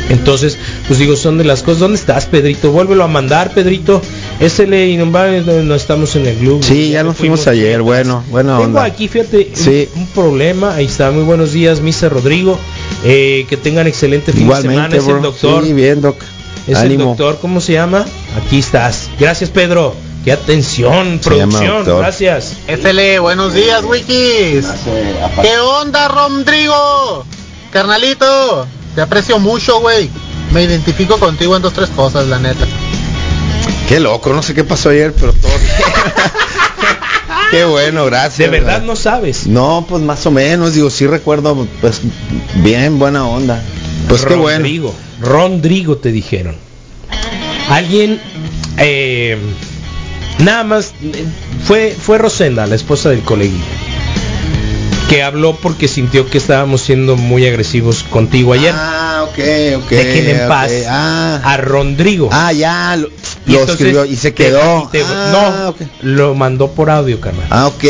Entonces, 0.09 0.57
pues 0.87 0.99
digo, 0.99 1.15
son 1.15 1.37
de 1.37 1.43
las 1.43 1.63
cosas. 1.63 1.79
¿Dónde 1.79 1.97
estás, 1.97 2.25
Pedrito? 2.25 2.71
Vuélvelo 2.71 3.03
a 3.03 3.07
mandar, 3.07 3.53
Pedrito. 3.53 4.01
SL 4.39 4.73
y 4.89 4.97
no, 4.97 5.05
no 5.05 5.75
estamos 5.75 6.15
en 6.15 6.25
el 6.27 6.35
club. 6.35 6.63
Sí, 6.63 6.89
ya 6.91 7.03
nos 7.03 7.15
fuimos 7.17 7.47
ayer. 7.47 7.81
Bueno, 7.81 8.23
buena 8.29 8.53
Tengo 8.57 8.63
onda. 8.65 8.83
aquí, 8.83 9.07
fíjate, 9.07 9.51
Sí. 9.53 9.87
un, 9.95 10.07
problema. 10.07 10.75
Ahí 10.75 10.85
está. 10.85 11.11
Muy 11.11 11.23
buenos 11.23 11.53
días, 11.53 11.81
Misa 11.81 12.09
Rodrigo. 12.09 12.59
Eh, 13.03 13.45
que 13.49 13.57
tengan 13.57 13.87
excelente 13.87 14.31
fin 14.31 14.47
de 14.47 14.55
semana. 14.55 14.71
Igualmente, 14.73 14.97
Es 14.97 15.07
el 15.07 15.21
doctor. 15.21 15.63
Sí, 15.65 15.73
bien, 15.73 16.01
doc. 16.01 16.17
Es 16.67 16.79
el 16.79 16.97
doctor, 16.97 17.37
¿cómo 17.41 17.61
se 17.61 17.73
llama? 17.73 18.05
Aquí 18.43 18.59
estás. 18.59 19.09
Gracias, 19.19 19.49
Pedro. 19.51 19.95
Qué 20.25 20.31
atención, 20.31 21.19
Se 21.21 21.29
producción. 21.29 21.85
Gracias. 21.85 22.57
SL, 22.67 23.19
buenos 23.19 23.53
días, 23.53 23.83
Wikis. 23.83 24.65
¿Qué 25.39 25.57
onda, 25.59 26.07
Rodrigo? 26.07 27.23
Carnalito, 27.71 28.65
te 28.95 29.01
aprecio 29.01 29.37
mucho, 29.37 29.81
güey. 29.81 30.09
Me 30.51 30.63
identifico 30.63 31.19
contigo 31.19 31.55
en 31.55 31.61
dos, 31.61 31.73
tres 31.73 31.91
cosas, 31.91 32.25
la 32.25 32.39
neta. 32.39 32.65
Qué 33.87 33.99
loco, 33.99 34.33
no 34.33 34.41
sé 34.41 34.55
qué 34.55 34.63
pasó 34.63 34.89
ayer, 34.89 35.13
pero 35.13 35.31
todo. 35.31 35.51
qué 37.51 37.65
bueno, 37.65 38.05
gracias. 38.05 38.49
De 38.49 38.59
verdad 38.59 38.81
no 38.81 38.95
sabes. 38.95 39.45
No, 39.45 39.85
pues 39.87 40.01
más 40.01 40.25
o 40.25 40.31
menos, 40.31 40.73
digo, 40.73 40.89
sí 40.89 41.05
recuerdo, 41.05 41.67
pues 41.81 42.01
bien, 42.55 42.97
buena 42.97 43.27
onda. 43.27 43.61
Pues 44.09 44.25
qué 44.25 44.33
bueno. 44.33 44.61
Rodrigo. 44.61 44.95
Rodrigo 45.21 45.97
te 45.97 46.11
dijeron. 46.11 46.55
Alguien, 47.69 48.19
eh, 48.79 49.37
nada 50.39 50.63
más, 50.63 50.93
fue, 51.63 51.95
fue 51.99 52.17
Rosenda, 52.17 52.65
la 52.67 52.75
esposa 52.75 53.09
del 53.09 53.21
coleguilla, 53.21 53.63
que 55.09 55.23
habló 55.23 55.55
porque 55.55 55.87
sintió 55.87 56.29
que 56.29 56.37
estábamos 56.37 56.81
siendo 56.81 57.15
muy 57.15 57.45
agresivos 57.47 58.03
contigo 58.03 58.53
ayer. 58.53 58.73
Ah, 58.75 59.25
ok, 59.29 59.83
ok. 59.83 59.89
Dejen 59.89 60.29
en 60.41 60.47
paz 60.47 60.71
Ah, 60.87 61.39
a 61.43 61.57
Rodrigo. 61.57 62.29
ah, 62.31 62.51
ya, 62.51 62.95
lo, 62.97 63.07
Y 63.45 63.51
lo 63.53 63.59
entonces 63.59 63.75
escribió 63.75 64.05
y 64.05 64.15
se 64.15 64.33
quedó. 64.33 64.89
te- 64.91 65.03
Ah, 65.03 65.29
no, 65.31 65.69
ok. 65.69 65.81
lo 66.01 66.33
mandó 66.35 66.71
por 66.71 66.89
audio, 66.89 67.19
carnal. 67.21 67.45
Ah, 67.49 67.67
ok. 67.67 67.83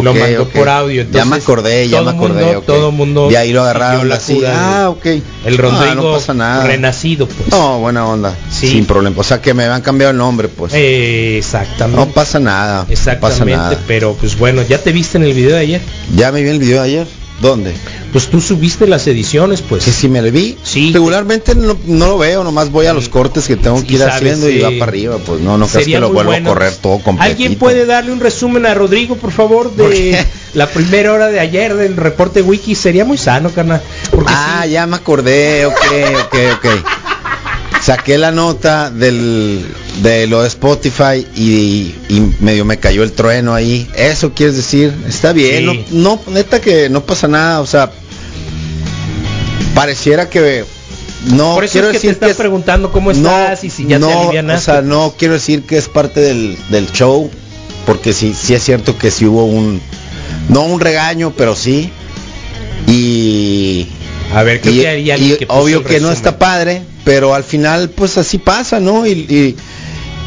Lo 0.00 0.14
mandó 0.14 0.48
por 0.48 0.68
audio. 0.68 1.02
ya 1.02 1.10
me 1.24 1.36
entonces, 1.36 1.44
acordé, 1.44 1.88
ya 1.88 2.02
me 2.02 2.10
acordé. 2.12 2.44
mundo-. 2.44 2.62
Todo 2.62 2.90
mundo. 2.92 3.28
De 3.28 3.36
ahí 3.36 3.52
lo 3.52 3.62
agarraron 3.62 4.08
la 4.08 4.14
así. 4.14 4.40
Ah, 4.46 4.88
ok. 4.88 5.06
El 5.44 5.58
Rodrigo 5.58 5.94
no 5.94 6.12
pasa 6.12 6.32
nada. 6.32 6.64
renacido, 6.64 7.26
pues. 7.26 7.48
No, 7.50 7.80
buena 7.80 8.06
onda. 8.06 8.34
Sí. 8.50 8.68
Sin 8.68 8.86
problema. 8.86 9.16
O 9.18 9.24
sea 9.24 9.40
que 9.42 9.52
me 9.54 9.64
han 9.64 9.82
cambiado 9.82 10.12
el 10.12 10.16
nombre, 10.18 10.48
pues. 10.48 10.72
Eh, 10.74 11.36
exactamente. 11.38 11.98
no 12.00 12.06
pasa 12.12 12.38
nada. 12.38 12.78
No 12.78 12.84
pasa 12.84 12.92
Exactamente, 12.92 13.56
nada. 13.56 13.78
pero 13.86 14.14
pues 14.14 14.38
bueno, 14.38 14.62
¿ya 14.62 14.78
te 14.78 14.92
viste 14.92 15.18
en 15.18 15.24
el 15.24 15.34
video 15.34 15.56
de 15.56 15.60
ayer? 15.60 15.80
Ya 16.16 16.32
me 16.32 16.42
vi 16.42 16.48
el 16.48 16.58
video 16.58 16.82
de 16.82 16.88
ayer. 16.88 17.06
¿Dónde? 17.42 17.74
Pues 18.12 18.28
tú 18.30 18.40
subiste 18.40 18.86
las 18.86 19.04
ediciones, 19.08 19.62
pues. 19.62 19.84
Que 19.84 19.90
si 19.90 20.08
me 20.08 20.22
lo 20.22 20.30
vi. 20.30 20.56
Sí. 20.62 20.92
Regularmente 20.92 21.56
no, 21.56 21.76
no 21.86 22.06
lo 22.06 22.16
veo, 22.16 22.44
nomás 22.44 22.70
voy 22.70 22.86
a 22.86 22.94
los 22.94 23.08
cortes 23.08 23.48
que 23.48 23.56
tengo 23.56 23.84
que 23.84 23.94
ir 23.94 23.98
sabes, 23.98 24.14
haciendo 24.14 24.48
y 24.48 24.60
va 24.60 24.70
para 24.70 24.84
arriba. 24.84 25.18
Pues 25.18 25.40
no, 25.40 25.58
no 25.58 25.66
creas 25.66 25.86
que 25.86 25.98
lo 25.98 26.12
vuelvo 26.12 26.30
bueno. 26.30 26.48
a 26.48 26.52
correr 26.52 26.74
todo 26.76 27.00
completo. 27.00 27.28
¿Alguien 27.28 27.56
puede 27.56 27.84
darle 27.84 28.12
un 28.12 28.20
resumen 28.20 28.64
a 28.64 28.74
Rodrigo, 28.74 29.16
por 29.16 29.32
favor, 29.32 29.74
de 29.74 30.24
la 30.54 30.68
primera 30.68 31.12
hora 31.12 31.26
de 31.28 31.40
ayer 31.40 31.74
del 31.74 31.96
reporte 31.96 32.42
wiki? 32.42 32.76
Sería 32.76 33.04
muy 33.04 33.18
sano, 33.18 33.50
carnal. 33.50 33.82
Ah, 34.26 34.64
ya 34.66 34.86
me 34.86 34.94
acordé, 34.94 35.66
ok, 35.66 35.76
ok, 36.24 36.36
ok. 36.58 37.01
Saqué 37.84 38.16
la 38.16 38.30
nota 38.30 38.90
del, 38.90 39.64
de 40.02 40.26
lo 40.28 40.42
de 40.42 40.48
Spotify 40.48 41.26
y, 41.34 41.92
y 42.08 42.20
medio 42.40 42.64
me 42.64 42.78
cayó 42.78 43.02
el 43.02 43.10
trueno 43.12 43.54
ahí. 43.54 43.88
Eso 43.96 44.32
quieres 44.34 44.54
decir, 44.56 44.92
está 45.08 45.32
bien, 45.32 45.68
Sí. 45.68 45.84
no, 45.90 46.20
no, 46.26 46.32
neta 46.32 46.60
que 46.60 46.88
no 46.88 47.04
pasa 47.04 47.26
nada, 47.26 47.60
o 47.60 47.66
sea, 47.66 47.90
pareciera 49.74 50.28
que 50.28 50.64
no 51.30 51.54
por 51.54 51.64
eso 51.64 51.72
quiero 51.72 51.88
es 51.88 51.92
que 51.94 51.98
te 51.98 52.06
decir 52.06 52.10
estás 52.10 52.30
es- 52.30 52.36
preguntando 52.36 52.92
cómo 52.92 53.10
estás 53.10 53.64
y 53.64 53.70
si 53.70 53.86
ya 53.86 53.98
no, 53.98 54.06
te 54.08 54.14
o 54.14 54.20
alivianaste. 54.22 54.64
sea, 54.72 54.82
no 54.82 55.14
quiero 55.18 55.34
decir 55.34 55.62
que 55.64 55.78
es 55.78 55.88
parte 55.88 56.20
del, 56.20 56.56
del 56.70 56.90
show, 56.92 57.30
porque 57.86 58.12
sí, 58.12 58.34
sí 58.40 58.54
es 58.54 58.62
cierto 58.62 58.96
que 58.98 59.10
sí 59.10 59.26
hubo 59.26 59.44
un, 59.44 59.80
no 60.48 60.62
un 60.62 60.78
regaño, 60.80 61.32
pero 61.36 61.56
sí. 61.56 61.90
Y 62.88 63.86
A 64.34 64.42
ver, 64.42 64.60
creo 64.60 64.74
y, 64.74 64.80
que 64.80 64.88
hay 64.88 65.10
alguien 65.10 65.32
y 65.34 65.36
que 65.36 65.46
puso 65.46 65.60
obvio 65.60 65.84
que 65.84 66.00
no 66.00 66.10
está 66.10 66.38
padre, 66.38 66.82
pero 67.04 67.34
al 67.34 67.44
final 67.44 67.90
pues 67.90 68.16
así 68.18 68.38
pasa, 68.38 68.80
¿no? 68.80 69.06
Y, 69.06 69.10
y, 69.12 69.56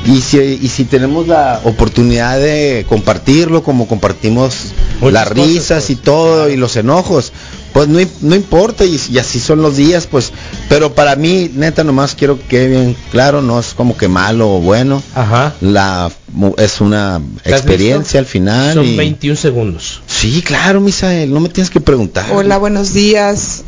y 0.05 0.21
si, 0.21 0.37
y 0.39 0.67
si 0.67 0.83
tenemos 0.83 1.27
la 1.27 1.61
oportunidad 1.63 2.39
de 2.39 2.85
compartirlo 2.87 3.63
como 3.63 3.87
compartimos 3.87 4.73
Muchas 5.01 5.13
las 5.13 5.29
cosas, 5.29 5.37
risas 5.47 5.83
pues, 5.85 5.89
y 5.89 5.95
todo 5.95 6.49
y 6.49 6.57
los 6.57 6.75
enojos, 6.75 7.33
pues 7.73 7.87
no, 7.87 7.99
no 8.21 8.35
importa 8.35 8.85
y, 8.85 8.99
y 9.11 9.17
así 9.17 9.39
son 9.39 9.63
los 9.63 9.75
días, 9.77 10.05
pues, 10.05 10.31
pero 10.69 10.93
para 10.93 11.15
mí, 11.15 11.49
neta, 11.55 11.83
nomás 11.83 12.13
quiero 12.13 12.37
que 12.39 12.45
quede 12.45 12.67
bien 12.67 12.95
claro, 13.11 13.41
no 13.41 13.59
es 13.59 13.73
como 13.73 13.97
que 13.97 14.07
malo 14.07 14.53
o 14.57 14.59
bueno, 14.61 15.01
Ajá. 15.15 15.55
la 15.61 16.11
es 16.57 16.81
una 16.81 17.19
¿Estás 17.37 17.61
experiencia 17.61 18.19
al 18.19 18.25
final. 18.27 18.75
Son 18.75 18.85
y- 18.85 18.95
21 18.95 19.35
segundos. 19.35 20.01
Sí, 20.05 20.43
claro, 20.43 20.79
Misael, 20.81 21.33
no 21.33 21.39
me 21.39 21.49
tienes 21.49 21.71
que 21.71 21.81
preguntar. 21.81 22.27
Hola, 22.31 22.57
buenos 22.57 22.93
días. 22.93 23.63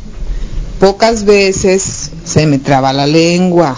Pocas 0.78 1.24
veces 1.24 2.10
se 2.24 2.46
me 2.46 2.58
traba 2.58 2.92
la 2.92 3.06
lengua. 3.06 3.76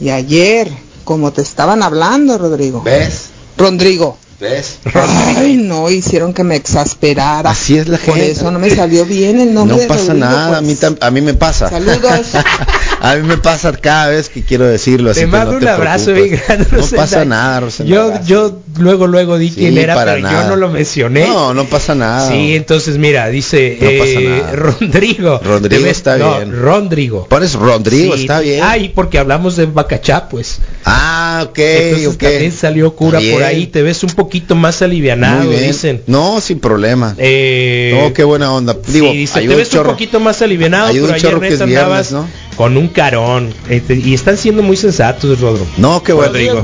Y 0.00 0.10
ayer, 0.10 0.70
como 1.04 1.32
te 1.32 1.42
estaban 1.42 1.82
hablando, 1.82 2.38
Rodrigo. 2.38 2.82
¿Ves? 2.82 3.30
Rodrigo. 3.56 4.16
¿Ves? 4.40 4.78
Ay, 4.94 5.58
no, 5.58 5.90
hicieron 5.90 6.32
que 6.32 6.44
me 6.44 6.56
exasperara. 6.56 7.50
Así 7.50 7.76
es 7.76 7.88
la 7.88 7.98
Por 7.98 8.14
gente. 8.16 8.30
eso 8.30 8.50
no 8.50 8.58
me 8.58 8.70
salió 8.70 9.04
bien 9.04 9.38
el 9.38 9.52
nombre 9.52 9.76
No 9.76 9.82
de 9.82 9.86
pasa 9.88 10.00
Rodrigo, 10.14 10.18
nada, 10.26 10.46
a 10.46 10.60
pues. 10.60 10.62
mí, 10.62 10.74
tam- 10.76 10.96
a 10.98 11.10
mí 11.10 11.20
me 11.20 11.34
pasa. 11.34 11.68
Saludos. 11.68 12.28
a 13.00 13.16
mí 13.16 13.28
me 13.28 13.36
pasa 13.36 13.72
cada 13.72 14.08
vez 14.08 14.30
que 14.30 14.42
quiero 14.42 14.64
decirlo. 14.64 15.10
Así 15.10 15.20
Te 15.20 15.26
que 15.26 15.32
mando 15.32 15.50
no 15.52 15.58
un 15.58 15.62
te 15.64 15.68
abrazo 15.68 16.14
bien 16.14 16.40
grande, 16.46 16.66
No 16.72 16.78
Rosenda. 16.78 17.02
pasa 17.02 17.24
nada, 17.26 17.60
Rosenda. 17.60 17.90
Yo, 17.94 18.20
yo 18.24 18.58
luego, 18.78 19.06
luego 19.06 19.36
di 19.36 19.50
quién 19.50 19.74
Sí, 19.74 19.80
era, 19.80 19.94
para 19.94 20.14
pero 20.14 20.22
nada. 20.26 20.42
yo 20.44 20.48
no 20.48 20.56
lo 20.56 20.70
mencioné. 20.70 21.26
No, 21.26 21.52
no 21.52 21.64
pasa 21.66 21.94
nada. 21.94 22.26
Sí, 22.30 22.54
entonces 22.56 22.96
mira, 22.96 23.28
dice 23.28 23.76
No 23.78 23.88
pasa 23.98 24.20
eh, 24.20 24.24
nada. 24.42 24.52
Rodrigo. 24.52 25.40
Rodrigo 25.44 25.86
está 25.86 26.16
No, 26.16 26.36
bien. 26.38 26.58
Rodrigo. 26.58 27.26
Pones 27.28 27.52
Rodrigo, 27.52 28.14
Sí, 28.16 28.22
está 28.22 28.40
bien. 28.40 28.60
Ay, 28.64 28.88
porque 28.94 29.18
hablamos 29.18 29.56
de 29.56 29.66
Bacachá, 29.66 30.30
pues. 30.30 30.60
Ah, 30.86 31.44
ok, 31.46 31.58
Entonces 31.58 32.06
ok. 32.08 32.16
también 32.22 32.52
salió 32.52 32.96
cura 32.96 33.20
por 33.32 33.42
ahí. 33.42 33.66
Te 33.66 33.82
ves 33.82 34.02
un 34.02 34.08
poquito 34.30 34.54
más 34.54 34.80
alivianado, 34.80 35.50
dicen. 35.50 36.02
No, 36.06 36.40
sin 36.40 36.60
problema. 36.60 37.16
Eh, 37.18 37.98
no, 38.00 38.12
qué 38.12 38.22
buena 38.22 38.52
onda. 38.52 38.76
Digo, 38.86 39.10
sí, 39.10 39.18
dice, 39.18 39.40
te 39.40 39.48
un 39.48 39.56
ves 39.56 39.68
un 39.68 39.74
chorro. 39.74 39.90
poquito 39.90 40.20
más 40.20 40.40
alivianado, 40.40 40.86
Ayuda 40.86 41.14
pero 41.14 41.28
un 41.28 41.36
ayer 41.36 41.40
que 41.40 41.54
es 41.54 41.66
viernes, 41.66 41.78
andabas 41.82 42.12
¿no? 42.12 42.28
con 42.56 42.76
un 42.76 42.86
carón. 42.86 43.52
Este, 43.68 43.96
y 43.96 44.14
están 44.14 44.36
siendo 44.36 44.62
muy 44.62 44.76
sensatos, 44.76 45.40
Rodro. 45.40 45.66
No, 45.78 46.00
qué 46.04 46.12
bueno. 46.12 46.32
Rodrigo. 46.32 46.62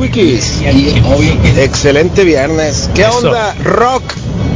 Excelente 1.58 2.22
viernes. 2.22 2.88
¿Qué 2.94 3.02
Eso. 3.02 3.18
onda, 3.18 3.54
Rock? 3.64 4.04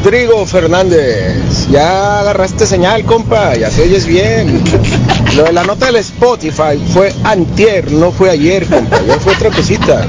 Rodrigo 0.03 0.47
Fernández, 0.47 1.69
ya 1.71 2.21
agarraste 2.21 2.67
señal, 2.67 3.05
compa, 3.05 3.55
ya 3.55 3.69
te 3.69 3.83
oyes 3.83 4.07
bien. 4.07 4.63
Lo 5.37 5.45
de 5.45 5.53
la 5.53 5.63
nota 5.65 5.87
del 5.87 5.97
Spotify 5.97 6.81
fue 6.93 7.13
antier, 7.23 7.93
no 7.93 8.11
fue 8.11 8.31
ayer, 8.31 8.65
compa, 8.67 8.99
ya 9.07 9.19
fue 9.19 9.35
otra 9.35 9.51
cosita. 9.51 10.07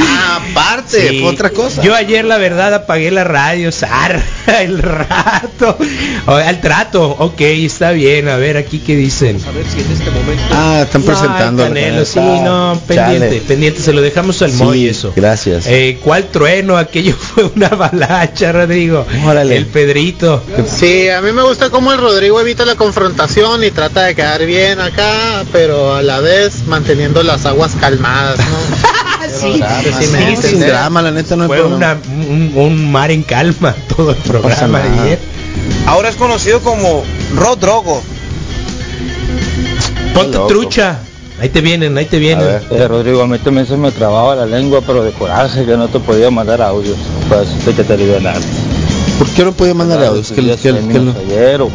Ah, 0.00 0.40
aparte, 0.50 1.08
Sí. 1.08 1.20
fue 1.20 1.30
otra 1.30 1.50
cosa. 1.50 1.82
Yo 1.82 1.94
ayer 1.94 2.24
la 2.24 2.36
verdad 2.38 2.74
apagué 2.74 3.12
la 3.12 3.22
radio, 3.22 3.70
zar, 3.70 4.20
el 4.60 4.78
rato, 4.82 5.76
O- 6.26 6.32
al 6.32 6.60
trato, 6.60 7.08
ok, 7.18 7.40
está 7.40 7.92
bien, 7.92 8.28
a 8.28 8.36
ver 8.36 8.56
aquí 8.56 8.80
qué 8.80 8.96
dicen. 8.96 9.38
Ah, 10.52 10.80
están 10.84 11.02
presentando. 11.02 11.62
La 11.62 11.68
Canelo, 11.68 12.04
sí, 12.04 12.18
no, 12.18 12.80
pendiente, 12.88 13.28
Chale. 13.28 13.40
pendiente, 13.46 13.80
se 13.80 13.92
lo 13.92 14.00
dejamos 14.00 14.42
al 14.42 14.50
Sí, 14.50 14.62
Moy 14.64 14.88
eso. 14.88 15.12
Gracias. 15.14 15.66
Eh, 15.68 15.98
¿Cuál 16.02 16.24
trueno? 16.24 16.76
Aquello 16.76 17.14
fue 17.18 17.44
una 17.54 17.68
avalancha, 17.68 18.50
Rodrigo. 18.50 19.06
Órale. 19.26 19.56
El 19.56 19.66
Pedrito. 19.66 20.42
Sí, 20.68 21.08
a 21.08 21.20
mí 21.20 21.32
me 21.32 21.42
gusta 21.42 21.70
cómo 21.70 21.92
el 21.92 21.98
Rodrigo 21.98 22.40
evita 22.40 22.64
la 22.64 22.74
confrontación 22.76 23.64
y 23.64 23.70
trata 23.70 24.04
de 24.04 24.14
quedar 24.14 24.44
bien 24.44 24.80
acá, 24.80 25.44
pero 25.52 25.94
a 25.94 26.02
la 26.02 26.20
vez 26.20 26.66
manteniendo 26.66 27.22
las 27.22 27.46
aguas 27.46 27.72
calmadas, 27.80 28.38
¿no? 28.38 28.44
Sí, 29.28 29.60
sí, 29.60 29.60
me 29.60 29.92
sí, 29.92 29.98
hice 29.98 30.02
sí, 30.02 30.06
Sin 30.06 30.26
entender. 30.36 30.68
drama, 30.70 31.02
la 31.02 31.10
neta 31.10 31.34
no 31.36 31.46
Fue 31.48 31.60
una- 31.62 31.98
un, 32.08 32.52
un 32.54 32.92
mar 32.92 33.10
en 33.10 33.22
calma 33.24 33.74
todo 33.96 34.10
el 34.12 34.16
programa 34.16 34.80
ayer. 35.02 35.18
Ahora 35.86 36.08
es 36.08 36.14
conocido 36.16 36.60
como 36.60 37.02
Rodrogo. 37.34 38.00
Ponte 40.14 40.38
trucha. 40.48 41.00
Ahí 41.40 41.48
te 41.50 41.60
vienen, 41.60 41.96
ahí 41.98 42.04
te 42.06 42.18
vienen. 42.18 42.44
ver. 42.46 42.62
Eh, 42.70 42.88
Rodrigo, 42.88 43.22
a 43.22 43.26
mí 43.26 43.38
también 43.38 43.66
se 43.66 43.76
me 43.76 43.90
trababa 43.92 44.34
la 44.34 44.46
lengua, 44.46 44.80
pero 44.86 45.04
de 45.04 45.12
coraje 45.12 45.64
que 45.64 45.76
no 45.76 45.88
te 45.88 46.00
podía 46.00 46.30
mandar 46.30 46.60
audios. 46.62 46.96
Para 47.28 47.42
decirte 47.42 47.74
que 47.74 47.84
te 47.84 47.92
alivianaste. 47.94 48.46
¿Por 49.18 49.28
qué 49.30 49.44
no 49.44 49.52
podía 49.52 49.74
mandar 49.74 50.02
audios? 50.04 50.28
¿Qué- 50.30 50.42
qué- 50.42 50.56
qué- 50.56 51.12
ayer 51.26 51.62
o 51.62 51.70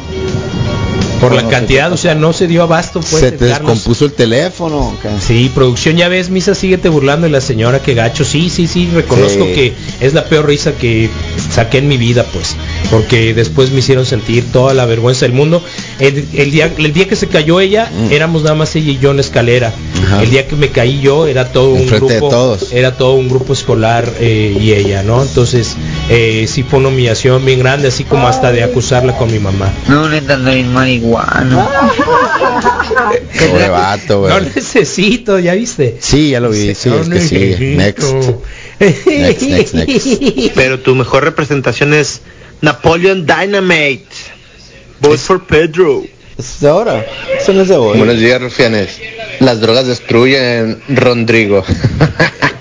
Por 1.21 1.33
la 1.35 1.47
cantidad, 1.47 1.89
o 1.93 1.95
sea, 1.95 2.15
no 2.15 2.33
se 2.33 2.47
dio 2.47 2.63
abasto, 2.63 2.99
pues. 2.99 3.21
¿Se 3.21 3.31
te 3.31 3.45
descompuso 3.45 4.03
el 4.03 4.11
teléfono? 4.11 4.93
Sí, 5.25 5.49
producción, 5.55 5.95
ya 5.95 6.09
ves, 6.09 6.29
Misa, 6.29 6.53
síguete 6.53 6.89
burlando 6.89 7.23
de 7.27 7.31
la 7.31 7.39
señora, 7.39 7.81
que 7.81 7.93
gacho. 7.93 8.25
Sí, 8.25 8.49
sí, 8.49 8.67
sí, 8.67 8.89
reconozco 8.93 9.45
Sí. 9.45 9.53
que 9.53 9.73
es 10.01 10.13
la 10.13 10.25
peor 10.25 10.47
risa 10.47 10.73
que 10.73 11.09
saqué 11.49 11.77
en 11.77 11.87
mi 11.87 11.95
vida, 11.95 12.25
pues. 12.33 12.57
Porque 12.91 13.33
después 13.33 13.71
me 13.71 13.79
hicieron 13.79 14.05
sentir 14.05 14.51
toda 14.51 14.73
la 14.73 14.85
vergüenza 14.85 15.25
del 15.25 15.31
mundo. 15.33 15.63
El, 16.03 16.27
el 16.33 16.51
día, 16.51 16.71
el 16.77 16.93
día 16.93 17.07
que 17.07 17.15
se 17.15 17.27
cayó 17.27 17.59
ella, 17.59 17.89
Mm. 17.93 18.11
éramos 18.11 18.43
nada 18.43 18.55
más 18.55 18.75
ella 18.75 18.91
y 18.91 18.97
yo 18.97 19.11
en 19.11 19.17
la 19.17 19.21
escalera. 19.21 19.71
Ajá. 20.05 20.21
El 20.23 20.29
día 20.29 20.47
que 20.47 20.55
me 20.55 20.69
caí 20.69 20.99
yo, 21.01 21.27
era 21.27 21.51
todo 21.51 21.69
un 21.69 21.87
grupo. 21.87 22.29
todos. 22.29 22.71
Era 22.73 22.97
todo 22.97 23.13
un 23.13 23.29
grupo 23.29 23.53
escolar 23.53 24.07
eh, 24.19 24.57
y 24.59 24.73
ella, 24.73 25.01
¿no? 25.03 25.21
Entonces, 25.21 25.75
eh, 26.09 26.45
sí 26.49 26.63
fue 26.63 26.79
una 26.79 26.89
humillación 26.89 27.45
bien 27.45 27.59
grande, 27.59 27.87
así 27.87 28.03
como 28.03 28.27
hasta 28.27 28.51
de 28.51 28.63
acusarla 28.63 29.15
con 29.17 29.31
mi 29.31 29.39
mamá. 29.39 29.71
No, 29.87 30.09
neta, 30.09 30.37
no 30.37 30.49
hay 30.49 30.63
marihuana. 30.63 31.67
Pobre 33.39 33.69
vato, 33.69 34.19
güey. 34.21 34.33
No 34.33 34.41
necesito, 34.41 35.39
¿ya 35.39 35.53
viste? 35.53 35.97
Sí, 35.99 36.31
ya 36.31 36.39
lo 36.39 36.49
vi. 36.49 36.73
Sí, 36.75 36.89
No 36.89 37.15
es 37.15 37.29
que. 37.29 37.75
Next. 37.77 38.13
Next, 38.79 39.41
next, 39.43 39.73
next. 39.73 40.07
Pero 40.55 40.79
tu 40.79 40.95
mejor 40.95 41.23
representación 41.23 41.93
es 41.93 42.21
Napoleon 42.61 43.25
Dynamite. 43.25 44.05
Vote 44.99 45.17
for 45.17 45.43
Pedro. 45.45 46.03
¿Es 46.37 46.59
de 46.59 46.69
ahora? 46.69 47.05
Eso 47.39 47.53
no 47.53 47.61
es 47.61 47.67
de 47.67 47.75
hoy. 47.75 47.97
Buenos 47.97 48.17
días, 48.17 48.41
rufianes. 48.41 48.99
Las 49.39 49.61
drogas 49.61 49.85
destruyen 49.87 50.81
Rodrigo. 50.89 51.63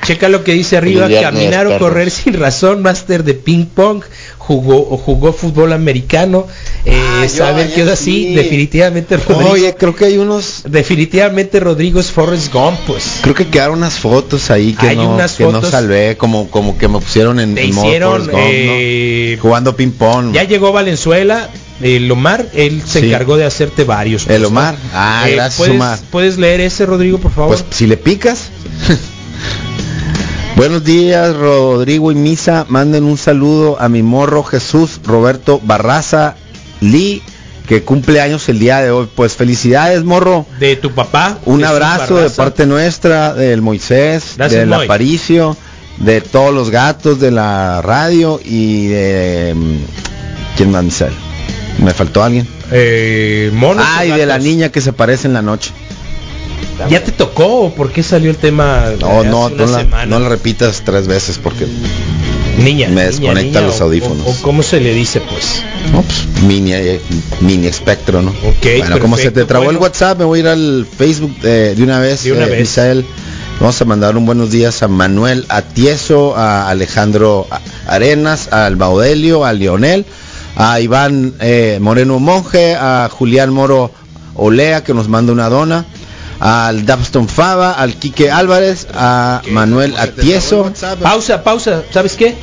Checa 0.04 0.28
lo 0.28 0.42
que 0.42 0.52
dice 0.52 0.76
arriba, 0.76 1.08
caminar 1.22 1.66
o 1.68 1.78
correr 1.78 2.10
sin 2.10 2.34
razón, 2.34 2.82
máster 2.82 3.22
de 3.22 3.34
ping 3.34 3.66
pong, 3.66 4.02
jugó 4.46 4.76
o 4.90 4.96
jugó 4.98 5.32
fútbol 5.32 5.72
americano, 5.72 6.46
eh, 6.84 6.98
Ah, 7.24 7.28
saber 7.28 7.72
quedó 7.72 7.86
sí. 7.88 7.92
así, 7.92 8.34
definitivamente 8.34 9.16
Rodrigo, 9.16 9.50
Oye, 9.52 9.74
creo 9.76 9.94
que 9.94 10.06
hay 10.06 10.18
unos. 10.18 10.62
definitivamente 10.68 11.60
Rodrigo 11.60 12.00
es 12.00 12.10
Forrest 12.10 12.52
Gump, 12.52 12.78
pues. 12.86 13.20
Creo 13.22 13.34
que 13.34 13.46
quedaron 13.46 13.78
unas 13.78 13.94
fotos 14.00 14.50
ahí 14.50 14.72
que, 14.72 14.88
Hay 14.88 14.96
no, 14.96 15.14
unas 15.14 15.34
que 15.34 15.44
no 15.46 15.62
salvé, 15.62 16.16
como, 16.16 16.50
como 16.50 16.76
que 16.76 16.88
me 16.88 16.98
pusieron 16.98 17.38
en, 17.38 17.56
en 17.56 17.72
modo 17.74 17.86
hicieron, 17.86 18.10
Forrest 18.12 18.30
Gump, 18.30 18.42
¿no? 18.42 18.48
eh, 18.50 19.38
Jugando 19.40 19.76
ping 19.76 19.90
pong. 19.92 20.32
Ya 20.32 20.42
llegó 20.44 20.72
Valenzuela, 20.72 21.48
el 21.80 22.10
Omar, 22.10 22.48
él 22.54 22.82
se 22.84 23.00
Sí. 23.00 23.06
encargó 23.06 23.36
de 23.36 23.44
hacerte 23.44 23.84
varios. 23.84 24.22
El 24.24 24.38
pues, 24.38 24.44
Omar. 24.50 24.74
¿no? 24.74 24.90
Ah, 24.94 25.24
Eh, 25.28 25.34
gracias, 25.34 25.56
¿puedes, 25.58 25.74
Omar. 25.74 25.98
¿Puedes 26.10 26.38
leer 26.38 26.60
ese, 26.62 26.84
Rodrigo, 26.86 27.18
por 27.18 27.30
favor? 27.32 27.50
Pues 27.56 27.64
si 27.70 27.86
le 27.86 27.96
picas. 27.96 28.48
Buenos 30.62 30.84
días, 30.84 31.34
Rodrigo 31.34 32.12
y 32.12 32.14
Misa. 32.14 32.66
Manden 32.68 33.02
un 33.02 33.18
saludo 33.18 33.80
a 33.80 33.88
mi 33.88 34.04
morro 34.04 34.44
Jesús 34.44 35.00
Roberto 35.02 35.60
Barraza 35.60 36.36
Lee, 36.80 37.20
que 37.66 37.82
cumple 37.82 38.20
años 38.20 38.48
el 38.48 38.60
día 38.60 38.80
de 38.80 38.92
hoy. 38.92 39.08
Pues 39.12 39.34
felicidades, 39.34 40.04
morro. 40.04 40.46
de 40.60 40.76
tu 40.76 40.92
papá. 40.92 41.36
Un 41.46 41.64
abrazo 41.64 42.14
de 42.18 42.30
parte 42.30 42.64
nuestra, 42.64 43.34
del 43.34 43.60
Moisés, 43.60 44.34
Gracias, 44.36 44.60
del 44.60 44.68
Moy. 44.68 44.84
Aparicio, 44.84 45.56
de 45.98 46.20
todos 46.20 46.54
los 46.54 46.70
gatos 46.70 47.18
de 47.18 47.32
la 47.32 47.82
radio 47.82 48.38
y 48.44 48.86
de... 48.86 49.54
mm, 49.56 49.76
¿Quién 50.56 50.70
más, 50.70 50.84
Misael? 50.84 51.12
¿Me 51.82 51.92
faltó 51.92 52.22
alguien? 52.22 52.46
Eh, 52.70 53.50
monos 53.52 53.84
Ah, 53.84 54.02
o 54.02 54.04
y 54.04 54.10
de 54.12 54.26
la 54.26 54.38
niña 54.38 54.68
que 54.68 54.80
se 54.80 54.90
aparece 54.90 55.26
en 55.26 55.34
la 55.34 55.42
noche. 55.42 55.72
¿Ya 56.88 57.02
te 57.04 57.12
tocó 57.12 57.62
o 57.62 57.74
por 57.74 57.92
qué 57.92 58.02
salió 58.02 58.30
el 58.30 58.36
tema? 58.36 58.84
No, 59.00 59.24
no, 59.24 59.50
no 59.50 59.66
la, 59.66 60.06
no 60.06 60.18
la 60.18 60.28
repitas 60.28 60.82
tres 60.84 61.06
veces 61.06 61.38
porque 61.38 61.66
Niña. 62.58 62.88
me 62.88 63.04
desconecta 63.04 63.42
niña, 63.42 63.60
los 63.60 63.80
audífonos. 63.80 64.26
O, 64.26 64.30
o 64.30 64.34
cómo 64.42 64.62
se 64.62 64.80
le 64.80 64.92
dice, 64.94 65.20
pues. 65.20 65.62
No, 65.92 66.02
pues, 66.02 66.26
mini, 66.42 66.72
eh, 66.72 67.00
mini 67.40 67.66
espectro, 67.66 68.22
¿no? 68.22 68.30
Ok, 68.30 68.66
bueno, 68.78 68.98
como 68.98 69.16
se 69.16 69.30
te 69.30 69.44
trabó 69.44 69.64
bueno. 69.64 69.78
el 69.78 69.82
WhatsApp, 69.82 70.18
me 70.18 70.24
voy 70.24 70.40
a 70.40 70.42
ir 70.42 70.48
al 70.48 70.86
Facebook 70.86 71.34
eh, 71.42 71.74
de 71.76 71.82
una 71.82 71.98
vez. 71.98 72.24
De 72.24 72.32
una 72.32 72.46
eh, 72.46 72.50
vez. 72.50 72.60
Misael. 72.60 73.04
Vamos 73.60 73.80
a 73.80 73.84
mandar 73.84 74.16
un 74.16 74.26
buenos 74.26 74.50
días 74.50 74.82
a 74.82 74.88
Manuel 74.88 75.46
Atieso, 75.48 76.36
a 76.36 76.68
Alejandro 76.68 77.46
Arenas, 77.86 78.52
al 78.52 78.74
Baudelio, 78.74 79.44
a 79.44 79.52
Lionel, 79.52 80.04
a 80.56 80.80
Iván 80.80 81.34
eh, 81.38 81.78
Moreno 81.80 82.18
Monje, 82.18 82.74
a 82.74 83.08
Julián 83.08 83.52
Moro 83.52 83.92
Olea, 84.34 84.82
que 84.82 84.94
nos 84.94 85.08
manda 85.08 85.32
una 85.32 85.48
dona, 85.48 85.84
al 86.44 86.84
Dabston 86.84 87.28
Fava, 87.28 87.72
al 87.72 87.94
Quique 87.94 88.30
Álvarez, 88.30 88.88
a 88.92 89.42
Manuel 89.52 89.94
Atieso. 89.96 90.72
Pausa, 91.00 91.44
pausa. 91.44 91.82
¿Sabes 91.92 92.14
qué? 92.16 92.34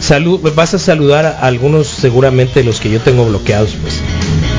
Salud, 0.00 0.40
vas 0.54 0.74
a 0.74 0.78
saludar 0.80 1.24
a 1.24 1.38
algunos 1.46 1.86
seguramente 1.86 2.64
los 2.64 2.80
que 2.80 2.90
yo 2.90 3.00
tengo 3.00 3.24
bloqueados, 3.24 3.70
pues. 3.80 3.94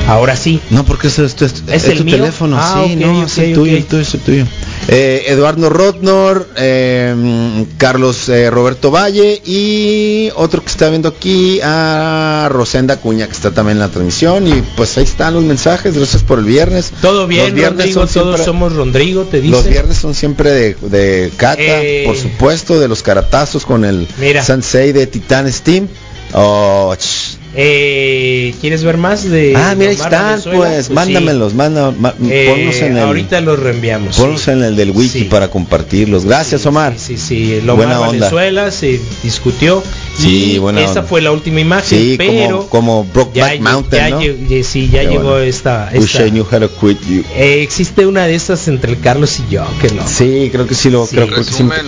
Ahora 0.08 0.34
sí. 0.36 0.58
No, 0.70 0.84
porque 0.84 1.08
eso 1.08 1.22
es, 1.24 1.36
tu- 1.36 1.44
es 1.44 1.62
¿Es 1.68 1.84
tu 1.84 1.90
el 1.90 2.04
mío? 2.06 2.16
teléfono, 2.16 2.56
Ah, 2.58 2.82
sí, 2.86 2.96
no, 2.96 3.20
ok, 3.20 3.26
es 3.26 3.38
el 3.38 3.52
tuyo, 3.54 3.76
el 3.76 3.84
tuyo, 3.84 4.02
es 4.02 4.14
el 4.14 4.20
tuyo. 4.20 4.46
Eh, 4.90 5.24
Eduardo 5.28 5.68
Rotnor, 5.68 6.48
eh, 6.56 7.66
Carlos 7.76 8.28
eh, 8.30 8.48
Roberto 8.48 8.90
Valle 8.90 9.40
y 9.44 10.30
otro 10.34 10.62
que 10.62 10.68
está 10.70 10.88
viendo 10.88 11.10
aquí 11.10 11.60
a 11.62 12.48
Rosenda 12.50 12.96
Cuña 12.96 13.26
que 13.26 13.32
está 13.32 13.50
también 13.50 13.76
en 13.76 13.80
la 13.80 13.88
transmisión 13.88 14.48
y 14.48 14.62
pues 14.78 14.96
ahí 14.96 15.04
están 15.04 15.34
los 15.34 15.42
mensajes, 15.44 15.94
gracias 15.94 16.22
por 16.22 16.38
el 16.38 16.46
viernes. 16.46 16.90
Todo 17.02 17.26
bien, 17.26 17.44
Los 17.46 17.54
viernes 17.54 17.78
Rodrigo, 17.80 18.00
todos 18.00 18.10
siempre- 18.12 18.44
somos 18.44 18.72
Rodrigo, 18.74 19.24
te 19.24 19.40
dice. 19.42 19.50
Los 19.52 19.68
viernes 19.68 19.98
son 19.98 20.14
siempre 20.14 20.50
de, 20.52 20.74
de 20.80 21.32
Cata, 21.36 21.60
Eh. 21.60 22.04
por 22.06 22.16
supuesto, 22.16 22.80
de 22.80 22.88
los 22.88 23.02
caratazos 23.02 23.66
con 23.66 23.84
el 23.84 24.08
Mira. 24.18 24.42
Sensei 24.42 24.92
de 24.92 25.06
Titan 25.06 25.52
Steam. 25.52 25.86
Oh, 26.34 26.94
ch- 26.98 27.37
Eh, 27.60 28.54
¿Quieres 28.60 28.84
ver 28.84 28.98
más 28.98 29.28
de 29.28 29.52
ah, 29.56 29.74
mira, 29.76 29.90
ahí 29.90 29.96
están, 29.96 30.40
pues, 30.42 30.86
sí. 30.86 30.92
mándamelos, 30.92 31.54
manda, 31.54 31.90
ma- 31.90 32.14
Eh, 32.30 32.46
ponlos 32.48 32.76
en 32.82 32.96
el, 32.96 33.02
ahorita 33.02 33.40
los 33.40 33.58
reenviamos. 33.58 34.16
ponlos 34.16 34.42
sí. 34.42 34.52
en 34.52 34.62
el 34.62 34.76
del 34.76 34.92
wiki 34.92 35.24
para 35.24 35.50
compartirlos. 35.50 36.24
Gracias, 36.24 36.64
Omar. 36.66 36.94
Sí, 36.96 37.16
sí, 37.16 37.54
el 37.54 37.68
Omar 37.68 37.76
Buena 37.86 38.00
onda. 38.00 38.06
Valenzuela 38.12 38.70
se 38.70 39.00
discutió. 39.24 39.82
Sí, 40.16 40.52
y 40.54 40.58
buena 40.58 40.80
esa 40.82 40.90
onda. 40.90 41.02
fue 41.02 41.20
la 41.20 41.32
última 41.32 41.58
imagen, 41.60 41.98
Sí, 41.98 42.14
pero 42.16 42.68
como, 42.68 43.02
como 43.02 43.04
Brokeback 43.12 43.54
ya, 43.56 43.60
Mountain, 43.60 44.02
ya 44.04 44.10
¿no? 44.10 44.20
lle- 44.22 44.62
sí, 44.62 44.88
ya 44.92 45.00
Qué 45.02 45.08
llegó 45.08 45.22
bueno. 45.30 45.38
esta, 45.40 45.90
Wish 45.92 46.04
esta- 46.14 46.26
I 46.26 46.30
knew 46.30 46.44
how 46.48 46.60
to 46.60 46.70
quit 46.78 47.00
you. 47.08 47.24
Eh, 47.36 47.60
existe 47.62 48.06
una 48.06 48.26
de 48.26 48.36
estas 48.36 48.68
entre 48.68 48.92
el 48.92 49.00
Carlos 49.00 49.36
y 49.40 49.52
yo, 49.52 49.64
que 49.82 49.90
no. 49.94 50.06
Sí, 50.06 50.48
creo 50.52 50.64
que 50.66 50.74
sí 50.76 50.90
lo 50.90 51.06
creo 51.06 51.26
sí- 51.26 51.32
Resumen, 51.34 51.86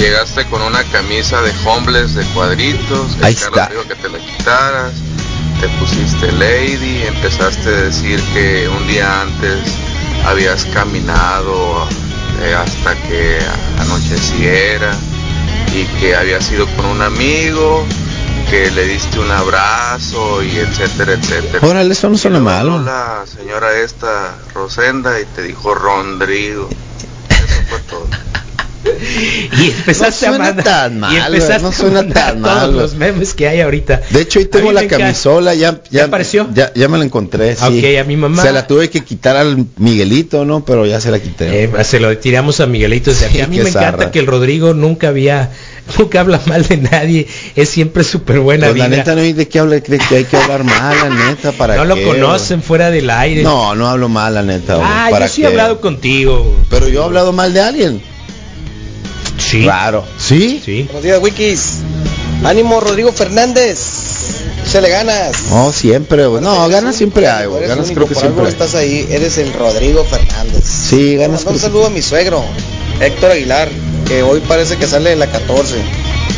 llegaste 0.00 0.46
con 0.46 0.62
una 0.62 0.82
camisa 0.84 1.42
de 1.42 1.52
homeless 1.64 2.14
de 2.14 2.24
cuadritos, 2.26 3.16
el 3.18 3.24
Ahí 3.24 3.34
Carlos 3.34 3.60
está. 3.60 3.68
dijo 3.68 3.88
que 3.88 3.94
te 3.96 4.08
la 4.08 4.18
quitaras, 4.18 4.92
te 5.60 5.68
pusiste 5.78 6.32
lady, 6.32 7.02
empezaste 7.02 7.68
a 7.68 7.82
decir 7.82 8.18
que 8.32 8.68
un 8.68 8.86
día 8.88 9.20
antes 9.22 9.60
habías 10.26 10.64
caminado 10.66 11.86
eh, 12.42 12.54
hasta 12.54 12.94
que 12.94 13.38
anocheciera 13.78 14.92
y 15.74 15.84
que 16.00 16.16
habías 16.16 16.50
ido 16.50 16.66
con 16.76 16.86
un 16.86 17.02
amigo, 17.02 17.84
que 18.48 18.70
le 18.70 18.86
diste 18.86 19.18
un 19.20 19.30
abrazo 19.30 20.42
y 20.42 20.56
etcétera, 20.56 21.12
etcétera. 21.12 21.66
Órale, 21.66 21.92
eso 21.92 22.08
no 22.08 22.16
suena 22.16 22.40
malo. 22.40 22.80
La 22.82 23.24
señora 23.26 23.76
esta, 23.78 24.34
Rosenda, 24.54 25.20
y 25.20 25.24
te 25.26 25.42
dijo 25.42 25.74
Rodrigo. 25.74 26.68
Y 28.84 29.66
empezaste 29.70 30.26
No 30.26 30.32
a 30.32 30.36
suena 30.36 30.44
mandar, 30.44 30.64
tan 30.64 30.96
y 30.96 30.98
mal, 31.00 31.34
empezaste 31.34 31.62
no 31.62 31.72
suena 31.72 32.00
a 32.00 32.06
tan 32.08 32.42
todos 32.42 32.56
mal. 32.68 32.76
los 32.76 32.94
memes 32.94 33.34
que 33.34 33.46
hay 33.48 33.60
ahorita. 33.60 34.00
De 34.10 34.22
hecho, 34.22 34.38
ahí 34.38 34.46
A 34.46 34.50
tengo 34.50 34.72
la 34.72 34.86
camisola, 34.86 35.54
ya, 35.54 35.80
ya, 35.90 36.04
apareció? 36.04 36.48
Ya, 36.54 36.72
ya 36.74 36.88
me 36.88 36.96
la 36.98 37.04
encontré, 37.04 37.56
sí. 37.56 37.64
Ok, 37.64 37.98
a 38.00 38.04
mi 38.04 38.16
mamá- 38.16 38.42
Se 38.42 38.52
la 38.52 38.66
tuve 38.66 38.88
que 38.90 39.02
quitar 39.04 39.36
al 39.36 39.66
Miguelito, 39.76 40.44
¿no? 40.44 40.64
Pero 40.64 40.86
ya 40.86 41.00
se 41.00 41.10
la 41.10 41.18
quité. 41.18 41.64
Eh, 41.64 41.84
se 41.84 42.00
lo 42.00 42.16
tiramos 42.18 42.60
a 42.60 42.66
Miguelito 42.66 43.10
desde 43.10 43.26
Sí, 43.28 43.32
aquí. 43.32 43.40
A 43.42 43.46
mí 43.48 43.58
me 43.60 43.68
encanta 43.68 44.10
que 44.10 44.18
el 44.20 44.26
Rodrigo 44.26 44.72
nunca 44.74 45.08
había, 45.08 45.50
nunca 45.98 46.20
habla 46.20 46.40
mal 46.46 46.64
de 46.66 46.76
nadie, 46.78 47.26
es 47.56 47.68
siempre 47.68 48.02
súper 48.04 48.40
buena 48.40 48.68
Pues 48.68 48.78
la 48.78 48.86
vida. 48.86 48.96
neta 48.98 49.14
no 49.14 49.20
hay 49.20 49.32
de 49.34 49.48
qué 49.48 49.58
hablar, 49.58 49.82
de 49.82 49.98
que 49.98 50.16
hay 50.16 50.24
que 50.24 50.36
hablar 50.36 50.64
mal, 50.64 50.96
la 50.98 51.26
neta, 51.26 51.52
para 51.52 51.76
no 51.76 51.84
lo 51.84 52.00
conocen 52.02 52.62
fuera 52.62 52.90
del 52.90 53.10
aire. 53.10 53.42
No, 53.42 53.74
no 53.74 53.88
hablo 53.88 54.08
mal, 54.08 54.34
la 54.34 54.42
neta, 54.42 54.78
ah, 54.82 55.08
¿para 55.10 55.26
yo 55.26 55.32
sí 55.32 55.42
he 55.42 55.46
hablado 55.46 55.80
contigo. 55.80 56.56
Pero 56.70 56.88
yo 56.88 57.02
he 57.02 57.04
hablado 57.04 57.32
mal 57.32 57.52
de 57.52 57.60
alguien. 57.60 58.02
Sí. 59.50 59.62
Claro. 59.62 60.04
¿Sí? 60.18 60.62
Sí. 60.64 60.82
Buenos 60.84 61.02
días, 61.02 61.18
Wikis. 61.20 61.78
Ánimo, 62.44 62.80
Rodrigo 62.80 63.12
Fernández. 63.12 63.78
Se 64.64 64.80
le 64.80 64.88
ganas. 64.90 65.32
No, 65.50 65.72
siempre, 65.72 66.26
güey. 66.26 66.42
No, 66.42 66.68
ganas 66.68 66.94
siempre 66.94 67.26
hay, 67.26 67.46
güey. 67.46 67.58
Eres 67.64 67.70
Ganas 67.70 67.86
único, 67.86 68.06
creo 68.06 68.08
que 68.08 68.14
por 68.14 68.22
algo 68.24 68.34
siempre 68.36 68.46
hay. 68.46 68.52
estás 68.52 68.74
ahí. 68.80 69.06
Eres 69.10 69.38
el 69.38 69.52
Rodrigo 69.52 70.04
Fernández. 70.04 70.64
Sí, 70.64 71.16
ganas 71.16 71.44
un 71.44 71.58
saludo 71.58 71.86
a 71.86 71.90
mi 71.90 72.00
suegro, 72.02 72.44
Héctor 73.00 73.32
Aguilar, 73.32 73.68
que 74.06 74.22
hoy 74.22 74.40
parece 74.46 74.76
que 74.76 74.86
sale 74.86 75.10
de 75.10 75.16
la 75.16 75.26
14. 75.26 75.74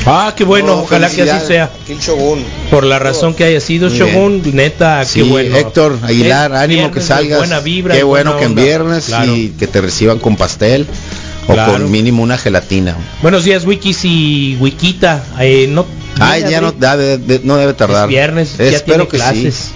Ah, 0.06 0.32
qué 0.34 0.44
bueno, 0.44 0.68
No, 0.68 0.82
ojalá 0.82 1.10
que 1.10 1.22
así 1.30 1.46
sea. 1.46 1.64
Aquí 1.82 1.92
el 1.92 1.98
Shogun. 2.00 2.42
Por 2.70 2.84
la 2.84 2.98
razón 2.98 3.34
que 3.34 3.44
haya 3.44 3.60
sido 3.60 3.90
Shogun, 3.90 4.42
neta, 4.54 5.04
Sí, 5.04 5.22
qué 5.22 5.28
bueno. 5.28 5.56
Héctor 5.56 5.98
Aguilar, 6.02 6.50
Es 6.52 6.56
ánimo 6.58 6.80
viernes 6.82 6.94
que 6.94 7.06
salgas. 7.06 7.38
Buena 7.38 7.60
vibra, 7.60 7.94
Qué 7.94 8.02
bueno 8.02 8.32
buena 8.32 8.40
que 8.40 8.46
en 8.46 8.54
viernes 8.54 9.04
Claro. 9.06 9.36
y 9.36 9.50
que 9.50 9.66
te 9.66 9.80
reciban 9.82 10.18
con 10.18 10.36
pastel 10.36 10.86
o 11.48 11.52
Claro. 11.54 11.72
con 11.72 11.90
mínimo 11.90 12.22
una 12.22 12.38
gelatina. 12.38 12.96
Buenos 13.22 13.44
días, 13.44 13.64
Wikis 13.64 14.04
y 14.04 14.56
Wikita. 14.60 15.24
Eh, 15.40 15.66
no, 15.68 15.86
Ay, 16.20 16.44
ya 16.48 16.60
no 16.60 16.72
debe, 16.72 17.18
de- 17.18 17.40
no 17.44 17.56
debe 17.56 17.74
tardar. 17.74 18.04
Es 18.04 18.08
viernes, 18.08 18.56
ya 18.58 18.64
Espero 18.64 19.06
tiene 19.06 19.08
que 19.08 19.16
clases. 19.16 19.54
sí. 19.54 19.72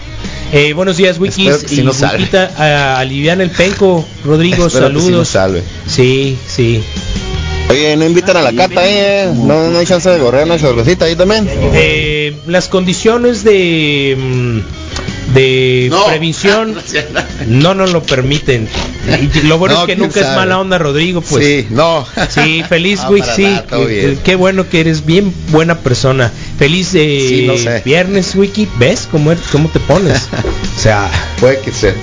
Eh, 0.52 0.72
buenos 0.74 0.96
días, 0.96 1.18
Wikis 1.18 1.64
que 1.64 1.74
y 1.76 1.82
nos 1.82 1.96
salve. 1.96 2.18
Wikita. 2.18 2.52
a- 2.56 2.98
alivian 3.00 3.40
el 3.40 3.50
penco, 3.50 4.04
Rodrigo, 4.24 4.66
Espero 4.66 4.88
que 4.88 5.00
sí 5.00 5.06
saludos. 5.32 5.36
Sí, 5.86 6.38
sí. 6.46 6.82
Oye, 7.68 7.96
no 7.96 8.04
invitan 8.06 8.36
a 8.36 8.42
la 8.42 8.52
cata, 8.52 8.80
eh. 8.86 9.28
No, 9.34 9.68
no 9.70 9.78
hay 9.78 9.86
chance 9.86 10.08
de 10.08 10.18
correr 10.20 10.44
una 10.44 10.56
cervecita 10.56 11.04
ahí 11.06 11.16
también. 11.16 11.48
Eh, 11.74 12.36
las 12.46 12.68
condiciones 12.68 13.42
de 13.42 14.62
de 15.34 15.92
previsión 16.06 16.76
no 17.48 17.74
nos 17.74 17.92
lo 17.92 18.02
permiten. 18.02 18.68
Y 19.20 19.46
lo 19.46 19.58
bueno 19.58 19.74
No, 19.76 19.80
es 19.82 19.86
que 19.86 19.96
nunca 19.96 20.20
es 20.20 20.26
mala 20.36 20.58
onda, 20.58 20.78
Rodrigo. 20.78 21.20
Pues 21.20 21.44
Sí, 21.44 21.66
no. 21.70 22.06
Sí, 22.28 22.62
feliz, 22.68 23.00
No, 23.02 23.08
güey, 23.08 23.20
para 23.22 23.34
sí. 23.36 23.42
nada, 23.44 23.66
eh. 23.88 24.18
Qué 24.24 24.36
bueno 24.36 24.68
que 24.68 24.80
eres 24.80 25.04
bien 25.04 25.32
buena 25.50 25.78
persona. 25.78 26.32
Feliz 26.58 26.94
eh, 26.94 27.26
Sí, 27.28 27.44
no 27.46 27.56
sé. 27.58 27.82
viernes, 27.84 28.34
Wiki. 28.34 28.68
¿Ves 28.78 29.08
cómo, 29.10 29.32
eres- 29.32 29.44
cómo 29.52 29.68
te 29.68 29.80
pones? 29.80 30.28
o 30.76 30.80
sea, 30.80 31.10
Puede 31.40 31.60
que 31.60 31.72
sea. 31.72 31.94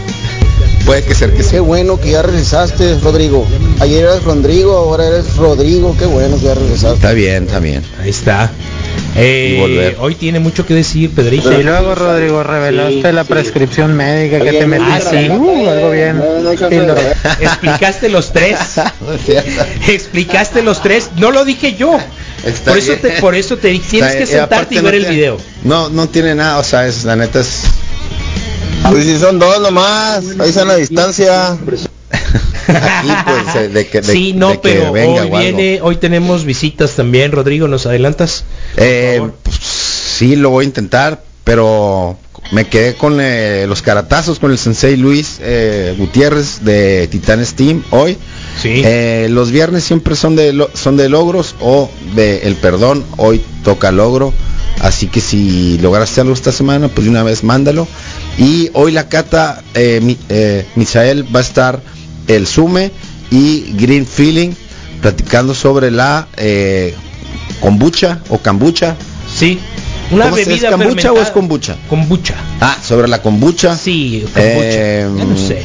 Puede 0.86 1.02
que 1.04 1.16
ser 1.16 1.32
que 1.32 1.38
Qué 1.38 1.44
sea. 1.44 1.62
bueno 1.62 1.98
que 2.00 2.12
ya 2.12 2.22
regresaste, 2.22 3.00
Rodrigo. 3.00 3.48
Ayer 3.80 4.04
eras 4.04 4.22
Rodrigo, 4.24 4.76
ahora 4.76 5.08
eres 5.08 5.38
Rodrigo. 5.38 5.96
Qué 5.98 6.06
bueno 6.06 6.36
que 6.38 6.44
ya 6.44 6.56
regresaste. 6.56 6.96
Está 6.96 7.14
bien, 7.14 7.46
está 7.46 7.60
bien. 7.60 7.84
ahí 8.02 8.10
está. 8.10 8.52
Eh, 9.16 9.54
Y 9.56 9.60
volver. 9.60 9.98
hoy 10.00 10.16
tiene 10.16 10.40
mucho 10.40 10.66
que 10.66 10.74
decir, 10.74 11.12
Pedrito. 11.12 11.52
Y 11.52 11.62
luego, 11.64 11.94
Rodrigo, 11.94 12.42
revelaste 12.44 13.14
la 13.14 13.24
prescripción 13.24 13.96
médica 13.96 14.40
que 14.44 14.54
te 14.54 14.66
metiste. 14.66 15.30
Uh, 15.30 15.70
algo 15.70 15.92
bien. 15.92 16.22
Explicaste 17.40 18.10
los 18.10 18.34
tres. 18.34 18.58
Explicaste 19.88 20.62
los 20.64 20.82
tres. 20.82 21.10
No 21.18 21.32
lo 21.32 21.46
dije 21.46 21.76
yo. 21.76 21.98
Está 22.44 22.72
Por 22.72 22.78
eso, 22.80 22.94
te, 22.96 23.10
por 23.22 23.36
eso 23.36 23.58
te 23.58 23.70
dije, 23.70 23.86
tienes 23.90 24.16
que 24.16 24.26
sentarte 24.26 24.76
y 24.76 24.78
no 24.80 24.84
ver 24.84 24.96
el 24.96 25.02
tiene- 25.04 25.16
video. 25.16 25.38
No, 25.64 25.90
no 25.90 26.08
tiene 26.10 26.36
nada, 26.36 26.58
o 26.58 26.64
sea, 26.64 26.86
es 26.88 27.06
la 27.06 27.16
neta 27.16 27.40
es 27.40 27.62
Pues 28.90 29.06
si 29.06 29.18
son 29.18 29.40
dos 29.40 29.62
nomás, 29.62 30.24
ahí 30.40 30.50
están 30.50 30.70
a 30.70 30.76
distancia. 30.76 31.58
Aquí 32.68 33.10
pues 33.26 33.74
de 33.74 33.88
que 33.88 34.02
de, 34.02 34.14
sí, 34.14 34.34
no, 34.34 34.50
de 34.50 34.54
que 34.56 34.70
pero 34.70 34.92
venga 34.92 35.24
hoy 35.24 35.30
viene, 35.42 35.80
hoy 35.82 35.96
tenemos 35.98 36.46
visitas 36.46 36.92
también, 36.96 37.32
Rodrigo, 37.32 37.68
¿nos 37.68 37.86
adelantas? 37.86 38.44
Eh, 38.78 39.22
pues, 39.44 39.58
sí, 39.58 40.36
lo 40.36 40.50
voy 40.52 40.66
a 40.66 40.68
intentar, 40.68 41.24
pero 41.44 42.18
me 42.52 42.66
quedé 42.68 42.96
con 42.96 43.18
eh, 43.20 43.66
los 43.68 43.82
caratazos 43.82 44.40
con 44.40 44.52
el 44.52 44.58
sensei 44.58 44.96
Luis 44.98 45.38
eh, 45.42 45.96
Gutiérrez 45.98 46.64
de 46.64 47.08
Titan 47.08 47.46
Steam 47.46 47.84
hoy. 47.92 48.18
Sí. 48.62 48.82
Eh, 48.86 49.28
los 49.30 49.52
viernes 49.52 49.84
siempre 49.84 50.16
son 50.16 50.36
de 50.36 50.54
lo- 50.54 50.70
son 50.74 50.96
de 50.98 51.10
logros 51.10 51.56
o 51.62 51.90
de 52.16 52.40
el 52.44 52.56
perdón. 52.56 53.04
Hoy 53.18 53.42
toca 53.64 53.92
logro, 53.92 54.34
así 54.82 55.08
que 55.08 55.22
si 55.22 55.78
lograste 55.80 56.22
algo 56.22 56.34
esta 56.34 56.52
semana, 56.52 56.88
pues 56.90 57.06
de 57.06 57.10
una 57.12 57.24
vez 57.24 57.44
mándalo. 57.44 57.88
Y 58.38 58.70
hoy 58.74 58.92
la 58.92 59.10
cata 59.10 59.64
eh, 59.74 60.00
mi- 60.04 60.20
eh, 60.30 60.66
Misael 60.76 61.24
va 61.36 61.40
a 61.40 61.44
estar 61.44 61.82
el 62.28 62.48
Sume 62.48 62.92
y 63.32 63.74
Green 63.78 64.06
Feeling 64.06 64.52
platicando 65.02 65.54
sobre 65.54 65.92
la 65.92 66.28
eh, 66.38 66.94
kombucha 67.60 68.20
o 68.30 68.38
kombucha. 68.38 68.96
Sí. 69.34 69.60
Una 70.12 70.26
¿Cómo 70.26 70.36
se- 70.38 70.46
bebida 70.46 70.70
¿Es 70.70 70.76
kombucha 70.76 71.12
o 71.14 71.22
es 71.22 71.30
kombucha? 71.32 71.76
Kombucha. 71.90 72.36
Ah, 72.62 72.78
sobre 72.86 73.08
la 73.08 73.22
kombucha. 73.22 73.76
Sí, 73.76 74.22
kombucha. 74.34 74.44
Eh, 74.46 75.10
ya 75.18 75.26
no 75.26 75.38
sé. 75.38 75.64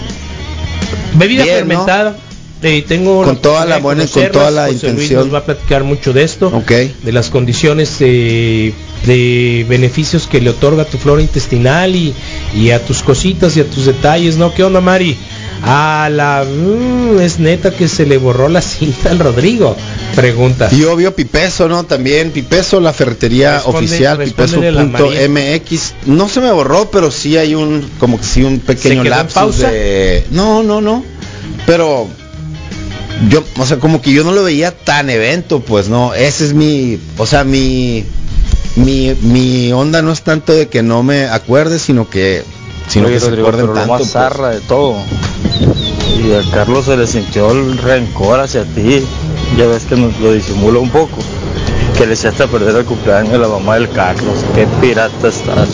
Bebida 1.15 1.45
bien, 1.45 1.57
fermentada. 1.59 2.17
Eh, 2.63 2.85
tengo 2.89 3.23
Con 3.23 3.37
toda 3.41 3.65
la 3.65 3.77
de 3.77 3.83
buena- 3.83 4.07
con 4.07 4.33
toda 4.33 4.51
la 4.51 4.67
José 4.67 4.93
Luis 4.93 5.13
nos 5.13 5.33
va 5.33 5.39
a 5.39 5.45
platicar 5.45 5.85
mucho 5.85 6.13
de 6.13 6.25
esto, 6.25 6.51
de 6.69 7.13
las 7.13 7.31
condiciones 7.31 7.97
eh, 8.01 8.73
de 9.07 9.65
beneficios 9.69 10.27
que 10.27 10.41
le 10.41 10.51
otorga 10.51 10.85
tu 10.85 10.99
flora 10.99 11.23
intestinal 11.23 11.95
y, 11.95 12.13
y 12.57 12.71
a 12.71 12.85
tus 12.85 13.03
cositas 13.05 13.57
y 13.57 13.61
a 13.61 13.65
tus 13.65 13.87
detalles, 13.87 14.37
¿no? 14.39 14.53
¿Qué 14.53 14.65
onda, 14.65 14.81
Mari? 14.81 15.17
A 15.63 16.09
la 16.13 16.45
mm, 16.45 17.21
es 17.21 17.39
neta 17.39 17.71
que 17.73 17.87
se 17.89 18.07
le 18.07 18.19
borró 18.19 18.49
la 18.49 18.61
cinta 18.63 19.11
al 19.11 19.19
Rodrigo. 19.21 19.77
Pregunta. 20.17 20.69
Y 20.73 20.83
obvio 20.85 21.15
Pipeso, 21.15 21.69
¿no? 21.69 21.85
También 21.85 22.31
Pipeso, 22.33 22.81
la 22.81 22.93
ferretería 22.93 23.59
Responde- 23.63 23.77
oficial, 23.77 24.19
pipeso.mx. 24.19 25.95
No 26.07 26.29
se 26.29 26.41
me 26.41 26.51
borró, 26.51 26.91
pero 26.91 27.11
sí 27.11 27.37
hay 27.37 27.55
un, 27.55 27.89
como 27.99 28.19
que 28.19 28.25
sí 28.25 28.43
un 28.43 28.59
pequeño 28.61 29.05
pausa? 29.33 29.71
de... 29.71 30.25
No, 30.31 30.63
no, 30.63 30.81
no. 30.81 31.05
Pero 31.67 32.09
yo, 33.29 33.43
o 33.59 33.67
sea, 33.67 33.79
como 33.79 34.01
que 34.01 34.13
yo 34.13 34.25
no 34.25 34.33
lo 34.33 34.45
veía 34.45 34.71
tan 34.71 35.11
evento, 35.11 35.61
pues 35.61 35.89
no. 35.89 36.15
Ese 36.15 36.47
es 36.47 36.55
mi, 36.55 36.99
o 37.17 37.27
sea, 37.27 37.45
mi, 37.45 38.05
mi, 38.77 39.15
mi 39.23 39.73
onda 39.73 40.03
no 40.03 40.13
es 40.13 40.23
tanto 40.23 40.53
de 40.53 40.69
que 40.69 40.83
no 40.83 41.03
me 41.03 41.27
acuerde, 41.27 41.79
sino 41.79 42.09
que 42.09 42.45
sino 42.89 43.07
Oye, 43.07 43.15
que 43.15 43.21
se 43.21 43.27
acuerden 43.27 43.53
pero 43.53 43.67
lo 43.67 43.75
tanto. 43.75 43.93
más 43.93 44.01
pues. 44.01 44.13
zarra 44.13 44.51
de 44.51 44.61
todo. 44.61 44.97
Y 46.19 46.33
a 46.33 46.51
Carlos 46.51 46.87
se 46.87 46.97
le 46.97 47.07
sintió 47.07 47.51
el 47.53 47.77
rencor 47.79 48.41
hacia 48.41 48.65
ti. 48.65 49.05
Ya 49.57 49.67
ves 49.67 49.85
que 49.85 49.97
nos 49.97 50.19
lo 50.21 50.33
disimula 50.33 50.79
un 50.79 50.91
poco. 50.91 51.19
Que 51.97 52.07
le 52.07 52.15
echaste 52.15 52.45
a 52.45 52.47
perder 52.47 52.77
el 52.77 52.85
cumpleaños 52.85 53.33
de 53.33 53.39
la 53.39 53.49
mamá 53.49 53.75
del 53.75 53.91
Carlos. 53.91 54.39
Qué 54.55 54.67
pirata 54.81 55.29
estás. 55.29 55.69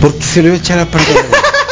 ¿Por 0.00 0.14
qué 0.14 0.24
se 0.24 0.42
le 0.42 0.48
iba 0.48 0.56
a 0.56 0.58
echar 0.58 0.78
a 0.78 0.86
perder? 0.86 1.26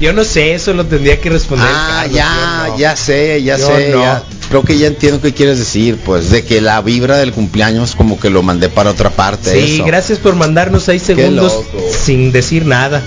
Yo 0.00 0.12
no 0.12 0.24
sé, 0.24 0.54
eso 0.54 0.72
lo 0.74 0.86
tendría 0.86 1.20
que 1.20 1.28
responder. 1.28 1.68
Ah, 1.68 2.00
Carlos, 2.02 2.16
ya, 2.16 2.64
no. 2.68 2.78
ya 2.78 2.96
sé, 2.96 3.42
ya 3.42 3.56
Yo 3.58 3.66
sé. 3.66 3.90
no. 3.90 4.00
ya. 4.02 4.22
Creo 4.48 4.62
que 4.62 4.78
ya 4.78 4.86
entiendo 4.86 5.20
qué 5.20 5.34
quieres 5.34 5.58
decir, 5.58 5.98
pues, 6.04 6.30
de 6.30 6.44
que 6.44 6.60
la 6.60 6.80
vibra 6.80 7.18
del 7.18 7.32
cumpleaños 7.32 7.94
como 7.94 8.18
que 8.18 8.30
lo 8.30 8.42
mandé 8.42 8.68
para 8.68 8.90
otra 8.90 9.10
parte. 9.10 9.52
Sí, 9.52 9.74
eso. 9.74 9.84
gracias 9.84 10.18
por 10.18 10.36
mandarnos 10.36 10.84
seis 10.84 11.02
segundos 11.02 11.64
sin 11.90 12.32
decir 12.32 12.64
nada. 12.64 13.02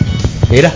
Mira. 0.49 0.73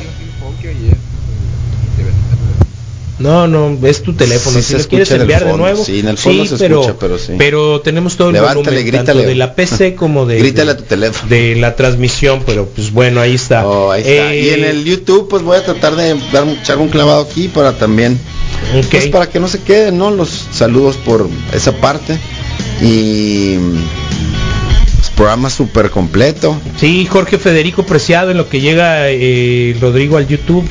No, 3.18 3.48
no, 3.48 3.78
es 3.88 4.04
tu 4.04 4.14
teléfono. 4.14 4.58
Sí 4.58 4.64
si 4.64 4.74
se 4.74 4.80
lo 4.84 4.88
quieres 4.90 5.10
en 5.12 5.22
enviar 5.22 5.46
de 5.46 5.54
nuevo. 5.58 5.84
sí, 5.86 6.00
en 6.02 6.10
el 6.10 6.18
fondo 6.18 6.46
se 6.46 6.58
pero, 6.58 6.82
escucha, 6.82 7.00
pero 7.00 7.18
sí. 7.18 7.34
pero 7.38 7.80
tenemos 7.80 8.18
todo 8.18 8.28
el 8.30 8.34
Levántale, 8.34 8.64
volumen, 8.66 8.92
tanto 8.92 9.12
grítale. 9.14 9.26
de 9.28 9.36
la 9.36 9.56
PC 9.56 9.96
como 9.96 10.26
de, 10.26 10.38
Grítale 10.40 10.66
de, 10.66 10.72
a 10.72 10.78
tu 10.78 10.84
teléfono. 10.84 11.30
de 11.30 11.56
la 11.56 11.76
transmisión, 11.78 12.44
pero 12.46 12.66
pues 12.68 12.92
bueno, 12.92 13.22
ahí 13.22 13.36
está. 13.36 13.66
Oh, 13.66 13.92
ahí 13.92 14.02
está. 14.02 14.34
Eh, 14.34 14.42
y 14.42 14.50
en 14.50 14.64
el 14.66 14.84
YouTube, 14.84 15.28
pues 15.30 15.44
voy 15.44 15.58
a 15.58 15.64
tratar 15.64 15.96
de 15.96 16.16
dar, 16.34 16.44
un- 16.44 16.58
echar 16.60 16.78
un 16.78 16.90
clavado 16.90 17.22
aquí 17.22 17.48
para 17.48 17.78
también, 17.78 18.20
ok. 18.78 18.86
pues 18.92 19.08
para 19.08 19.30
que 19.30 19.40
no 19.40 19.48
se 19.48 19.62
queden, 19.62 19.98
¿no? 19.98 20.12
Los 20.12 20.48
saludos 20.52 20.98
por 20.98 21.30
esa 21.54 21.72
parte. 21.78 22.18
Y 22.82 23.56
pues, 23.58 25.10
programa 25.16 25.50
súper 25.50 25.90
completo. 25.90 26.60
Sí, 26.80 27.06
Jorge 27.10 27.38
Federico 27.38 27.84
Preciado, 27.86 28.32
en 28.32 28.38
lo 28.38 28.50
que 28.50 28.60
llega 28.60 29.10
eh, 29.10 29.76
Rodrigo 29.80 30.18
al 30.18 30.28
YouTube, 30.28 30.66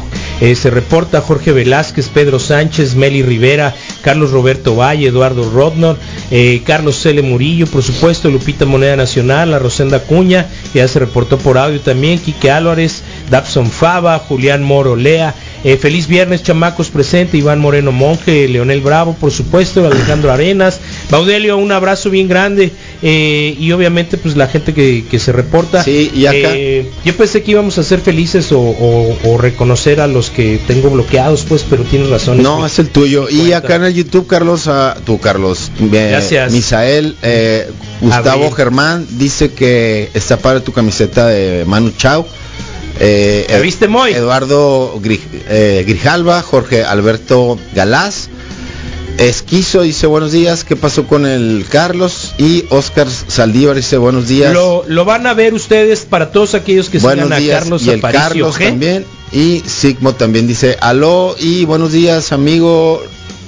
eh, 0.44 0.54
se 0.56 0.68
reporta 0.68 1.22
Jorge 1.22 1.52
Velázquez, 1.52 2.10
Pedro 2.10 2.38
Sánchez, 2.38 2.96
Meli 2.96 3.22
Rivera, 3.22 3.74
Carlos 4.02 4.30
Roberto 4.30 4.76
Valle, 4.76 5.08
Eduardo 5.08 5.48
Rodnor, 5.48 5.98
eh, 6.30 6.60
Carlos 6.66 7.00
Cele 7.00 7.22
Murillo, 7.22 7.66
por 7.66 7.82
supuesto, 7.82 8.28
Lupita 8.28 8.66
Moneda 8.66 8.94
Nacional, 8.94 9.52
la 9.52 9.58
Rosenda 9.58 10.00
Cuña, 10.00 10.46
que 10.70 10.80
ya 10.80 10.88
se 10.88 10.98
reportó 10.98 11.38
por 11.38 11.56
audio 11.56 11.80
también, 11.80 12.18
Quique 12.18 12.50
Álvarez, 12.50 13.02
Dabson 13.30 13.70
Fava, 13.70 14.18
Julián 14.18 14.62
Moro 14.62 14.96
Lea, 14.96 15.34
eh, 15.64 15.76
feliz 15.78 16.06
viernes, 16.06 16.42
chamacos 16.42 16.90
presente, 16.90 17.38
Iván 17.38 17.58
Moreno 17.58 17.90
Monje, 17.90 18.46
Leonel 18.48 18.80
Bravo, 18.80 19.14
por 19.18 19.30
supuesto, 19.30 19.86
Alejandro 19.86 20.30
Arenas, 20.30 20.78
Baudelio, 21.10 21.56
un 21.56 21.72
abrazo 21.72 22.10
bien 22.10 22.28
grande, 22.28 22.70
eh, 23.02 23.56
y 23.58 23.72
obviamente 23.72 24.18
pues 24.18 24.36
la 24.36 24.46
gente 24.46 24.74
que, 24.74 25.04
que 25.10 25.18
se 25.18 25.32
reporta. 25.32 25.82
Sí, 25.82 26.10
y 26.14 26.26
acá- 26.26 26.36
Eh, 26.54 26.90
yo 27.04 27.16
pensé 27.16 27.42
que 27.42 27.52
íbamos 27.52 27.78
a 27.78 27.82
ser 27.82 28.00
felices 28.00 28.52
o, 28.52 28.60
o- 28.60 29.16
o 29.24 29.38
reconocer 29.38 30.00
a 30.00 30.06
los 30.06 30.28
que 30.30 30.58
tengo 30.66 30.90
bloqueados, 30.90 31.44
pues, 31.48 31.64
pero 31.68 31.82
tienes 31.84 32.10
razón. 32.10 32.42
No, 32.42 32.60
mi- 32.60 32.66
es 32.66 32.78
el 32.78 32.88
tuyo. 32.90 33.28
Y 33.30 33.38
cuenta. 33.38 33.56
acá 33.58 33.76
en 33.76 33.84
el 33.84 33.94
YouTube, 33.94 34.26
Carlos, 34.26 34.68
ah, 34.68 34.96
tú, 35.04 35.18
Carlos, 35.18 35.70
Gracias. 35.80 36.52
Misael, 36.52 37.16
Gustavo. 38.00 38.50
Germán 38.50 39.06
dice 39.12 39.52
que 39.52 40.10
está 40.14 40.36
para 40.36 40.60
tu 40.60 40.72
camiseta 40.72 41.26
de 41.28 41.64
Manu 41.64 41.90
Chao. 41.96 42.26
Eh, 43.00 43.46
¿La 43.50 43.58
viste, 43.58 43.88
Moy? 43.88 44.12
Eduardo 44.12 44.98
Gri- 45.02 45.20
eh, 45.48 45.84
Grijalva, 45.86 46.42
Jorge 46.42 46.84
Alberto 46.84 47.58
Galás. 47.74 48.28
Esquizo 49.18 49.82
dice 49.82 50.08
buenos 50.08 50.32
días, 50.32 50.64
¿qué 50.64 50.74
pasó 50.74 51.06
con 51.06 51.24
el 51.24 51.64
Carlos? 51.70 52.34
Y 52.36 52.64
Oscar 52.70 53.06
Saldívar 53.08 53.76
dice 53.76 53.96
buenos 53.96 54.26
días. 54.26 54.52
Lo, 54.52 54.84
lo 54.88 55.04
van 55.04 55.26
a 55.28 55.34
ver 55.34 55.54
ustedes 55.54 56.00
para 56.00 56.32
todos 56.32 56.54
aquellos 56.54 56.88
que 56.90 56.98
buenos 56.98 57.26
sigan 57.28 57.40
a. 57.50 57.60
Carlos 57.60 57.82
y 57.86 57.90
el 57.90 57.98
Aparicio 58.00 58.22
Carlos 58.22 58.58
G. 58.58 58.64
también. 58.70 59.04
Y 59.30 59.62
Sigmo 59.66 60.14
también 60.14 60.48
dice 60.48 60.76
aló 60.80 61.36
y 61.38 61.64
buenos 61.64 61.92
días 61.92 62.32
amigo 62.32 63.02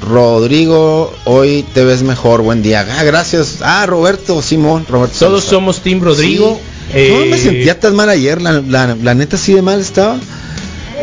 Rodrigo, 0.06 1.12
hoy 1.24 1.64
te 1.74 1.84
ves 1.84 2.02
mejor, 2.02 2.42
buen 2.42 2.62
día. 2.62 2.86
Ah, 2.98 3.02
gracias. 3.02 3.58
Ah, 3.60 3.84
Roberto, 3.86 4.40
Simón, 4.40 4.86
Roberto. 4.88 5.16
Todos 5.18 5.42
Salazar. 5.42 5.50
somos 5.50 5.80
Team 5.80 6.00
Rodrigo. 6.00 6.60
Sí. 6.92 7.10
No 7.10 7.22
Eh, 7.22 7.26
me 7.28 7.38
sentía 7.38 7.80
tan 7.80 7.96
mal 7.96 8.08
ayer, 8.08 8.40
la, 8.40 8.60
la, 8.60 8.94
la 9.02 9.14
neta 9.14 9.34
así 9.36 9.52
de 9.52 9.62
mal 9.62 9.80
estaba. 9.80 10.16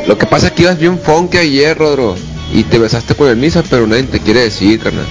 Lo 0.07 0.17
que 0.17 0.25
pasa 0.25 0.47
es 0.47 0.53
que 0.53 0.63
ibas 0.63 0.79
bien 0.79 0.97
funky 0.99 1.37
ayer, 1.37 1.77
Rodro. 1.77 2.15
Y 2.53 2.63
te 2.63 2.79
besaste 2.79 3.15
con 3.15 3.27
el 3.27 3.35
misa, 3.35 3.63
pero 3.69 3.85
nadie 3.87 4.03
te 4.03 4.19
quiere 4.21 4.41
decir, 4.41 4.79
carnal. 4.79 5.05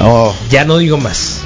Oh, 0.00 0.34
Ya 0.50 0.64
no 0.64 0.78
digo 0.78 0.96
más. 0.96 1.40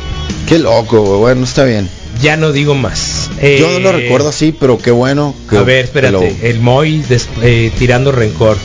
qué 0.47 0.59
loco, 0.61 1.19
bueno, 1.19 1.45
está 1.45 1.65
bien. 1.65 1.89
Ya 2.23 2.37
no 2.37 2.53
digo 2.53 2.75
más. 2.75 3.31
Yo 3.43 3.71
no 3.71 3.79
lo 3.81 3.91
Eh, 3.91 3.93
recuerdo 3.93 4.29
así, 4.29 4.55
pero 4.59 4.79
qué 4.79 4.91
bueno. 4.93 5.35
que- 5.51 5.57
A 5.59 5.63
ver, 5.63 5.85
espérate. 5.87 6.13
lo- 6.13 6.23
El 6.47 6.61
Moy 6.61 6.99
des- 7.03 7.29
eh, 7.43 7.73
tirando 7.79 8.13
rencor. 8.13 8.57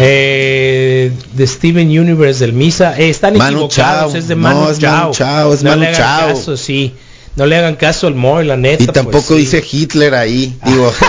Eh, 0.00 1.12
de 1.34 1.46
Steven 1.46 1.88
Universe 1.88 2.40
del 2.40 2.52
Misa. 2.52 2.98
Eh, 2.98 3.10
están 3.10 3.36
Manu 3.36 3.64
equivocados. 3.66 4.12
Chao. 4.12 4.16
Es 4.18 4.28
de 4.28 4.36
No, 4.36 4.42
Manu 4.42 4.68
es 4.70 4.78
Chao. 4.78 4.98
Manu 4.98 5.12
Chao, 5.14 5.54
es 5.54 5.62
no 5.62 5.70
Manu 5.70 5.82
le 5.82 5.88
hagan 5.88 6.00
Chao. 6.00 6.28
caso, 6.34 6.56
sí. 6.56 6.94
No 7.36 7.46
le 7.46 7.56
hagan 7.56 7.76
caso 7.76 8.06
al 8.06 8.14
Moy, 8.14 8.44
la 8.46 8.56
neta. 8.56 8.82
Y 8.84 8.86
tampoco 8.88 9.26
pues, 9.28 9.48
sí. 9.50 9.58
dice 9.58 9.64
Hitler 9.70 10.14
ahí, 10.14 10.56
digo. 10.64 10.92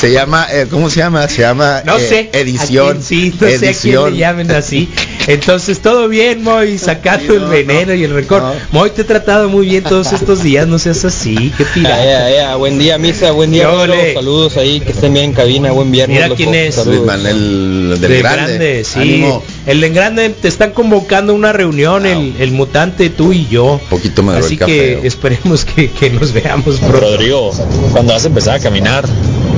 se 0.00 0.12
llama, 0.12 0.46
eh, 0.50 0.66
¿cómo 0.70 0.88
se 0.90 0.98
llama? 1.00 1.28
Se 1.28 1.42
llama 1.42 1.82
No 1.84 1.96
eh, 1.98 2.08
sé. 2.08 2.30
edición. 2.32 2.98
quién- 2.98 3.02
sí, 3.02 3.34
no 3.40 3.48
sé 3.48 3.54
a 3.54 3.58
quién 3.58 3.64
edición. 3.70 4.12
le 4.12 4.18
llamen 4.18 4.50
así. 4.52 4.88
Entonces, 5.26 5.80
todo 5.80 6.08
bien, 6.08 6.42
Moy, 6.42 6.78
sacando 6.78 7.34
el 7.34 7.44
veneno 7.44 7.94
y 7.94 8.04
el 8.04 8.12
rencor. 8.12 8.42
Moy, 8.72 8.90
te 8.90 9.02
he 9.02 9.04
tratado 9.04 9.48
muy 9.48 9.66
bien 9.66 9.84
todos 9.84 10.12
estos 10.12 10.42
días, 10.42 10.66
no 10.66 10.78
seas 10.78 11.04
así, 11.04 11.52
qué 11.56 11.64
tirada. 11.64 12.04
Ya, 12.04 12.30
ya, 12.30 12.36
ya. 12.36 12.56
Buen 12.56 12.78
día, 12.78 12.98
Misa. 12.98 13.30
Buen 13.32 13.50
día. 13.52 13.68
Saludos 14.14 14.56
ahí, 14.56 14.80
que 14.80 14.90
estén 14.92 15.12
bien 15.14 15.26
en 15.26 15.32
cabina. 15.32 15.70
Buen 15.72 15.90
viernes. 15.92 16.22
Mira 16.22 16.34
quién 16.34 16.54
es. 16.54 16.74
Saludos. 16.74 17.06
Manuel 17.06 17.98
del 18.00 18.10
De 18.10 18.18
grande. 18.18 18.84
sí. 18.84 18.98
Ánimo. 19.00 19.42
El 19.66 19.80
de 19.80 19.90
grande 19.90 20.28
te 20.30 20.48
están 20.48 20.72
convocando 20.72 21.32
a 21.32 21.36
una 21.36 21.52
reunión, 21.52 22.04
el, 22.06 22.34
el 22.40 22.50
mutante, 22.52 23.10
tú 23.10 23.32
y 23.32 23.46
yo. 23.48 23.74
Un 23.74 23.88
poquito 23.88 24.22
me 24.22 24.32
duró 24.32 24.44
Así 24.44 24.54
el 24.54 24.58
café. 24.60 24.72
que 25.00 25.06
esperemos 25.06 25.64
que, 25.64 25.90
que 25.90 26.10
nos 26.10 26.32
veamos 26.32 26.78
pronto. 26.78 27.00
Rodrigo, 27.00 27.52
cuando 27.92 28.12
vas 28.12 28.24
a 28.24 28.28
empezar 28.28 28.56
a 28.56 28.58
caminar, 28.60 29.04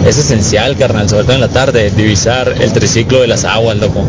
es 0.06 0.18
esencial, 0.18 0.76
carnal, 0.76 1.08
sobre 1.08 1.24
todo 1.24 1.34
en 1.34 1.40
la 1.40 1.48
tarde, 1.48 1.90
divisar 1.90 2.54
el 2.60 2.72
triciclo 2.72 3.20
de 3.20 3.26
las 3.26 3.44
aguas, 3.44 3.76
loco. 3.78 4.04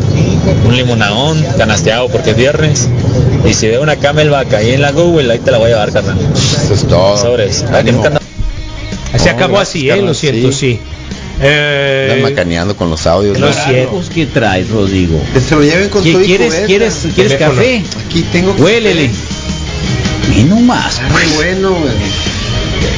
Un 0.66 0.76
limonadón 0.76 1.44
canasteado 1.56 2.08
porque 2.08 2.30
es 2.30 2.36
viernes. 2.36 2.88
Y 3.48 3.54
si 3.54 3.68
veo 3.68 3.82
una 3.82 3.96
camelback 3.96 4.52
ahí 4.54 4.72
en 4.72 4.82
la 4.82 4.92
Google, 4.92 5.32
ahí 5.32 5.38
te 5.38 5.50
la 5.50 5.58
voy 5.58 5.68
a 5.68 5.74
llevar, 5.74 5.92
carnal. 5.92 6.18
Eso 6.34 6.74
es 6.74 6.86
todo. 6.86 7.16
Sobres. 7.16 7.64
Se 9.16 9.30
acabó 9.30 9.58
así, 9.58 9.88
¿eh? 9.88 10.02
Lo 10.02 10.14
siento, 10.14 10.52
sí. 10.52 10.72
sí. 10.74 10.80
Eh, 11.40 12.08
Andan 12.10 12.30
macaneando 12.30 12.76
con 12.76 12.90
los 12.90 13.06
audios. 13.06 13.38
Lo 13.38 13.48
¿no? 13.48 13.52
siento. 13.52 14.02
¿Qué 14.12 14.26
traes, 14.26 14.70
Rodrigo? 14.70 15.20
Que 15.32 15.40
se 15.40 15.54
lo 15.54 15.62
lleven 15.62 15.88
con 15.88 16.02
¿Qué 16.02 16.12
su 16.12 16.20
hijo 16.20 16.26
quieres, 16.26 16.54
quieres, 16.66 17.06
quieres 17.14 17.34
café? 17.34 17.82
Aquí 18.06 18.22
tengo 18.32 18.54
Huélele. 18.58 19.10
Y 20.36 20.42
no 20.44 20.60
más. 20.60 20.94
Está 20.94 21.08
re 21.08 21.26
bueno, 21.36 21.70
güey. 21.70 22.35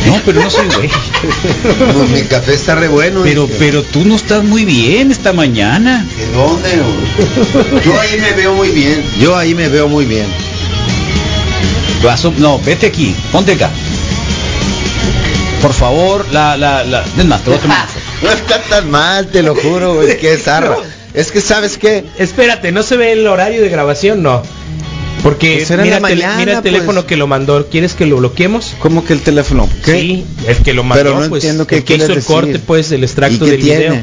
No, 0.09 0.21
pero 0.25 0.43
no 0.43 0.51
soy 0.51 0.67
güey. 0.75 0.91
No, 1.95 2.05
mi 2.05 2.23
café 2.23 2.55
está 2.55 2.75
re 2.75 2.89
bueno. 2.89 3.21
Pero, 3.23 3.47
dije. 3.47 3.57
pero 3.59 3.83
tú 3.83 4.05
no 4.05 4.17
estás 4.17 4.43
muy 4.45 4.65
bien 4.65 5.11
esta 5.11 5.33
mañana. 5.33 6.07
¿De 6.17 6.27
dónde? 6.33 6.71
güey? 6.77 7.85
Yo 7.85 8.01
ahí 8.01 8.21
me 8.21 8.33
veo 8.33 8.55
muy 8.55 8.71
bien. 8.71 9.05
Yo 9.21 9.37
ahí 9.37 9.55
me 9.55 9.69
veo 9.69 9.89
muy 9.89 10.05
bien. 10.07 10.27
No, 12.39 12.59
vete 12.61 12.87
aquí, 12.87 13.15
ponte 13.33 13.53
acá. 13.53 13.71
Por 15.61 15.73
favor, 15.73 16.25
la, 16.33 16.57
la, 16.57 16.85
la. 16.85 17.05
Es 17.19 17.25
más, 17.25 17.43
te 17.43 17.51
voy 17.51 17.59
a 17.59 17.63
tomar. 17.63 17.87
No 18.23 18.31
está 18.33 18.61
tan 18.63 18.91
mal, 18.91 19.29
te 19.29 19.45
lo 19.45 19.55
juro, 19.55 19.95
güey. 19.95 20.11
Es 20.11 20.17
que 20.17 20.33
es. 20.33 20.43
Es 21.15 21.31
que, 21.31 21.41
¿sabes 21.41 21.79
qué? 21.79 22.05
Espérate, 22.19 22.73
¿no 22.73 22.83
se 22.83 22.97
ve 22.97 23.13
el 23.13 23.27
horario 23.29 23.63
de 23.63 23.69
grabación? 23.69 24.25
No. 24.25 24.43
Porque 25.23 25.65
Pues 25.67 25.71
mira, 25.71 25.99
la 26.01 26.09
tele- 26.09 26.23
mañana, 26.23 26.37
mira 26.39 26.53
el 26.59 26.63
teléfono 26.63 27.01
pues. 27.01 27.07
que 27.07 27.17
lo 27.17 27.27
mandó. 27.27 27.67
¿Quieres 27.69 27.95
que 27.95 28.07
lo 28.07 28.17
bloqueemos? 28.19 28.75
¿Cómo 28.79 29.05
que 29.05 29.13
el 29.13 29.21
teléfono? 29.21 29.69
¿Qué? 29.85 29.93
Sí, 30.01 30.25
el 30.47 30.57
que 30.59 30.73
lo 30.75 30.85
mandó, 30.85 31.03
Pero 31.05 31.21
no 31.21 31.29
pues, 31.29 31.43
entiendo 31.45 31.67
qué 31.67 31.77
el 31.79 31.85
que 31.85 31.97
hizo 31.97 32.13
el 32.13 32.23
corte, 32.25 32.59
pues, 32.61 32.93
el 32.93 33.01
¿Y 33.01 33.05
extracto 33.05 33.45
del 33.45 33.61
tiene? 33.61 33.79
video. 33.91 34.03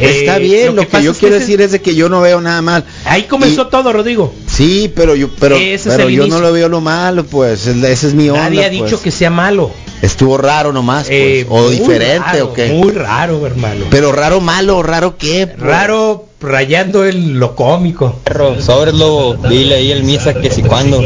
Está 0.00 0.36
Eh, 0.36 0.40
bien, 0.40 0.76
lo 0.76 0.86
que, 0.88 1.02
yo 1.02 1.10
es 1.10 1.18
quiero 1.18 1.34
ese- 1.34 1.44
decir 1.44 1.60
es 1.60 1.72
de 1.72 1.80
que 1.82 1.94
yo 1.96 2.08
no 2.08 2.20
veo 2.20 2.40
nada 2.40 2.62
mal. 2.62 2.84
Ahí 3.04 3.24
comenzó 3.24 3.66
todo, 3.66 3.92
Rodrigo. 3.92 4.32
Sí, 4.46 4.92
pero 4.94 5.16
yo, 5.16 5.28
pero, 5.40 5.56
Ese 5.56 5.74
es 5.74 5.82
pero 5.96 6.04
yo 6.08 6.22
inicio. 6.22 6.34
no 6.34 6.40
lo 6.40 6.52
veo 6.52 6.68
lo 6.68 6.80
malo, 6.80 7.24
pues. 7.24 7.66
es- 7.66 7.82
Ese 7.82 8.06
es 8.08 8.14
mi 8.14 8.28
onda. 8.30 8.44
Nadie 8.44 8.64
ha 8.64 8.68
pues. 8.68 8.82
dicho 8.84 9.02
que 9.02 9.10
sea 9.10 9.30
malo. 9.30 9.72
Estuvo 10.00 10.38
raro 10.38 10.72
nomás, 10.72 11.08
pues. 11.08 11.18
Eh, 11.42 11.46
o 11.48 11.68
diferente, 11.68 12.20
raro, 12.32 12.44
o 12.46 12.52
qué. 12.54 12.68
Muy 12.68 12.92
raro, 12.92 13.44
hermano. 13.44 13.86
Pero 13.90 14.12
raro 14.12 14.40
malo, 14.40 14.84
raro 14.84 15.16
qué. 15.18 15.48
pues? 15.48 15.58
Raro 15.58 16.27
rayando 16.40 17.04
en 17.06 17.38
lo 17.38 17.54
cómico. 17.54 18.20
Sobres, 18.60 18.94
lobo. 18.94 19.34
Dile 19.48 19.76
ahí 19.76 19.92
el 19.92 20.04
Misa 20.04 20.34
que 20.34 20.50
si 20.50 20.62
cuando. 20.62 21.00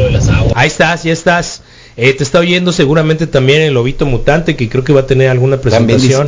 Ahí 0.55 0.67
estás, 0.67 1.03
ya 1.03 1.13
estás. 1.13 1.61
Eh, 1.95 2.13
te 2.13 2.23
está 2.23 2.39
oyendo 2.39 2.71
seguramente 2.71 3.27
también 3.27 3.61
el 3.61 3.75
lobito 3.75 4.07
mutante 4.07 4.55
que 4.55 4.67
creo 4.67 4.83
que 4.83 4.93
va 4.93 5.01
a 5.01 5.05
tener 5.05 5.29
alguna 5.29 5.57
presentación. 5.57 6.27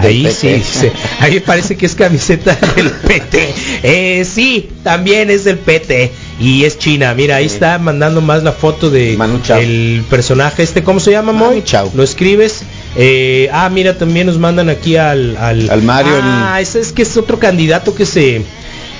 Ahí 0.00 0.28
sí, 0.32 0.60
sí. 0.64 0.88
ahí 1.20 1.38
parece 1.38 1.76
que 1.76 1.86
es 1.86 1.94
camiseta 1.94 2.58
del 2.76 2.90
PT. 2.90 3.54
Eh, 3.84 4.24
sí, 4.24 4.70
también 4.82 5.30
es 5.30 5.44
del 5.44 5.58
PT 5.58 6.10
y 6.40 6.64
es 6.64 6.78
China. 6.80 7.14
Mira, 7.14 7.36
ahí 7.36 7.46
está 7.46 7.78
mandando 7.78 8.22
más 8.22 8.42
la 8.42 8.50
foto 8.50 8.90
de 8.90 9.16
el 9.56 10.04
personaje 10.10 10.64
este, 10.64 10.82
¿cómo 10.82 10.98
se 10.98 11.12
llama, 11.12 11.32
Moy? 11.32 11.62
Lo 11.94 12.02
escribes 12.02 12.64
Eh, 12.96 13.48
ah, 13.52 13.68
mira, 13.70 13.98
también 13.98 14.26
nos 14.26 14.38
mandan 14.38 14.68
aquí 14.68 14.96
al... 14.96 15.36
Al, 15.36 15.68
Al 15.70 15.82
Mario, 15.82 16.12
Ah, 16.22 16.58
ese 16.60 16.80
es 16.80 16.92
que 16.92 17.02
es 17.02 17.16
otro 17.16 17.38
candidato 17.38 17.94
que 17.94 18.06
se... 18.06 18.42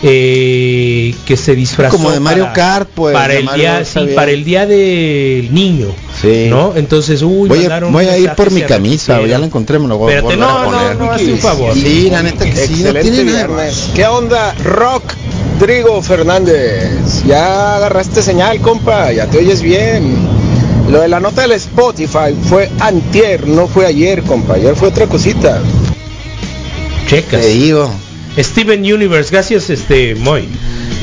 eh, 0.03 1.15
que 1.25 1.37
se 1.37 1.55
disfrazó 1.55 1.97
Como 1.97 2.11
de 2.11 2.21
Mario 2.21 2.49
Kart, 2.55 2.89
pues, 2.95 3.15
para 3.15 3.35
el 3.35 3.49
día 3.55 3.85
sí, 3.85 4.01
para 4.15 4.31
el 4.33 4.45
día 4.45 4.67
del 4.67 5.55
niño 5.55 5.87
Sí. 6.21 6.47
no 6.51 6.73
entonces 6.77 7.23
uy 7.23 7.49
Voy 7.49 7.65
a, 7.67 7.81
voy 7.81 8.07
ir 8.07 8.31
por 8.33 8.51
mi 8.51 8.63
camisa, 8.63 9.21
ya 9.27 9.39
la 9.39 9.47
encontré, 9.47 9.79
me 9.79 9.89
lo 9.89 9.99
voy 9.99 10.13
Espérate, 10.13 10.37
no, 10.37 10.49
a 10.49 10.65
poner. 10.65 10.97
no, 10.97 11.05
no, 11.07 11.13
hazte 11.13 11.33
un 11.33 11.39
favor. 11.39 11.75
Sí, 11.75 12.09
la 12.11 12.23
neta 12.23 12.45
que 12.45 12.53
sí, 12.55 12.83
no 12.83 12.91
Excelente 12.91 13.03
tiene 13.11 13.25
nada. 13.33 13.47
viernes. 13.47 13.91
¿Qué 13.95 14.07
onda, 14.07 14.55
Rock? 14.65 15.03
Drigo 15.61 16.03
Fernández, 16.03 17.25
ya 17.27 17.77
agarraste 17.77 18.23
señal, 18.23 18.61
compa, 18.61 19.13
ya 19.13 19.27
te 19.27 19.39
oyes 19.39 19.63
bien. 19.63 20.17
Lo 20.91 21.01
de 21.01 21.09
la 21.09 21.19
nota 21.21 21.43
del 21.43 21.53
Spotify 21.53 22.35
fue 22.49 22.71
antier, 22.81 23.47
no 23.49 23.67
fue 23.67 23.87
ayer, 23.87 24.23
compa, 24.23 24.55
ayer 24.55 24.77
fue 24.77 24.89
otra 24.89 25.07
cosita. 25.07 25.61
Checas. 27.09 27.41
Te 27.41 27.49
digo. 27.49 27.91
Steven 28.39 28.81
Universe, 28.81 29.31
gracias 29.31 29.71
este 29.71 30.15
Moy. 30.17 30.45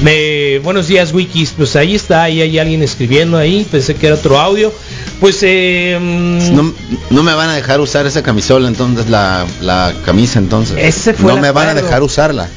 Me, 0.03 0.59
buenos 0.59 0.87
días 0.87 1.13
Wikis, 1.13 1.51
pues 1.55 1.75
ahí 1.75 1.95
está, 1.95 2.23
ahí 2.23 2.41
hay 2.41 2.59
alguien 2.59 2.81
escribiendo 2.83 3.37
ahí, 3.37 3.65
pensé 3.69 3.95
que 3.95 4.07
era 4.07 4.15
otro 4.15 4.39
audio. 4.39 4.71
Pues 5.19 5.39
eh, 5.41 5.97
No, 6.01 6.73
no 7.09 7.23
me 7.23 7.33
van 7.33 7.49
a 7.49 7.55
dejar 7.55 7.79
usar 7.79 8.05
esa 8.05 8.21
camisola, 8.23 8.67
entonces 8.67 9.09
la, 9.09 9.45
la 9.61 9.93
camisa 10.05 10.39
entonces. 10.39 10.77
Ese 10.79 11.13
fue 11.13 11.33
no 11.33 11.41
me 11.41 11.51
van 11.51 11.69
a 11.69 11.73
dejar 11.73 12.03
usarla. 12.03 12.49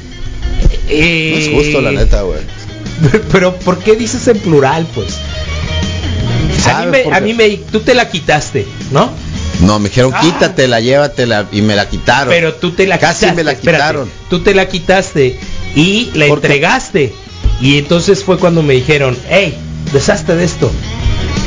eh, 0.88 1.30
No 1.32 1.38
es 1.38 1.64
justo, 1.64 1.80
la 1.80 1.92
neta, 1.92 2.22
güey. 2.22 2.40
Pero 3.32 3.54
¿por 3.56 3.78
qué 3.78 3.94
dices 3.96 4.26
en 4.28 4.38
plural, 4.38 4.86
pues? 4.94 5.18
A 6.66 6.68
mí, 6.68 6.74
¿Sabes 6.84 6.90
me, 6.90 6.98
por 7.04 7.14
a 7.14 7.18
qué? 7.18 7.24
mí 7.24 7.34
me, 7.34 7.48
tú 7.70 7.80
te 7.80 7.94
la 7.94 8.08
quitaste, 8.10 8.66
¿no? 8.90 9.10
No, 9.60 9.78
me 9.78 9.88
dijeron 9.88 10.12
Ah. 10.14 10.20
quítatela, 10.20 10.80
llévatela 10.80 11.46
y 11.52 11.62
me 11.62 11.76
la 11.76 11.88
quitaron. 11.88 12.28
Pero 12.32 12.54
tú 12.54 12.72
te 12.72 12.86
la 12.86 12.98
Casi 12.98 13.20
quitaste. 13.20 13.36
me 13.36 13.44
la 13.44 13.52
espérate, 13.52 13.82
quitaron. 13.84 14.10
tú 14.30 14.40
te 14.40 14.54
la 14.54 14.68
quitaste 14.68 15.38
y 15.76 16.10
la 16.14 16.26
entregaste. 16.26 17.12
Y 17.60 17.78
entonces 17.78 18.24
fue 18.24 18.38
cuando 18.38 18.62
me 18.62 18.74
dijeron, 18.74 19.16
hey, 19.30 19.54
deshazte 19.92 20.34
de 20.34 20.44
esto. 20.44 20.70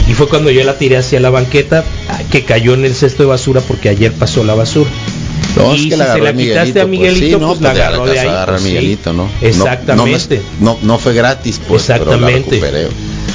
Y 0.09 0.13
fue 0.13 0.30
cuando 0.30 0.49
yo 0.49 0.63
la 0.63 0.78
tiré 0.78 0.95
hacia 0.97 1.20
la 1.20 1.30
banqueta, 1.30 1.84
ah, 2.09 2.20
que 2.32 2.45
cayó 2.45 2.74
en 2.76 2.86
el 2.86 2.95
cesto 2.95 3.24
de 3.24 3.30
basura 3.30 3.59
porque 3.59 3.89
ayer 3.89 4.13
pasó 4.13 4.43
la 4.45 4.55
basura. 4.55 4.89
No, 5.57 5.74
es 5.74 5.82
y 5.82 5.89
que 5.89 5.95
si 5.95 5.99
la 5.99 6.13
se 6.13 6.22
la 6.22 6.34
quitaste 6.34 6.82
a 6.82 6.86
Miguelito, 6.86 7.39
pues, 7.39 7.49
pues, 7.49 7.61
no, 7.61 7.68
la 7.68 7.74
pues, 7.74 7.78
ya 7.78 7.88
agarró 7.88 8.05
la 8.05 8.11
de 8.13 8.20
ahí. 8.20 8.28
agarra 8.28 8.51
pues, 8.53 8.61
sí. 8.63 8.68
Miguelito, 8.70 9.11
¿no? 9.13 9.24
No- 9.24 9.32
Exactamente. 9.41 10.41
No, 10.61 10.74
no, 10.74 10.80
no 10.84 10.97
fue 10.99 11.13
gratis, 11.13 11.59
pues, 11.68 11.84
pero 11.88 12.05
la 12.05 12.30
Exactamente. 12.30 12.88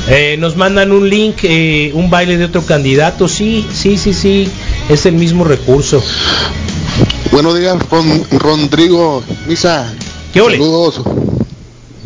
Eh, 0.09 0.37
nos 0.39 0.57
mandan 0.57 0.91
un 0.93 1.09
link, 1.09 1.37
eh, 1.45 1.93
un 1.95 2.11
baile 2.11 2.37
de 2.37 2.45
otro 2.47 2.63
candidato. 2.63 3.29
Sí, 3.29 3.67
sí, 3.73 3.97
sí, 3.97 4.13
sí. 4.13 4.49
Es 4.89 5.07
el 5.07 5.15
mismo 5.15 5.45
recurso. 5.45 6.03
Buenos 7.31 7.59
días, 7.59 7.77
Ron, 7.89 8.25
Rodrigo, 8.33 9.23
Misa. 9.47 9.93
¿Qué 10.33 10.41
ole? 10.41 10.57
Saludos. 10.59 11.03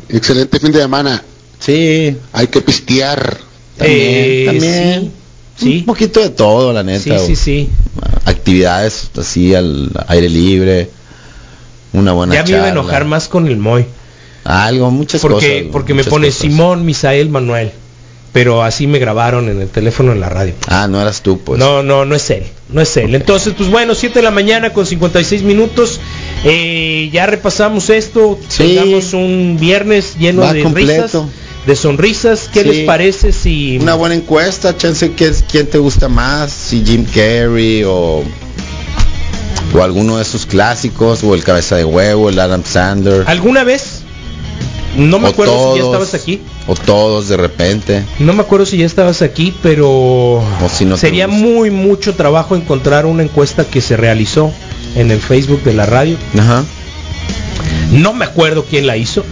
Excelente 0.09 0.61
fin 0.61 0.73
de 0.73 0.81
semana. 0.81 1.23
Sí. 1.59 2.17
Hay 2.33 2.47
que 2.49 2.61
pistear. 2.61 3.39
También, 3.77 3.99
Eh, 4.01 4.45
también. 4.47 5.13
sí. 5.57 5.79
Un 5.81 5.85
poquito 5.87 6.21
de 6.21 6.31
todo, 6.31 6.73
la 6.73 6.83
neta. 6.83 7.19
Sí, 7.19 7.27
sí, 7.29 7.37
sí. 7.37 7.69
Actividades 8.25 9.11
así 9.19 9.55
al 9.55 9.91
aire 10.09 10.29
libre. 10.29 10.91
Una 11.93 12.13
buena 12.13 12.35
ya 12.35 12.43
me 12.45 12.51
iba 12.51 12.65
a 12.65 12.71
enojar 12.71 13.05
más 13.07 13.27
con 13.29 13.47
el 13.49 13.57
Moy. 13.57 13.87
Algo, 14.45 14.91
muchas 14.91 15.21
Porque, 15.23 15.59
cosas. 15.61 15.73
porque 15.73 15.95
me 15.95 16.05
pone 16.05 16.27
cosas. 16.29 16.41
Simón, 16.43 16.85
Misael, 16.85 17.31
Manuel. 17.31 17.73
Pero 18.37 18.63
así 18.63 18.87
me 18.87 18.99
grabaron 18.99 19.49
en 19.49 19.63
el 19.63 19.69
teléfono 19.69 20.13
en 20.13 20.21
la 20.21 20.29
radio. 20.29 20.53
Ah, 20.69 20.87
no 20.89 21.01
eras 21.01 21.23
tú, 21.23 21.39
pues. 21.41 21.59
No, 21.59 21.83
no, 21.83 22.05
no 22.05 22.15
es 22.15 22.29
él. 22.29 22.43
No 22.69 22.83
es 22.83 22.95
él. 22.99 23.15
Entonces, 23.15 23.55
pues 23.57 23.71
bueno, 23.71 23.95
7 23.95 24.19
de 24.19 24.23
la 24.23 24.31
mañana 24.31 24.75
con 24.75 24.85
56 24.85 25.43
minutos. 25.43 25.99
Eh, 26.45 27.09
ya 27.11 27.25
repasamos 27.25 27.89
esto. 27.89 28.39
Sí. 28.49 28.75
Tengamos 28.77 29.15
un 29.15 29.57
viernes 29.59 30.17
lleno 30.19 30.43
Va 30.43 30.53
de 30.53 30.63
completo. 30.65 31.03
risas, 31.05 31.23
de 31.67 31.77
sonrisas. 31.77 32.51
¿Qué 32.53 32.61
Sí. 32.63 32.69
les 32.69 32.85
parece 32.87 33.33
si 33.33 33.79
Una 33.81 33.95
buena 33.95 34.15
encuesta, 34.15 34.77
chance 34.77 35.13
que 35.13 35.29
es 35.29 35.43
quién 35.51 35.67
te 35.69 35.79
gusta 35.79 36.11
más, 36.11 36.53
si 36.53 36.85
Jim 36.85 37.07
Carrey 37.07 37.85
o 37.87 38.23
o 39.75 39.83
alguno 39.83 40.19
de 40.19 40.25
sus 40.25 40.45
clásicos 40.47 41.25
o 41.25 41.35
el 41.35 41.43
cabeza 41.43 41.77
de 41.77 41.85
huevo, 41.85 42.29
el 42.29 42.39
Adam 42.39 42.63
Sandler 42.65 43.25
alguna 43.27 43.65
vez? 43.65 44.03
No 44.97 45.19
me 45.19 45.29
O 45.29 45.31
acuerdo 45.31 45.73
si 45.75 45.79
ya 45.81 45.85
estabas 45.85 46.15
aquí. 46.15 46.41
o 46.67 46.75
todos 46.75 47.29
de 47.29 47.37
repente. 47.37 48.05
No 48.19 48.33
me 48.33 48.41
acuerdo 48.43 48.65
si 48.67 48.79
ya 48.79 48.87
estabas 48.87 49.23
aquí, 49.23 49.55
pero 49.63 49.89
O 49.91 50.69
si 50.73 50.85
no 50.85 50.97
sería 50.97 51.29
muy 51.29 51.71
mucho 51.71 52.15
trabajo 52.15 52.57
encontrar 52.57 53.07
una 53.07 53.23
encuesta 53.23 53.65
que 53.65 53.81
se 53.81 53.97
realizó 53.97 54.51
en 54.95 55.11
el 55.11 55.21
Facebook 55.21 55.63
de 55.63 55.75
la 55.75 55.87
radio. 55.87 56.17
Ajá. 56.39 56.65
No 57.93 58.13
me 58.15 58.25
acuerdo 58.25 58.65
quién 58.69 58.87
la 58.87 58.97
hizo. 58.97 59.25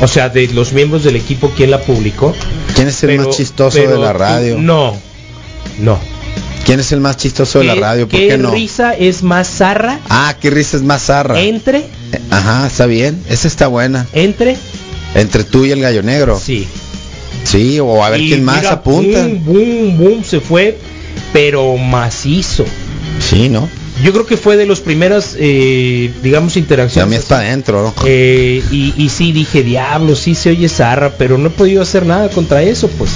O 0.00 0.06
sea, 0.06 0.28
de 0.28 0.46
los 0.48 0.72
miembros 0.72 1.02
del 1.02 1.16
equipo, 1.16 1.50
quién 1.56 1.70
la 1.72 1.80
publicó. 1.80 2.32
¿Quién 2.74 2.86
es 2.88 3.02
el 3.02 3.08
Pero- 3.10 3.24
más 3.26 3.36
chistoso 3.36 3.76
pero 3.76 3.92
de 3.92 3.98
la 3.98 4.12
radio? 4.12 4.56
No, 4.58 4.94
no. 5.80 5.98
¿Quién 6.68 6.80
es 6.80 6.92
el 6.92 7.00
más 7.00 7.16
chistoso 7.16 7.60
de 7.60 7.64
la 7.64 7.72
¿Qué- 7.74 7.80
radio? 7.80 8.08
¿Por 8.08 8.20
¿Qué, 8.20 8.28
qué 8.28 8.36
no? 8.36 8.50
risa 8.50 8.92
es 8.94 9.22
más 9.22 9.48
zarra 9.48 10.00
Ah, 10.10 10.36
qué 10.38 10.50
risa 10.50 10.76
es 10.76 10.82
más 10.82 11.02
zarra. 11.06 11.40
entre, 11.40 11.78
Eh, 11.78 12.20
Ajá, 12.30 12.66
está 12.66 12.84
bien. 12.84 13.22
Esa 13.30 13.48
está 13.48 13.68
buena. 13.68 14.06
entre? 14.12 14.54
Entre 15.14 15.44
tú 15.44 15.64
y 15.64 15.70
el 15.70 15.80
gallo 15.80 16.02
negro. 16.02 16.38
Sí. 16.38 16.68
Sí, 17.44 17.80
o 17.80 18.04
a 18.04 18.10
ver 18.10 18.20
Y 18.20 18.28
quién 18.28 18.44
más 18.44 18.58
mira, 18.58 18.72
apunta. 18.72 19.22
Boom, 19.26 19.44
boom, 19.46 19.96
boom, 19.98 20.24
se 20.24 20.40
fue, 20.40 20.76
pero 21.32 21.74
macizo. 21.78 22.66
Sí, 23.18 23.48
¿no? 23.48 23.66
Yo 24.04 24.12
creo 24.12 24.26
que 24.26 24.36
fue 24.36 24.58
de 24.58 24.66
los 24.66 24.80
primeras, 24.80 25.36
eh, 25.38 26.12
digamos, 26.22 26.52
Ya 26.54 26.60
interacciones. 26.60 27.08
me 27.08 27.16
es 27.16 27.24
para 27.24 27.46
adentro, 27.46 27.82
¿no? 27.82 27.94
Eh, 28.04 28.62
y, 28.70 28.92
y 28.96 29.08
sí 29.08 29.32
dije, 29.32 29.62
diablo, 29.62 30.14
sí 30.14 30.34
se 30.34 30.50
oye 30.50 30.68
zarra, 30.68 31.14
pero 31.16 31.38
no 31.38 31.46
he 31.48 31.50
podido 31.50 31.80
hacer 31.80 32.04
nada 32.04 32.28
contra 32.28 32.62
eso, 32.62 32.88
pues. 32.88 33.10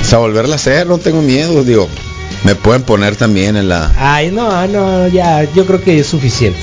O 0.00 0.04
sea, 0.04 0.18
volverla 0.18 0.54
a 0.54 0.56
hacer, 0.56 0.86
no 0.86 0.96
tengo 0.96 1.20
miedo, 1.20 1.62
digo. 1.62 1.88
Me 2.46 2.54
pueden 2.54 2.82
poner 2.84 3.16
también 3.16 3.56
en 3.56 3.68
la... 3.68 3.92
Ay, 3.98 4.30
no, 4.30 4.68
no, 4.68 5.08
ya, 5.08 5.42
yo 5.52 5.66
creo 5.66 5.80
que 5.82 5.98
es 5.98 6.06
suficiente. 6.06 6.60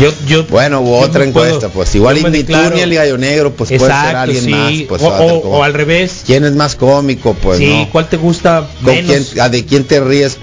Yo, 0.00 0.12
yo, 0.26 0.44
Bueno, 0.48 0.80
hubo 0.80 0.98
yo 1.02 1.06
otra 1.06 1.24
puedo- 1.26 1.46
encuesta, 1.46 1.68
pues 1.68 1.94
igual 1.94 2.16
ni 2.20 2.80
el 2.80 2.94
gallo 2.96 3.16
negro, 3.16 3.52
pues 3.52 3.70
puede 3.70 3.92
ser 3.92 4.16
alguien 4.16 4.42
sí, 4.44 4.50
más. 4.50 4.72
Pues, 4.88 5.02
o, 5.02 5.06
o- 5.06 5.62
al 5.62 5.72
revés. 5.72 6.24
¿Quién 6.26 6.44
es 6.44 6.56
más 6.56 6.74
cómico? 6.74 7.32
Pues 7.34 7.58
sí, 7.58 7.68
no. 7.68 7.88
¿cuál 7.92 8.08
te 8.08 8.16
gusta 8.16 8.68
¿Con 8.82 8.92
menos? 8.92 9.28
quién, 9.30 9.40
a 9.40 9.48
¿De 9.48 9.64
quién 9.64 9.84
te 9.84 10.00
ríes 10.00 10.36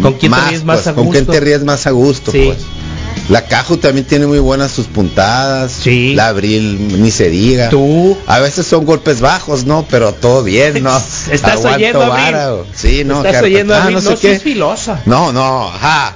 ¿Con 0.00 0.14
quién 0.14 0.32
te 0.32 0.40
ríes 0.48 0.64
más 0.64 0.76
pues? 0.78 0.86
a 0.86 0.94
¿Con 0.94 1.10
quién 1.10 1.24
gusto? 1.26 1.32
te 1.34 1.40
ríes 1.40 1.62
más 1.64 1.86
a 1.86 1.90
gusto? 1.90 2.32
Sí. 2.32 2.44
Pues? 2.46 2.58
La 3.28 3.46
Caju 3.46 3.76
también 3.76 4.06
tiene 4.06 4.26
muy 4.26 4.38
buenas 4.38 4.72
sus 4.72 4.86
puntadas. 4.86 5.70
Sí. 5.72 6.14
La 6.14 6.28
Abril 6.28 7.00
ni 7.02 7.10
se 7.10 7.28
diga. 7.28 7.68
Tú. 7.68 8.16
A 8.26 8.38
veces 8.38 8.66
son 8.66 8.86
golpes 8.86 9.20
bajos, 9.20 9.64
¿no? 9.66 9.86
Pero 9.90 10.12
todo 10.14 10.42
bien, 10.42 10.82
¿no? 10.82 10.96
Estás 11.30 11.56
Aguanto 11.58 11.76
oyendo, 11.76 11.98
vara, 12.08 12.52
Sí, 12.74 13.04
no. 13.04 13.18
Estás 13.18 13.34
carpa- 13.34 13.44
oyendo 13.46 13.74
ah, 13.74 13.82
Abril, 13.82 13.94
no 13.96 14.00
no, 14.02 14.10
sé 14.10 14.16
sí 14.16 14.22
qué. 14.22 14.32
es 14.32 14.42
filosa. 14.42 15.02
No, 15.04 15.32
no, 15.32 15.68
ajá. 15.68 16.14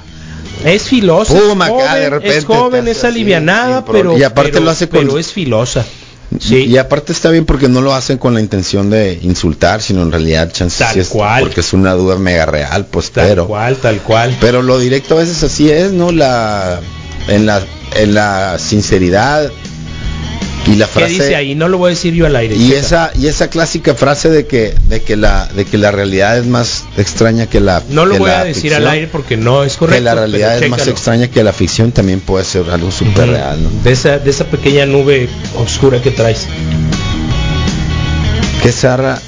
Es 0.64 0.84
filosa. 0.84 1.34
Pum, 1.34 1.60
es 1.60 1.68
acá 1.68 1.74
joven, 1.74 1.94
de 2.02 2.10
repente 2.10 2.36
es 2.38 2.44
joven, 2.44 2.88
es 2.88 3.04
alivianada, 3.04 3.84
pero 3.84 4.16
Y 4.16 4.22
aparte 4.22 4.52
pero- 4.52 4.64
lo 4.64 4.70
hace 4.70 4.88
con- 4.88 5.00
pero 5.06 5.18
es 5.18 5.32
filosa. 5.32 5.84
Y 6.48 6.78
aparte 6.78 7.12
está 7.12 7.28
bien 7.28 7.44
porque 7.44 7.68
no 7.68 7.82
lo 7.82 7.92
hacen 7.94 8.16
con 8.16 8.32
la 8.32 8.40
intención 8.40 8.88
de 8.88 9.18
insultar, 9.22 9.82
sino 9.82 10.00
en 10.00 10.10
realidad 10.12 10.50
chance 10.50 10.82
Tal 10.82 10.94
sí 10.94 11.00
es 11.00 11.08
cual. 11.08 11.42
porque 11.42 11.60
es 11.60 11.74
una 11.74 11.92
duda 11.92 12.16
mega 12.16 12.46
real, 12.46 12.86
pues 12.86 13.10
Tal 13.10 13.28
pero 13.28 13.46
cual, 13.46 13.76
tal 13.76 13.98
cual. 14.00 14.34
pero 14.40 14.62
lo 14.62 14.78
directo 14.78 15.14
a 15.14 15.18
veces 15.18 15.42
así 15.42 15.70
es, 15.70 15.92
¿no? 15.92 16.10
La 16.10 16.80
en 17.28 17.46
la 17.46 17.62
en 17.96 18.14
la 18.14 18.58
sinceridad 18.58 19.50
y 20.64 20.76
la 20.76 20.86
¿Qué 20.86 20.92
frase 20.92 21.12
dice 21.12 21.34
ahí? 21.36 21.54
No 21.56 21.68
lo 21.68 21.76
voy 21.78 21.88
a 21.88 21.90
decir 21.90 22.14
yo 22.14 22.24
al 22.24 22.36
aire. 22.36 22.54
y 22.54 22.68
checa. 22.68 22.78
esa 22.80 23.10
y 23.18 23.26
esa 23.26 23.48
clásica 23.50 23.94
frase 23.94 24.30
de 24.30 24.46
que 24.46 24.74
de 24.88 25.02
que 25.02 25.16
la 25.16 25.46
de 25.48 25.64
que 25.64 25.76
la 25.76 25.90
realidad 25.90 26.38
es 26.38 26.46
más 26.46 26.84
extraña 26.96 27.46
que 27.46 27.58
la 27.60 27.82
No 27.90 28.06
lo 28.06 28.16
voy 28.16 28.30
a 28.30 28.44
decir 28.44 28.62
ficción, 28.70 28.82
al 28.82 28.88
aire 28.88 29.08
porque 29.10 29.36
no 29.36 29.64
es 29.64 29.76
correcto. 29.76 29.98
que 29.98 30.04
la 30.04 30.14
realidad 30.14 30.62
es 30.62 30.70
más 30.70 30.86
extraña 30.86 31.28
que 31.28 31.42
la 31.42 31.52
ficción 31.52 31.90
también 31.90 32.20
puede 32.20 32.44
ser 32.44 32.70
algo 32.70 32.90
súper 32.92 33.28
real, 33.30 33.62
¿no? 33.62 33.70
De 33.82 33.90
esa, 33.92 34.18
de 34.18 34.30
esa 34.30 34.44
pequeña 34.44 34.86
nube 34.86 35.28
oscura 35.56 36.00
que 36.00 36.12
traes. 36.12 36.46
Que 38.62 38.70
zarra 38.70 39.20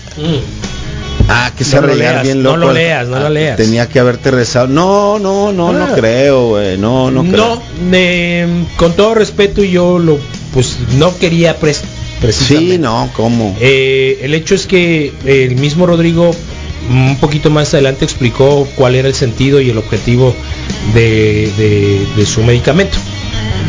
Ah, 1.29 1.53
que 1.57 1.65
se 1.65 1.81
No 1.81 1.87
leas, 1.87 2.23
bien 2.23 2.43
no 2.43 2.51
loco. 2.57 2.67
lo 2.69 2.73
leas, 2.75 3.09
no 3.09 3.19
lo 3.19 3.27
Ah, 3.27 3.31
leas. 3.31 3.57
Tenía 3.57 3.89
que 3.89 3.99
haberte 3.99 4.31
rezado. 4.31 4.67
No, 4.67 5.19
no, 5.19 5.53
no, 5.53 5.71
Ah. 5.71 5.73
no 5.89 5.95
creo, 5.95 6.49
güey. 6.51 6.77
No, 6.77 7.11
no 7.11 7.23
creo. 7.25 7.37
No, 7.57 7.63
eh, 7.93 8.47
con 8.77 8.93
todo 8.95 9.15
respeto 9.15 9.63
yo 9.65 9.99
lo, 9.99 10.19
pues 10.53 10.77
no 10.99 11.17
quería 11.17 11.57
pres 11.59 11.83
precisamente. 12.21 12.73
Sí, 12.75 12.79
no, 12.79 13.11
¿cómo? 13.17 13.57
Eh, 13.61 14.19
el 14.23 14.35
hecho 14.35 14.55
es 14.55 14.67
que 14.67 15.13
el 15.25 15.57
mismo 15.57 15.87
Rodrigo 15.87 16.31
un 16.91 17.17
poquito 17.19 17.49
más 17.49 17.73
adelante 17.73 18.05
explicó 18.05 18.69
cuál 18.77 18.95
era 18.95 19.09
el 19.09 19.15
sentido 19.15 19.59
y 19.61 19.71
el 19.71 19.79
objetivo 19.79 20.35
de, 20.93 21.51
de- 21.57 22.07
de 22.15 22.27
su 22.27 22.43
medicamento. 22.43 22.99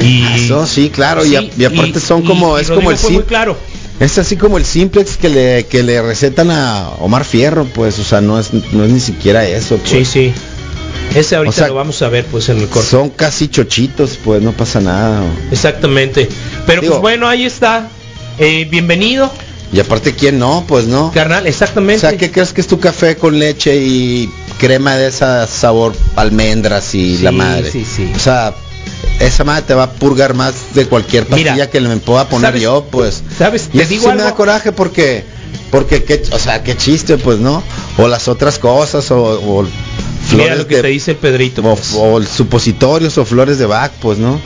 Y 0.02 0.24
Eso 0.36 0.66
sí, 0.68 0.90
claro, 0.90 1.24
y, 1.26 1.30
Sí, 1.30 1.36
a- 1.38 1.46
y 1.58 1.64
aparte 1.64 2.02
son 2.02 2.24
como 2.24 2.58
y 2.58 2.62
es 2.62 2.70
como 2.70 2.92
el 2.92 2.98
fue 2.98 3.12
muy 3.12 3.20
sim- 3.22 3.28
claro. 3.28 3.58
Es 4.00 4.18
así 4.18 4.36
como 4.36 4.58
el 4.58 4.66
simplex 4.66 5.18
que 5.18 5.30
le 5.30 5.66
que 5.66 5.84
le 5.84 6.02
recetan 6.02 6.52
a 6.52 6.90
Omar 7.00 7.24
Fierro, 7.26 7.66
pues, 7.66 7.98
o 8.00 8.04
sea, 8.04 8.22
no 8.22 8.40
es 8.40 8.52
no 8.74 8.84
es 8.84 8.92
ni 8.92 9.00
siquiera 9.00 9.46
eso, 9.46 9.78
pues. 9.78 9.90
Sí, 9.90 10.06
sí. 10.06 10.34
Ese 11.14 11.36
ahorita 11.36 11.50
O 11.50 11.54
sea, 11.54 11.68
lo 11.68 11.76
vamos 11.76 12.02
a 12.02 12.10
ver 12.10 12.26
pues 12.26 12.50
en 12.50 12.58
el 12.60 12.68
corte. 12.68 12.90
Son 12.90 13.10
casi 13.10 13.48
chochitos, 13.48 14.18
pues 14.24 14.42
no 14.42 14.52
pasa 14.54 14.82
nada. 14.82 15.22
Exactamente. 15.52 16.28
Pero 16.66 16.82
Digo- 16.82 16.94
pues 16.96 17.02
bueno, 17.02 17.28
ahí 17.28 17.46
está. 17.46 17.90
Eh, 18.38 18.68
bienvenido, 18.70 19.32
Y 19.72 19.80
aparte, 19.80 20.14
¿quién 20.14 20.40
no? 20.40 20.66
Pues 20.68 20.86
no. 20.88 21.12
carnal, 21.14 21.46
O 21.46 21.48
exactamente. 21.48 22.02
sea, 22.02 22.18
¿qué 22.18 22.32
crees 22.32 22.52
que 22.54 22.62
es 22.62 22.68
tu 22.68 22.80
café 22.80 23.16
con 23.18 23.40
leche 23.40 23.76
y 23.78 24.30
crema 24.60 24.96
de 24.96 25.08
esa 25.08 25.48
sabor 25.48 25.94
almendras 26.16 26.94
y 26.96 27.18
Sí, 27.18 27.24
la 27.24 27.32
madre? 27.32 27.72
sí, 27.72 27.86
sí. 27.86 28.12
O 28.16 28.20
sea, 28.20 28.54
esa 29.20 29.44
madre 29.44 29.64
te 29.64 29.74
va 29.74 29.84
a 29.84 29.92
purgar 29.92 30.34
más 30.34 30.54
de 30.74 30.86
cualquier 30.88 31.26
pastilla 31.26 31.54
Mira, 31.54 31.70
que 31.70 31.80
me 31.82 31.98
pueda 31.98 32.28
poner 32.28 32.50
¿sabes- 32.50 32.62
yo, 32.62 32.86
pues. 32.92 33.24
¿Sabes? 33.38 33.70
Y 33.74 33.78
Te 33.78 33.84
eso 33.84 33.90
digo 33.90 34.04
sí 34.12 34.18
me 34.18 34.24
da 34.24 34.36
coraje 34.36 34.72
porque, 34.72 35.24
porque 35.72 36.04
qué, 36.04 36.22
o 36.32 36.40
sea, 36.40 36.64
qué 36.64 36.76
chiste, 36.76 37.18
pues, 37.18 37.40
¿no? 37.40 37.64
O 37.98 38.08
las 38.08 38.28
otras 38.28 38.60
cosas, 38.60 39.10
o, 39.12 39.18
o 39.24 39.64
Mira 39.64 39.74
flores 40.28 40.58
lo 40.58 40.68
que 40.68 40.76
de, 40.78 40.82
te 40.82 40.88
dice 40.90 41.12
el 41.12 41.18
Pedrito. 41.18 41.62
o, 41.62 41.76
pues. 41.76 41.94
o 41.96 42.22
supositorios 42.24 43.18
o 43.18 43.26
flores 43.26 43.58
de 43.58 43.66
Bach, 43.66 43.92
pues, 44.02 44.18
¿no? 44.18 44.40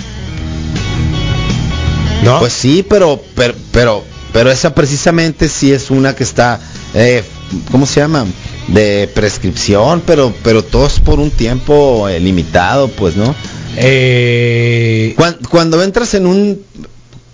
¿No? 2.24 2.40
Pues 2.40 2.54
sí, 2.54 2.86
pero, 2.88 3.22
pero, 3.36 3.54
pero, 3.72 4.04
pero 4.34 4.52
esa 4.52 4.76
precisamente 4.76 5.48
sí 5.48 5.72
es 5.72 5.90
una 5.90 6.16
que 6.16 6.24
está, 6.24 6.60
eh, 6.94 7.24
¿cómo 7.72 7.86
se 7.86 8.02
llama? 8.02 8.26
De 8.68 9.10
prescripción, 9.16 10.04
pero, 10.06 10.34
pero 10.44 10.64
todo 10.64 10.86
es 10.86 11.00
por 11.00 11.20
un 11.20 11.32
tiempo 11.32 12.08
eh, 12.10 12.20
limitado, 12.20 12.90
pues, 12.90 13.16
¿no? 13.16 13.34
Eh, 13.78 15.14
Cuan- 15.18 15.38
Cuando, 15.50 15.82
entras 15.84 16.14
en 16.14 16.26
un, 16.26 16.62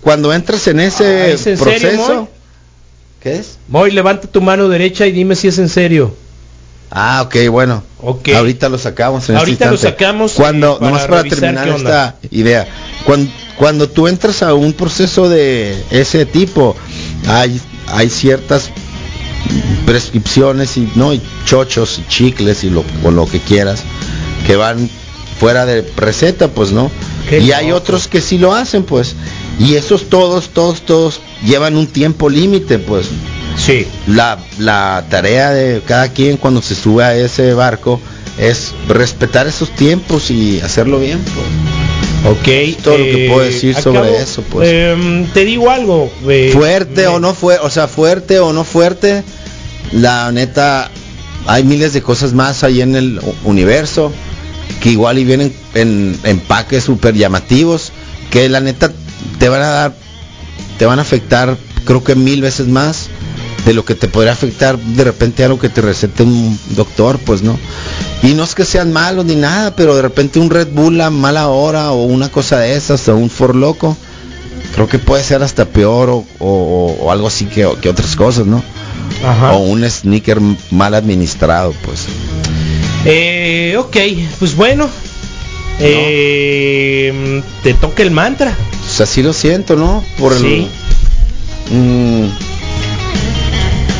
cuando 0.00 0.32
entras 0.32 0.66
en 0.68 0.80
ese 0.80 1.04
Ah, 1.04 1.26
¿es 1.28 1.46
en 1.46 1.56
serio, 1.58 1.64
proceso, 1.80 2.14
Moy? 2.14 2.26
¿qué 3.22 3.36
es? 3.36 3.58
Moy, 3.68 3.90
levanta 3.90 4.28
tu 4.28 4.40
mano 4.40 4.68
derecha 4.68 5.06
y 5.06 5.12
dime 5.12 5.34
si 5.34 5.48
es 5.48 5.58
en 5.58 5.68
serio. 5.68 6.14
Ah, 6.90 7.22
ok, 7.26 7.48
bueno. 7.50 7.82
Ok. 8.00 8.28
Ahorita 8.36 8.68
lo 8.68 8.78
sacamos. 8.78 9.28
En 9.28 9.34
este 9.36 9.38
Ahorita 9.38 9.70
lo 9.70 9.76
sacamos, 9.76 10.32
Cuando, 10.34 10.74
eh, 10.74 10.78
para 10.78 10.90
nomás 10.90 11.06
para 11.08 11.22
terminar 11.24 11.68
esta 11.68 12.16
idea. 12.30 12.68
Cuando, 13.04 13.30
cuando 13.58 13.88
tú 13.88 14.06
entras 14.06 14.42
a 14.42 14.54
un 14.54 14.72
proceso 14.72 15.28
de 15.28 15.76
ese 15.90 16.26
tipo, 16.26 16.76
hay, 17.26 17.60
hay 17.88 18.08
ciertas 18.08 18.70
prescripciones 19.84 20.76
y 20.76 20.88
no 20.94 21.12
y 21.12 21.20
chochos 21.44 21.98
y 21.98 22.08
chicles 22.08 22.64
y 22.64 22.70
lo, 22.70 22.84
o 23.04 23.10
lo 23.10 23.26
que 23.26 23.40
quieras 23.40 23.82
que 24.46 24.56
van 24.56 24.88
fuera 25.38 25.66
de 25.66 25.82
receta, 25.96 26.48
pues 26.48 26.72
no. 26.72 26.90
Qué 27.28 27.40
y 27.40 27.52
hay 27.52 27.66
loco. 27.68 27.78
otros 27.78 28.08
que 28.08 28.20
sí 28.20 28.38
lo 28.38 28.54
hacen, 28.54 28.84
pues. 28.84 29.14
Y 29.58 29.74
esos 29.74 30.08
todos, 30.08 30.50
todos, 30.50 30.82
todos 30.82 31.20
llevan 31.44 31.76
un 31.76 31.86
tiempo 31.86 32.28
límite, 32.28 32.78
pues 32.78 33.06
Sí. 33.56 33.86
la, 34.06 34.38
la 34.58 35.04
tarea 35.08 35.50
de 35.50 35.80
cada 35.86 36.08
quien 36.10 36.36
cuando 36.36 36.60
se 36.62 36.74
sube 36.74 37.02
a 37.04 37.16
ese 37.16 37.54
barco 37.54 38.00
es 38.38 38.74
respetar 38.88 39.46
esos 39.46 39.70
tiempos 39.70 40.30
y 40.30 40.60
hacerlo 40.60 41.00
bien. 41.00 41.18
Pues. 41.24 42.36
Ok. 42.38 42.82
todo 42.82 42.98
lo 42.98 43.04
que 43.04 43.26
eh, 43.26 43.28
puedo 43.30 43.44
decir 43.46 43.74
sobre 43.76 44.16
eso, 44.20 44.42
pues. 44.42 44.68
em, 44.70 45.26
te 45.28 45.44
digo 45.44 45.70
algo. 45.70 46.10
eh, 46.28 46.50
fuerte 46.52 47.02
me- 47.02 47.06
o 47.06 47.18
no 47.20 47.32
fue, 47.34 47.58
o 47.58 47.70
sea, 47.70 47.88
fuerte 47.88 48.40
o 48.40 48.52
no 48.52 48.64
fuerte, 48.64 49.22
la 49.92 50.30
neta 50.32 50.90
hay 51.46 51.62
miles 51.64 51.92
de 51.92 52.02
cosas 52.02 52.32
más 52.34 52.62
ahí 52.64 52.80
en 52.82 52.94
el 52.96 53.20
universo 53.44 54.12
que 54.80 54.90
igual 54.90 55.18
y 55.18 55.24
vienen 55.24 55.52
en 55.74 56.18
empaques 56.24 56.84
súper 56.84 57.14
llamativos 57.14 57.92
que 58.30 58.48
la 58.48 58.60
neta 58.60 58.90
te 59.38 59.48
van 59.48 59.62
a 59.62 59.68
dar, 59.68 59.96
te 60.78 60.86
van 60.86 60.98
a 60.98 61.02
afectar 61.02 61.56
creo 61.84 62.02
que 62.04 62.14
mil 62.14 62.42
veces 62.42 62.66
más 62.68 63.08
de 63.64 63.74
lo 63.74 63.84
que 63.84 63.94
te 63.94 64.06
podría 64.08 64.32
afectar 64.32 64.78
de 64.78 65.04
repente 65.04 65.44
algo 65.44 65.58
que 65.58 65.68
te 65.68 65.80
recete 65.80 66.22
un 66.22 66.56
doctor, 66.76 67.18
pues 67.18 67.42
no. 67.42 67.58
Y 68.22 68.34
no 68.34 68.44
es 68.44 68.54
que 68.54 68.64
sean 68.64 68.92
malos 68.92 69.24
ni 69.24 69.34
nada, 69.34 69.74
pero 69.74 69.96
de 69.96 70.02
repente 70.02 70.38
un 70.38 70.50
Red 70.50 70.68
Bull 70.72 71.00
a 71.00 71.10
mala 71.10 71.48
hora 71.48 71.90
o 71.90 72.04
una 72.04 72.28
cosa 72.28 72.58
de 72.60 72.76
esas 72.76 73.08
o 73.08 73.16
un 73.16 73.28
For 73.28 73.56
Loco, 73.56 73.96
creo 74.74 74.88
que 74.88 75.00
puede 75.00 75.24
ser 75.24 75.42
hasta 75.42 75.64
peor 75.64 76.10
o, 76.10 76.24
o- 76.38 76.96
o 77.00 77.10
algo 77.10 77.26
así 77.26 77.46
que, 77.46 77.68
que 77.80 77.88
otras 77.88 78.14
cosas, 78.14 78.46
¿no? 78.46 78.62
Ajá. 79.24 79.52
O 79.52 79.58
un 79.58 79.88
sneaker 79.88 80.38
mal 80.70 80.94
administrado, 80.94 81.72
pues. 81.84 82.06
Eh, 83.06 83.76
ok, 83.78 83.96
pues 84.38 84.54
bueno. 84.56 84.88
eh, 85.80 87.42
te 87.62 87.74
toca 87.74 88.02
el 88.02 88.10
mantra. 88.10 88.56
Pues 88.80 89.00
así 89.00 89.22
lo 89.22 89.32
siento, 89.32 89.76
¿no? 89.76 90.04
Por 90.18 90.32
el... 90.32 90.38
Sí. 90.40 90.68
Mm, 91.70 92.26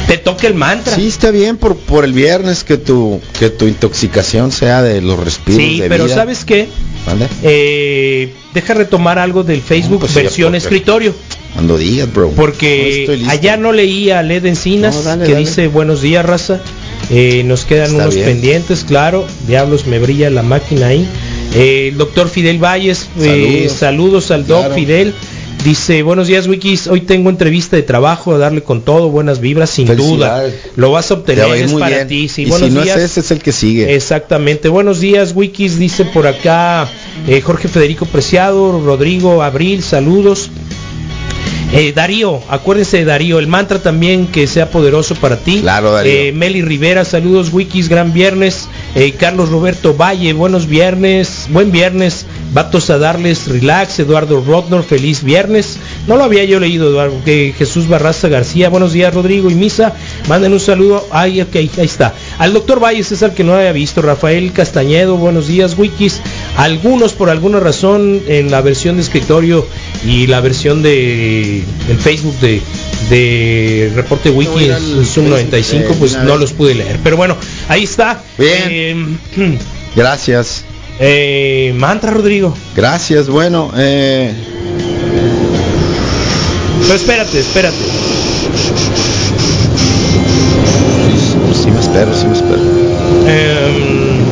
Te 0.06 0.18
toca 0.18 0.46
el 0.46 0.54
mantra. 0.54 0.94
sí, 0.94 1.08
está 1.08 1.30
bien 1.32 1.56
por, 1.56 1.76
por 1.76 2.04
el 2.04 2.12
viernes 2.12 2.62
que 2.64 2.76
tu, 2.78 3.20
que 3.38 3.50
tu 3.50 3.66
intoxicación 3.66 4.52
sea 4.52 4.82
de 4.82 5.02
los 5.02 5.18
respiros 5.18 5.60
Sí, 5.60 5.80
de 5.80 5.88
pero 5.88 6.04
vida. 6.04 6.14
¿sabes 6.14 6.44
qué? 6.44 6.68
¿Vale? 7.04 7.28
Eh, 7.42 8.32
deja 8.54 8.74
retomar 8.74 9.18
algo 9.18 9.42
del 9.44 9.60
Facebook 9.62 10.00
pues 10.00 10.14
versión 10.14 10.48
porque- 10.52 10.58
escritorio. 10.58 11.14
Cuando 11.54 11.78
digas, 11.78 12.12
bro. 12.12 12.30
Porque 12.36 13.24
allá 13.28 13.56
no 13.56 13.72
leía 13.72 14.18
a 14.18 14.22
Led 14.22 14.44
Encinas 14.44 14.94
No, 14.94 15.02
dale, 15.02 15.24
que 15.24 15.32
dale. 15.32 15.44
dice 15.46 15.68
buenos 15.68 16.02
días 16.02 16.24
raza. 16.24 16.60
Eh, 17.10 17.42
nos 17.44 17.64
quedan 17.64 17.86
Está 17.92 17.96
unos 18.02 18.14
bien. 18.14 18.26
pendientes, 18.26 18.84
claro. 18.84 19.24
Diablos, 19.46 19.86
me 19.86 19.98
brilla 19.98 20.28
la 20.30 20.42
máquina 20.42 20.88
ahí. 20.88 21.06
Eh, 21.54 21.88
el 21.92 21.96
doctor 21.98 22.28
Fidel 22.28 22.58
Valles, 22.62 23.08
eh, 23.20 23.66
Saludos. 23.68 23.72
saludos 23.78 24.30
al 24.32 24.46
doc 24.46 24.60
Claro. 24.60 24.74
Fidel. 24.74 25.14
Dice, 25.64 26.02
buenos 26.02 26.28
días 26.28 26.46
Wikis, 26.46 26.86
hoy 26.86 27.00
tengo 27.00 27.28
entrevista 27.30 27.74
de 27.76 27.82
trabajo, 27.82 28.32
a 28.34 28.38
darle 28.38 28.62
con 28.62 28.82
todo, 28.82 29.08
buenas 29.08 29.40
vibras, 29.40 29.70
sin 29.70 29.88
duda. 29.96 30.44
Lo 30.76 30.92
vas 30.92 31.06
a 31.06 31.14
Te 31.14 31.20
obtener, 31.20 31.48
va 31.48 31.54
a 31.54 31.56
ir 31.58 31.64
es 31.64 31.72
muy 31.72 31.80
para 31.80 31.96
bien. 31.96 32.08
ti. 32.08 32.28
Sí, 32.28 32.42
y 32.42 32.46
buenos 32.46 32.68
si 32.68 32.74
no 32.74 32.82
días. 32.82 32.96
es 32.98 33.04
ese, 33.04 33.20
es 33.20 33.30
el 33.32 33.40
que 33.40 33.50
sigue. 33.52 33.94
Exactamente. 33.96 34.68
Buenos 34.68 35.00
días, 35.00 35.32
Wikis. 35.34 35.78
Dice 35.78 36.04
por 36.04 36.26
acá 36.28 36.88
eh, 37.26 37.40
Jorge 37.40 37.66
Federico 37.68 38.04
Preciado, 38.06 38.80
Rodrigo 38.84 39.42
Abril, 39.42 39.82
saludos. 39.82 40.50
Eh, 41.72 41.92
Darío, 41.92 42.40
acuérdense 42.48 42.98
de 42.98 43.04
Darío, 43.04 43.38
el 43.38 43.48
mantra 43.48 43.80
también 43.80 44.28
que 44.28 44.46
sea 44.46 44.70
poderoso 44.70 45.16
para 45.16 45.36
ti. 45.36 45.60
Claro, 45.60 45.92
Darío. 45.92 46.12
Eh, 46.12 46.32
Meli 46.32 46.62
Rivera, 46.62 47.04
saludos, 47.04 47.52
Wikis, 47.52 47.88
gran 47.88 48.12
viernes. 48.12 48.68
Eh, 48.94 49.12
Carlos 49.18 49.48
Roberto 49.48 49.94
Valle, 49.94 50.32
buenos 50.32 50.66
viernes, 50.66 51.48
buen 51.50 51.72
viernes. 51.72 52.24
Vatos 52.52 52.88
a 52.88 52.98
darles 52.98 53.48
relax, 53.48 53.98
Eduardo 53.98 54.42
Rodnor, 54.46 54.84
feliz 54.84 55.22
viernes. 55.22 55.78
No 56.06 56.16
lo 56.16 56.24
había 56.24 56.44
yo 56.44 56.60
leído, 56.60 56.88
Eduardo. 56.88 57.20
Que 57.24 57.52
Jesús 57.58 57.88
Barraza 57.88 58.28
García, 58.28 58.68
buenos 58.68 58.92
días, 58.92 59.12
Rodrigo 59.12 59.50
y 59.50 59.54
Misa. 59.54 59.92
Manden 60.28 60.52
un 60.52 60.60
saludo. 60.60 61.06
Ay, 61.10 61.42
ok, 61.42 61.56
ahí 61.56 61.70
está. 61.76 62.14
Al 62.38 62.52
doctor 62.52 62.82
Valles 62.82 63.12
es 63.12 63.22
el 63.22 63.32
que 63.32 63.44
no 63.44 63.54
había 63.54 63.72
visto. 63.72 64.00
Rafael 64.00 64.52
Castañedo, 64.52 65.16
buenos 65.16 65.48
días, 65.48 65.76
Wikis. 65.76 66.20
Algunos 66.56 67.12
por 67.12 67.28
alguna 67.28 67.60
razón 67.60 68.22
en 68.28 68.50
la 68.50 68.62
versión 68.62 68.96
de 68.96 69.02
escritorio 69.02 69.66
y 70.06 70.26
la 70.26 70.40
versión 70.40 70.82
de 70.82 71.62
el 71.88 71.98
Facebook 71.98 72.38
de, 72.40 72.62
de 73.10 73.92
reporte 73.94 74.30
wiki 74.30 74.66
en 74.66 74.72
al 74.72 74.82
Zoom 75.04 75.26
Facebook, 75.26 75.30
95 75.30 75.92
eh, 75.92 75.96
pues 75.98 76.16
no 76.16 76.32
vez. 76.32 76.40
los 76.40 76.52
pude 76.52 76.74
leer 76.74 76.98
pero 77.02 77.16
bueno 77.16 77.36
ahí 77.68 77.84
está 77.84 78.22
Bien. 78.38 79.18
Eh, 79.36 79.58
Gracias. 79.96 80.64
eh, 81.00 81.72
mantra 81.76 82.10
Rodrigo 82.10 82.54
Gracias, 82.74 83.28
bueno, 83.28 83.72
eh, 83.76 84.32
pero 86.82 86.94
espérate 86.94 87.40
espérate 87.40 87.76
sí 91.54 91.70
me 91.70 91.80
espero, 91.80 92.14
sí 92.14 92.26
me 92.26 92.34
espero. 92.34 92.60
Em, 93.26 94.24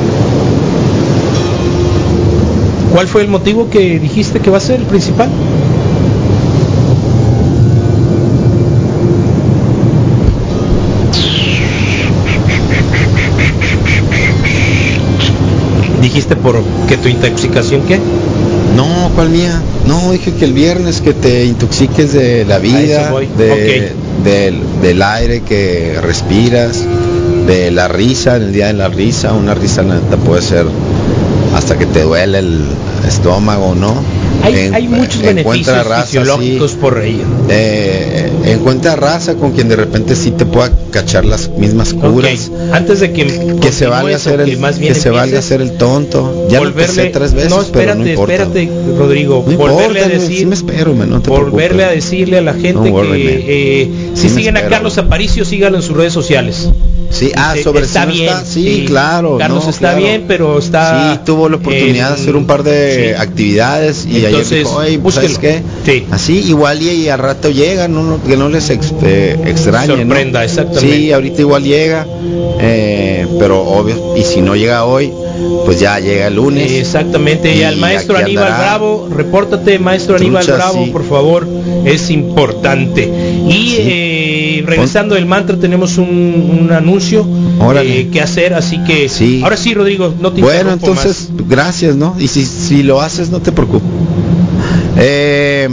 ¿cuál 2.93 3.09
fue 3.09 3.23
el 3.23 3.29
motivo 3.29 3.69
que 3.71 3.99
dijiste 3.99 4.41
que 4.41 4.51
va 4.51 4.59
a 4.59 4.61
ser 4.61 4.81
el 4.81 4.87
principal? 4.87 5.29
Dijiste 16.05 16.37
por 16.37 16.63
que 16.89 16.97
tu 16.97 17.09
intoxicación 17.09 17.83
qué 17.83 17.99
No, 18.77 19.11
¿cuál 19.15 19.29
mía? 19.31 19.61
No, 19.87 20.11
dije 20.13 20.33
que 20.33 20.45
el 20.45 20.53
viernes 20.53 21.01
que 21.01 21.13
te 21.13 21.45
intoxiques 21.45 22.13
de 22.13 22.45
la 22.45 22.59
vida, 22.59 23.11
de- 23.39 23.93
del, 24.25 24.61
del 24.83 25.03
aire 25.03 25.43
que 25.43 25.99
respiras, 26.03 26.83
de 27.47 27.71
la 27.71 27.89
risa, 27.89 28.37
en 28.37 28.43
el 28.45 28.53
día 28.53 28.67
de 28.69 28.73
la 28.73 28.89
risa, 28.89 29.33
una 29.33 29.55
risa 29.55 29.83
neta 29.83 30.17
puede 30.17 30.43
ser 30.43 30.67
hasta 31.55 31.77
que 31.79 31.87
te 31.87 32.03
duele 32.03 32.39
el 32.39 32.65
estómago, 33.07 33.75
¿no? 33.75 33.95
Hay, 34.43 34.55
En- 34.67 34.75
hay 34.75 34.89
muchos 34.89 35.23
beneficios 35.23 35.87
raza, 35.87 36.05
fisiológicos 36.07 36.71
sí. 36.73 36.77
por 36.81 37.01
ello 37.03 37.25
Eh, 37.49 38.31
encuentra 38.47 38.97
raza 38.97 39.35
con 39.35 39.53
quien 39.53 39.69
de 39.69 39.77
repente 39.77 40.15
sí 40.17 40.31
te 40.33 40.45
pueda 40.47 40.71
cachar 40.91 41.25
las 41.25 41.49
mismas 41.51 41.95
curas. 41.95 42.51
Antes 42.73 43.01
de 43.01 43.13
que 43.13 43.57
Que 43.61 43.73
se 43.73 43.87
valga 43.87 44.17
hacer 44.17 44.41
el, 44.41 44.59
más 44.59 44.79
bien 44.79 44.93
que 44.93 45.01
se 45.01 45.11
valga 45.11 45.39
hacer 45.39 45.61
el 45.61 45.73
tonto. 45.77 46.47
Ya 46.51 46.59
lo 46.61 46.67
volverle 46.71 46.83
empecé 46.85 47.11
tres 47.11 47.35
veces, 47.35 47.51
no 47.51 47.63
pero 47.73 47.95
no 47.95 48.07
importa. 48.07 48.35
espérate 48.35 48.71
Rodrigo 48.99 49.45
No 49.47 49.57
volverle 49.57 50.01
importa, 50.01 50.05
a 50.05 50.09
decir 50.09 50.39
sí 50.39 50.47
me 50.47 50.55
espero, 50.55 50.95
man, 50.95 51.11
no 51.11 51.21
te 51.23 51.31
volverle 51.31 51.85
a 51.85 51.91
decirle 51.91 52.39
a 52.39 52.43
la 52.43 52.55
gente 52.55 52.91
worry, 52.91 53.23
que 53.23 53.83
eh, 53.83 53.91
si 54.15 54.29
Sí 54.29 54.35
siguen 54.37 54.57
a. 54.57 54.69
Carlos 54.69 54.99
Aparicio 54.99 55.45
síganlo 55.45 55.79
en 55.79 55.83
sus 55.83 55.97
redes 55.97 56.13
sociales 56.13 56.69
Sí, 57.15 57.31
ah, 57.37 57.55
sobre 57.63 57.85
está 57.85 58.07
no 58.07 58.13
bien. 58.13 58.29
está, 58.29 58.45
sí, 58.45 58.85
claro, 58.89 59.39
Carlos 59.39 59.65
no, 59.65 59.71
está 59.71 59.91
claro. 59.91 59.99
bien, 59.99 60.25
pero 60.27 60.59
está. 60.59 61.15
Sí, 61.15 61.21
tuvo 61.25 61.49
la 61.49 61.57
oportunidad 61.57 62.09
de 62.09 62.15
hacer 62.15 62.35
un 62.35 62.45
par 62.47 62.65
de 62.65 63.15
sí. 63.15 63.21
actividades 63.23 64.05
y 64.05 64.17
ayer 64.17 64.27
Entonces, 64.31 64.59
dijo, 64.59 64.77
"Oye, 64.77 64.99
pues, 64.99 65.15
¿sabes 65.15 65.39
qué? 65.39 65.63
Sí. 65.87 66.05
Así 66.11 66.41
igual 66.49 66.83
y, 66.83 66.91
y 66.91 67.09
al 67.09 67.21
rato 67.21 67.51
llega, 67.51 67.87
no, 67.87 68.21
que 68.25 68.37
no 68.37 68.49
les 68.49 68.69
ex- 68.71 68.93
eh, 69.03 69.39
extrañe, 69.47 69.89
¿no? 69.89 69.97
Sorprenda, 69.97 70.45
exactamente. 70.45 70.97
Sí, 70.97 71.13
ahorita 71.13 71.41
igual 71.41 71.63
llega, 71.63 72.05
eh, 72.61 73.27
pero 73.39 73.63
obvio, 73.63 74.17
y 74.17 74.23
si 74.23 74.41
no 74.41 74.57
llega 74.57 74.85
hoy, 74.85 75.13
pues 75.65 75.79
ya 75.81 75.99
llega 76.01 76.27
el 76.27 76.35
lunes. 76.35 76.71
Exactamente, 76.73 77.55
y, 77.55 77.63
al 77.63 77.77
maestro 77.77 78.17
Aníbal 78.17 78.45
andará. 78.47 78.65
Bravo, 78.79 79.09
repórtate, 79.15 79.79
maestro 79.79 80.17
Aníbal 80.17 80.45
Bravo, 80.47 80.87
por 80.93 81.09
favor, 81.09 81.47
es 81.85 82.11
importante. 82.11 83.03
Y 83.49 83.75
eh, 83.79 84.14
regresando 84.67 85.15
del 85.15 85.27
mantra, 85.27 85.57
tenemos 85.57 85.99
un, 85.99 86.59
un 86.63 86.73
anuncio 86.73 87.27
eh, 87.77 88.09
que 88.13 88.21
hacer, 88.21 88.55
así 88.55 88.79
que 88.85 89.11
ahora 89.43 89.57
sí, 89.57 89.75
Rodrigo, 89.75 90.15
no 90.21 90.33
te 90.33 90.41
Bueno, 90.41 90.73
entonces, 90.73 91.31
gracias, 91.49 91.97
¿no? 91.97 92.17
Y 92.19 92.29
si, 92.29 92.45
si 92.45 92.83
lo 92.83 93.01
haces, 93.01 93.31
no 93.31 93.41
te 93.41 93.53
preocupes. 93.53 93.89
Eh, 94.97 95.69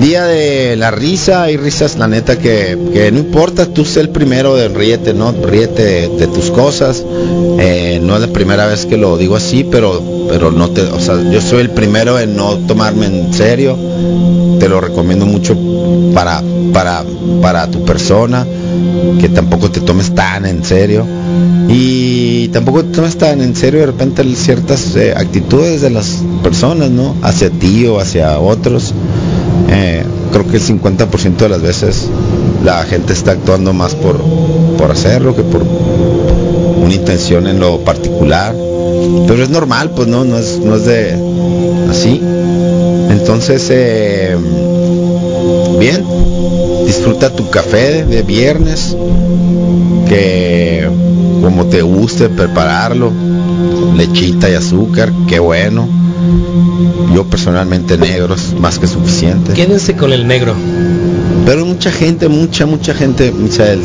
día 0.00 0.24
de 0.24 0.76
la 0.76 0.90
risa, 0.90 1.42
hay 1.42 1.56
risas, 1.56 1.96
la 1.96 2.06
neta, 2.06 2.38
que, 2.38 2.78
que 2.92 3.10
no 3.10 3.18
importa, 3.18 3.66
tú 3.66 3.84
sé 3.84 4.00
el 4.00 4.10
primero 4.10 4.54
de 4.54 4.68
ríete, 4.68 5.14
¿no? 5.14 5.32
Ríete 5.32 5.84
de, 5.84 6.08
de 6.08 6.26
tus 6.28 6.50
cosas. 6.50 7.04
Eh, 7.58 8.00
no 8.02 8.14
es 8.14 8.20
la 8.20 8.28
primera 8.28 8.66
vez 8.66 8.86
que 8.86 8.96
lo 8.96 9.16
digo 9.16 9.36
así, 9.36 9.64
pero, 9.64 10.00
pero 10.28 10.52
no 10.52 10.70
te, 10.70 10.82
o 10.82 11.00
sea, 11.00 11.20
yo 11.30 11.40
soy 11.40 11.62
el 11.62 11.70
primero 11.70 12.18
en 12.18 12.36
no 12.36 12.56
tomarme 12.58 13.06
en 13.06 13.32
serio. 13.34 13.76
Te 14.58 14.68
lo 14.68 14.80
recomiendo 14.80 15.26
mucho 15.26 15.56
para, 16.14 16.42
para, 16.72 17.04
para 17.40 17.70
tu 17.70 17.84
persona, 17.84 18.46
que 19.20 19.28
tampoco 19.28 19.70
te 19.70 19.80
tomes 19.80 20.14
tan 20.14 20.46
en 20.46 20.64
serio. 20.64 21.06
Y 21.68 22.48
tampoco 22.48 22.84
te 22.84 22.92
tomes 22.92 23.16
tan 23.18 23.40
en 23.42 23.54
serio 23.54 23.80
de 23.80 23.86
repente 23.86 24.24
ciertas 24.34 24.96
eh, 24.96 25.14
actitudes 25.16 25.82
de 25.82 25.90
las 25.90 26.22
personas, 26.42 26.90
¿no? 26.90 27.14
Hacia 27.22 27.50
ti 27.50 27.86
o 27.86 28.00
hacia 28.00 28.38
otros. 28.38 28.94
Eh, 29.70 30.02
creo 30.32 30.46
que 30.46 30.56
el 30.56 30.62
50% 30.62 31.36
de 31.36 31.48
las 31.48 31.62
veces 31.62 32.08
la 32.64 32.82
gente 32.84 33.12
está 33.12 33.32
actuando 33.32 33.72
más 33.72 33.94
por, 33.94 34.18
por 34.76 34.90
hacerlo 34.90 35.36
que 35.36 35.42
por 35.42 35.62
una 35.62 36.94
intención 36.94 37.46
en 37.46 37.60
lo 37.60 37.80
particular. 37.80 38.54
Pero 39.26 39.42
es 39.42 39.50
normal, 39.50 39.90
pues 39.94 40.08
no, 40.08 40.24
no 40.24 40.38
es, 40.38 40.58
no 40.58 40.76
es 40.76 40.84
de 40.84 41.12
así. 41.90 42.20
Entonces, 43.28 43.68
eh, 43.70 44.34
bien, 45.78 46.02
disfruta 46.86 47.28
tu 47.28 47.50
café 47.50 48.06
de 48.06 48.22
viernes, 48.22 48.96
que 50.08 50.88
como 51.42 51.66
te 51.66 51.82
guste 51.82 52.30
prepararlo, 52.30 53.12
lechita 53.94 54.48
y 54.48 54.54
azúcar, 54.54 55.12
qué 55.26 55.40
bueno. 55.40 55.86
Yo 57.14 57.24
personalmente 57.24 57.98
negros, 57.98 58.54
más 58.58 58.78
que 58.78 58.86
suficiente. 58.86 59.52
Quédense 59.52 59.94
con 59.94 60.14
el 60.14 60.26
negro. 60.26 60.54
Pero 61.44 61.66
mucha 61.66 61.92
gente, 61.92 62.30
mucha, 62.30 62.64
mucha 62.64 62.94
gente, 62.94 63.30
Misael, 63.30 63.82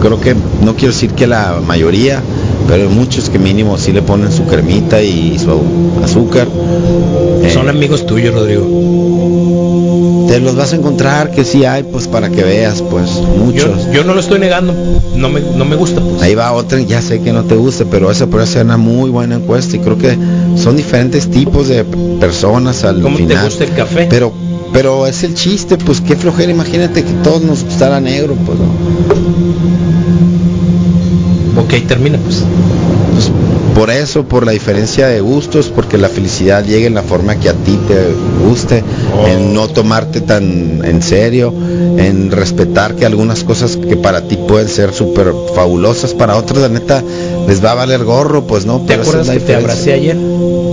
creo 0.00 0.20
que, 0.20 0.36
no 0.62 0.76
quiero 0.76 0.92
decir 0.92 1.10
que 1.10 1.26
la 1.26 1.60
mayoría, 1.66 2.22
pero 2.70 2.88
hay 2.88 2.94
muchos 2.94 3.28
que 3.28 3.38
mínimo 3.40 3.76
sí 3.78 3.90
le 3.92 4.00
ponen 4.00 4.30
su 4.30 4.44
cremita 4.44 5.02
y 5.02 5.36
su 5.40 5.50
azúcar. 6.04 6.46
Eh, 7.42 7.50
Son 7.52 7.68
amigos 7.68 8.06
tuyos, 8.06 8.32
Rodrigo. 8.32 8.64
te 10.28 10.38
los 10.38 10.54
vas 10.54 10.72
a 10.72 10.76
encontrar 10.76 11.32
que 11.32 11.44
sí 11.44 11.64
hay, 11.64 11.82
pues 11.82 12.06
para 12.06 12.28
que 12.30 12.44
veas, 12.44 12.80
pues 12.82 13.10
muchos. 13.36 13.86
Yo, 13.86 13.92
yo 13.94 14.04
no 14.04 14.14
lo 14.14 14.20
estoy 14.20 14.38
negando, 14.38 14.72
no 15.16 15.28
me, 15.28 15.40
no 15.40 15.64
me 15.64 15.74
gusta. 15.74 16.00
Pues. 16.00 16.22
Ahí 16.22 16.36
va 16.36 16.52
otra, 16.52 16.80
ya 16.80 17.02
sé 17.02 17.20
que 17.20 17.32
no 17.32 17.42
te 17.42 17.56
gusta, 17.56 17.84
pero 17.90 18.08
esa 18.10 18.28
puede 18.28 18.46
ser 18.46 18.64
una 18.66 18.76
muy 18.76 19.10
buena 19.10 19.34
encuesta 19.34 19.74
y 19.76 19.80
creo 19.80 19.98
que 19.98 20.16
son 20.56 20.76
diferentes 20.76 21.28
tipos 21.28 21.66
de 21.66 21.82
personas 22.20 22.84
al 22.84 23.02
¿Cómo 23.02 23.16
te 23.16 23.24
final. 23.24 23.44
gusta 23.46 23.64
el 23.64 23.72
café? 23.72 24.06
Pero, 24.08 24.32
pero 24.72 25.08
es 25.08 25.24
el 25.24 25.34
chiste, 25.34 25.76
pues 25.76 26.00
qué 26.00 26.14
flojera, 26.14 26.52
imagínate 26.52 27.02
que 27.02 27.12
todos 27.24 27.42
nos 27.42 27.64
gustara 27.64 28.00
negro, 28.00 28.36
pues 28.46 28.58
no. 28.60 29.19
Ok, 31.60 31.86
termina 31.86 32.18
pues. 32.18 32.44
Pues, 33.12 33.30
por 33.74 33.90
eso, 33.90 34.24
por 34.24 34.44
la 34.44 34.52
diferencia 34.52 35.06
de 35.06 35.20
gustos, 35.20 35.68
porque 35.74 35.96
la 35.96 36.08
felicidad 36.08 36.64
llega 36.64 36.86
en 36.86 36.94
la 36.94 37.02
forma 37.02 37.36
que 37.36 37.48
a 37.48 37.52
ti 37.54 37.78
te 37.86 37.96
guste, 38.44 38.82
en 39.26 39.54
no 39.54 39.68
tomarte 39.68 40.20
tan 40.20 40.84
en 40.84 41.02
serio, 41.02 41.52
en 41.96 42.30
respetar 42.30 42.96
que 42.96 43.06
algunas 43.06 43.44
cosas 43.44 43.76
que 43.76 43.96
para 43.96 44.22
ti 44.22 44.36
pueden 44.36 44.68
ser 44.68 44.92
súper 44.92 45.32
fabulosas, 45.54 46.14
para 46.14 46.36
otros 46.36 46.60
la 46.60 46.68
neta 46.68 47.02
les 47.46 47.64
va 47.64 47.72
a 47.72 47.74
valer 47.74 48.04
gorro, 48.04 48.44
pues 48.46 48.66
no. 48.66 48.78
¿Te 48.80 48.86
pero 48.88 49.02
es 49.02 49.08
acuerdas 49.08 49.26
la 49.28 49.32
que 49.34 49.40
te 49.40 49.46
diferencia. 49.46 49.72
abracé 49.72 49.92
ayer? 49.92 50.16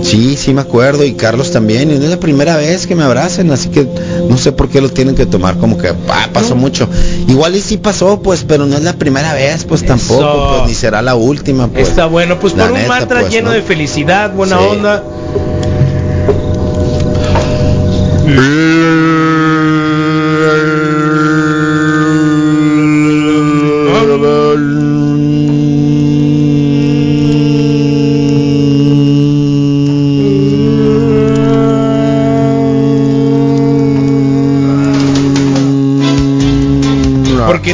Sí, 0.02 0.36
sí 0.36 0.54
me 0.54 0.60
acuerdo 0.60 1.04
y 1.04 1.12
Carlos 1.12 1.50
también, 1.50 1.90
y 1.90 1.98
no 1.98 2.04
es 2.04 2.10
la 2.10 2.20
primera 2.20 2.56
vez 2.56 2.86
que 2.86 2.94
me 2.94 3.02
abracen, 3.04 3.50
así 3.50 3.68
que 3.68 3.86
no 4.28 4.36
sé 4.36 4.52
por 4.52 4.68
qué 4.68 4.80
lo 4.80 4.88
tienen 4.90 5.14
que 5.14 5.26
tomar 5.26 5.56
como 5.58 5.78
que 5.78 5.88
ah, 5.88 6.28
pasó 6.32 6.54
mucho. 6.54 6.88
Igual 7.28 7.56
y 7.56 7.60
sí 7.60 7.76
pasó, 7.78 8.20
pues, 8.20 8.44
pero 8.46 8.66
no 8.66 8.76
es 8.76 8.82
la 8.82 8.92
primera 8.94 9.32
vez, 9.34 9.64
pues 9.64 9.84
tampoco, 9.84 10.56
pues 10.58 10.68
ni 10.68 10.74
será 10.74 11.02
la 11.02 11.14
última, 11.14 11.68
pues. 11.68 11.88
Está 11.88 12.06
bueno, 12.06 12.38
pues 12.38 12.54
La 12.54 12.68
por 12.68 12.78
un 12.78 12.86
mantra 12.86 13.20
pues, 13.20 13.32
lleno 13.32 13.48
¿no? 13.48 13.54
de 13.54 13.62
felicidad, 13.62 14.32
buena 14.32 14.58
Sí. 14.58 14.64
onda. 14.70 15.02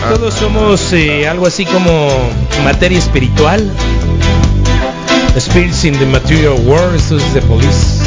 Porque 0.00 0.14
todos 0.16 0.34
somos 0.34 0.92
eh, 0.92 1.28
algo 1.28 1.46
así 1.46 1.64
como 1.64 2.08
materia 2.64 2.98
espiritual. 2.98 3.70
Spirits 5.38 5.84
in 5.84 5.96
the 5.98 6.06
Material 6.06 6.54
World, 6.66 6.96
esto 6.96 7.16
es 7.16 7.34
de 7.34 7.40
Police. 7.42 8.03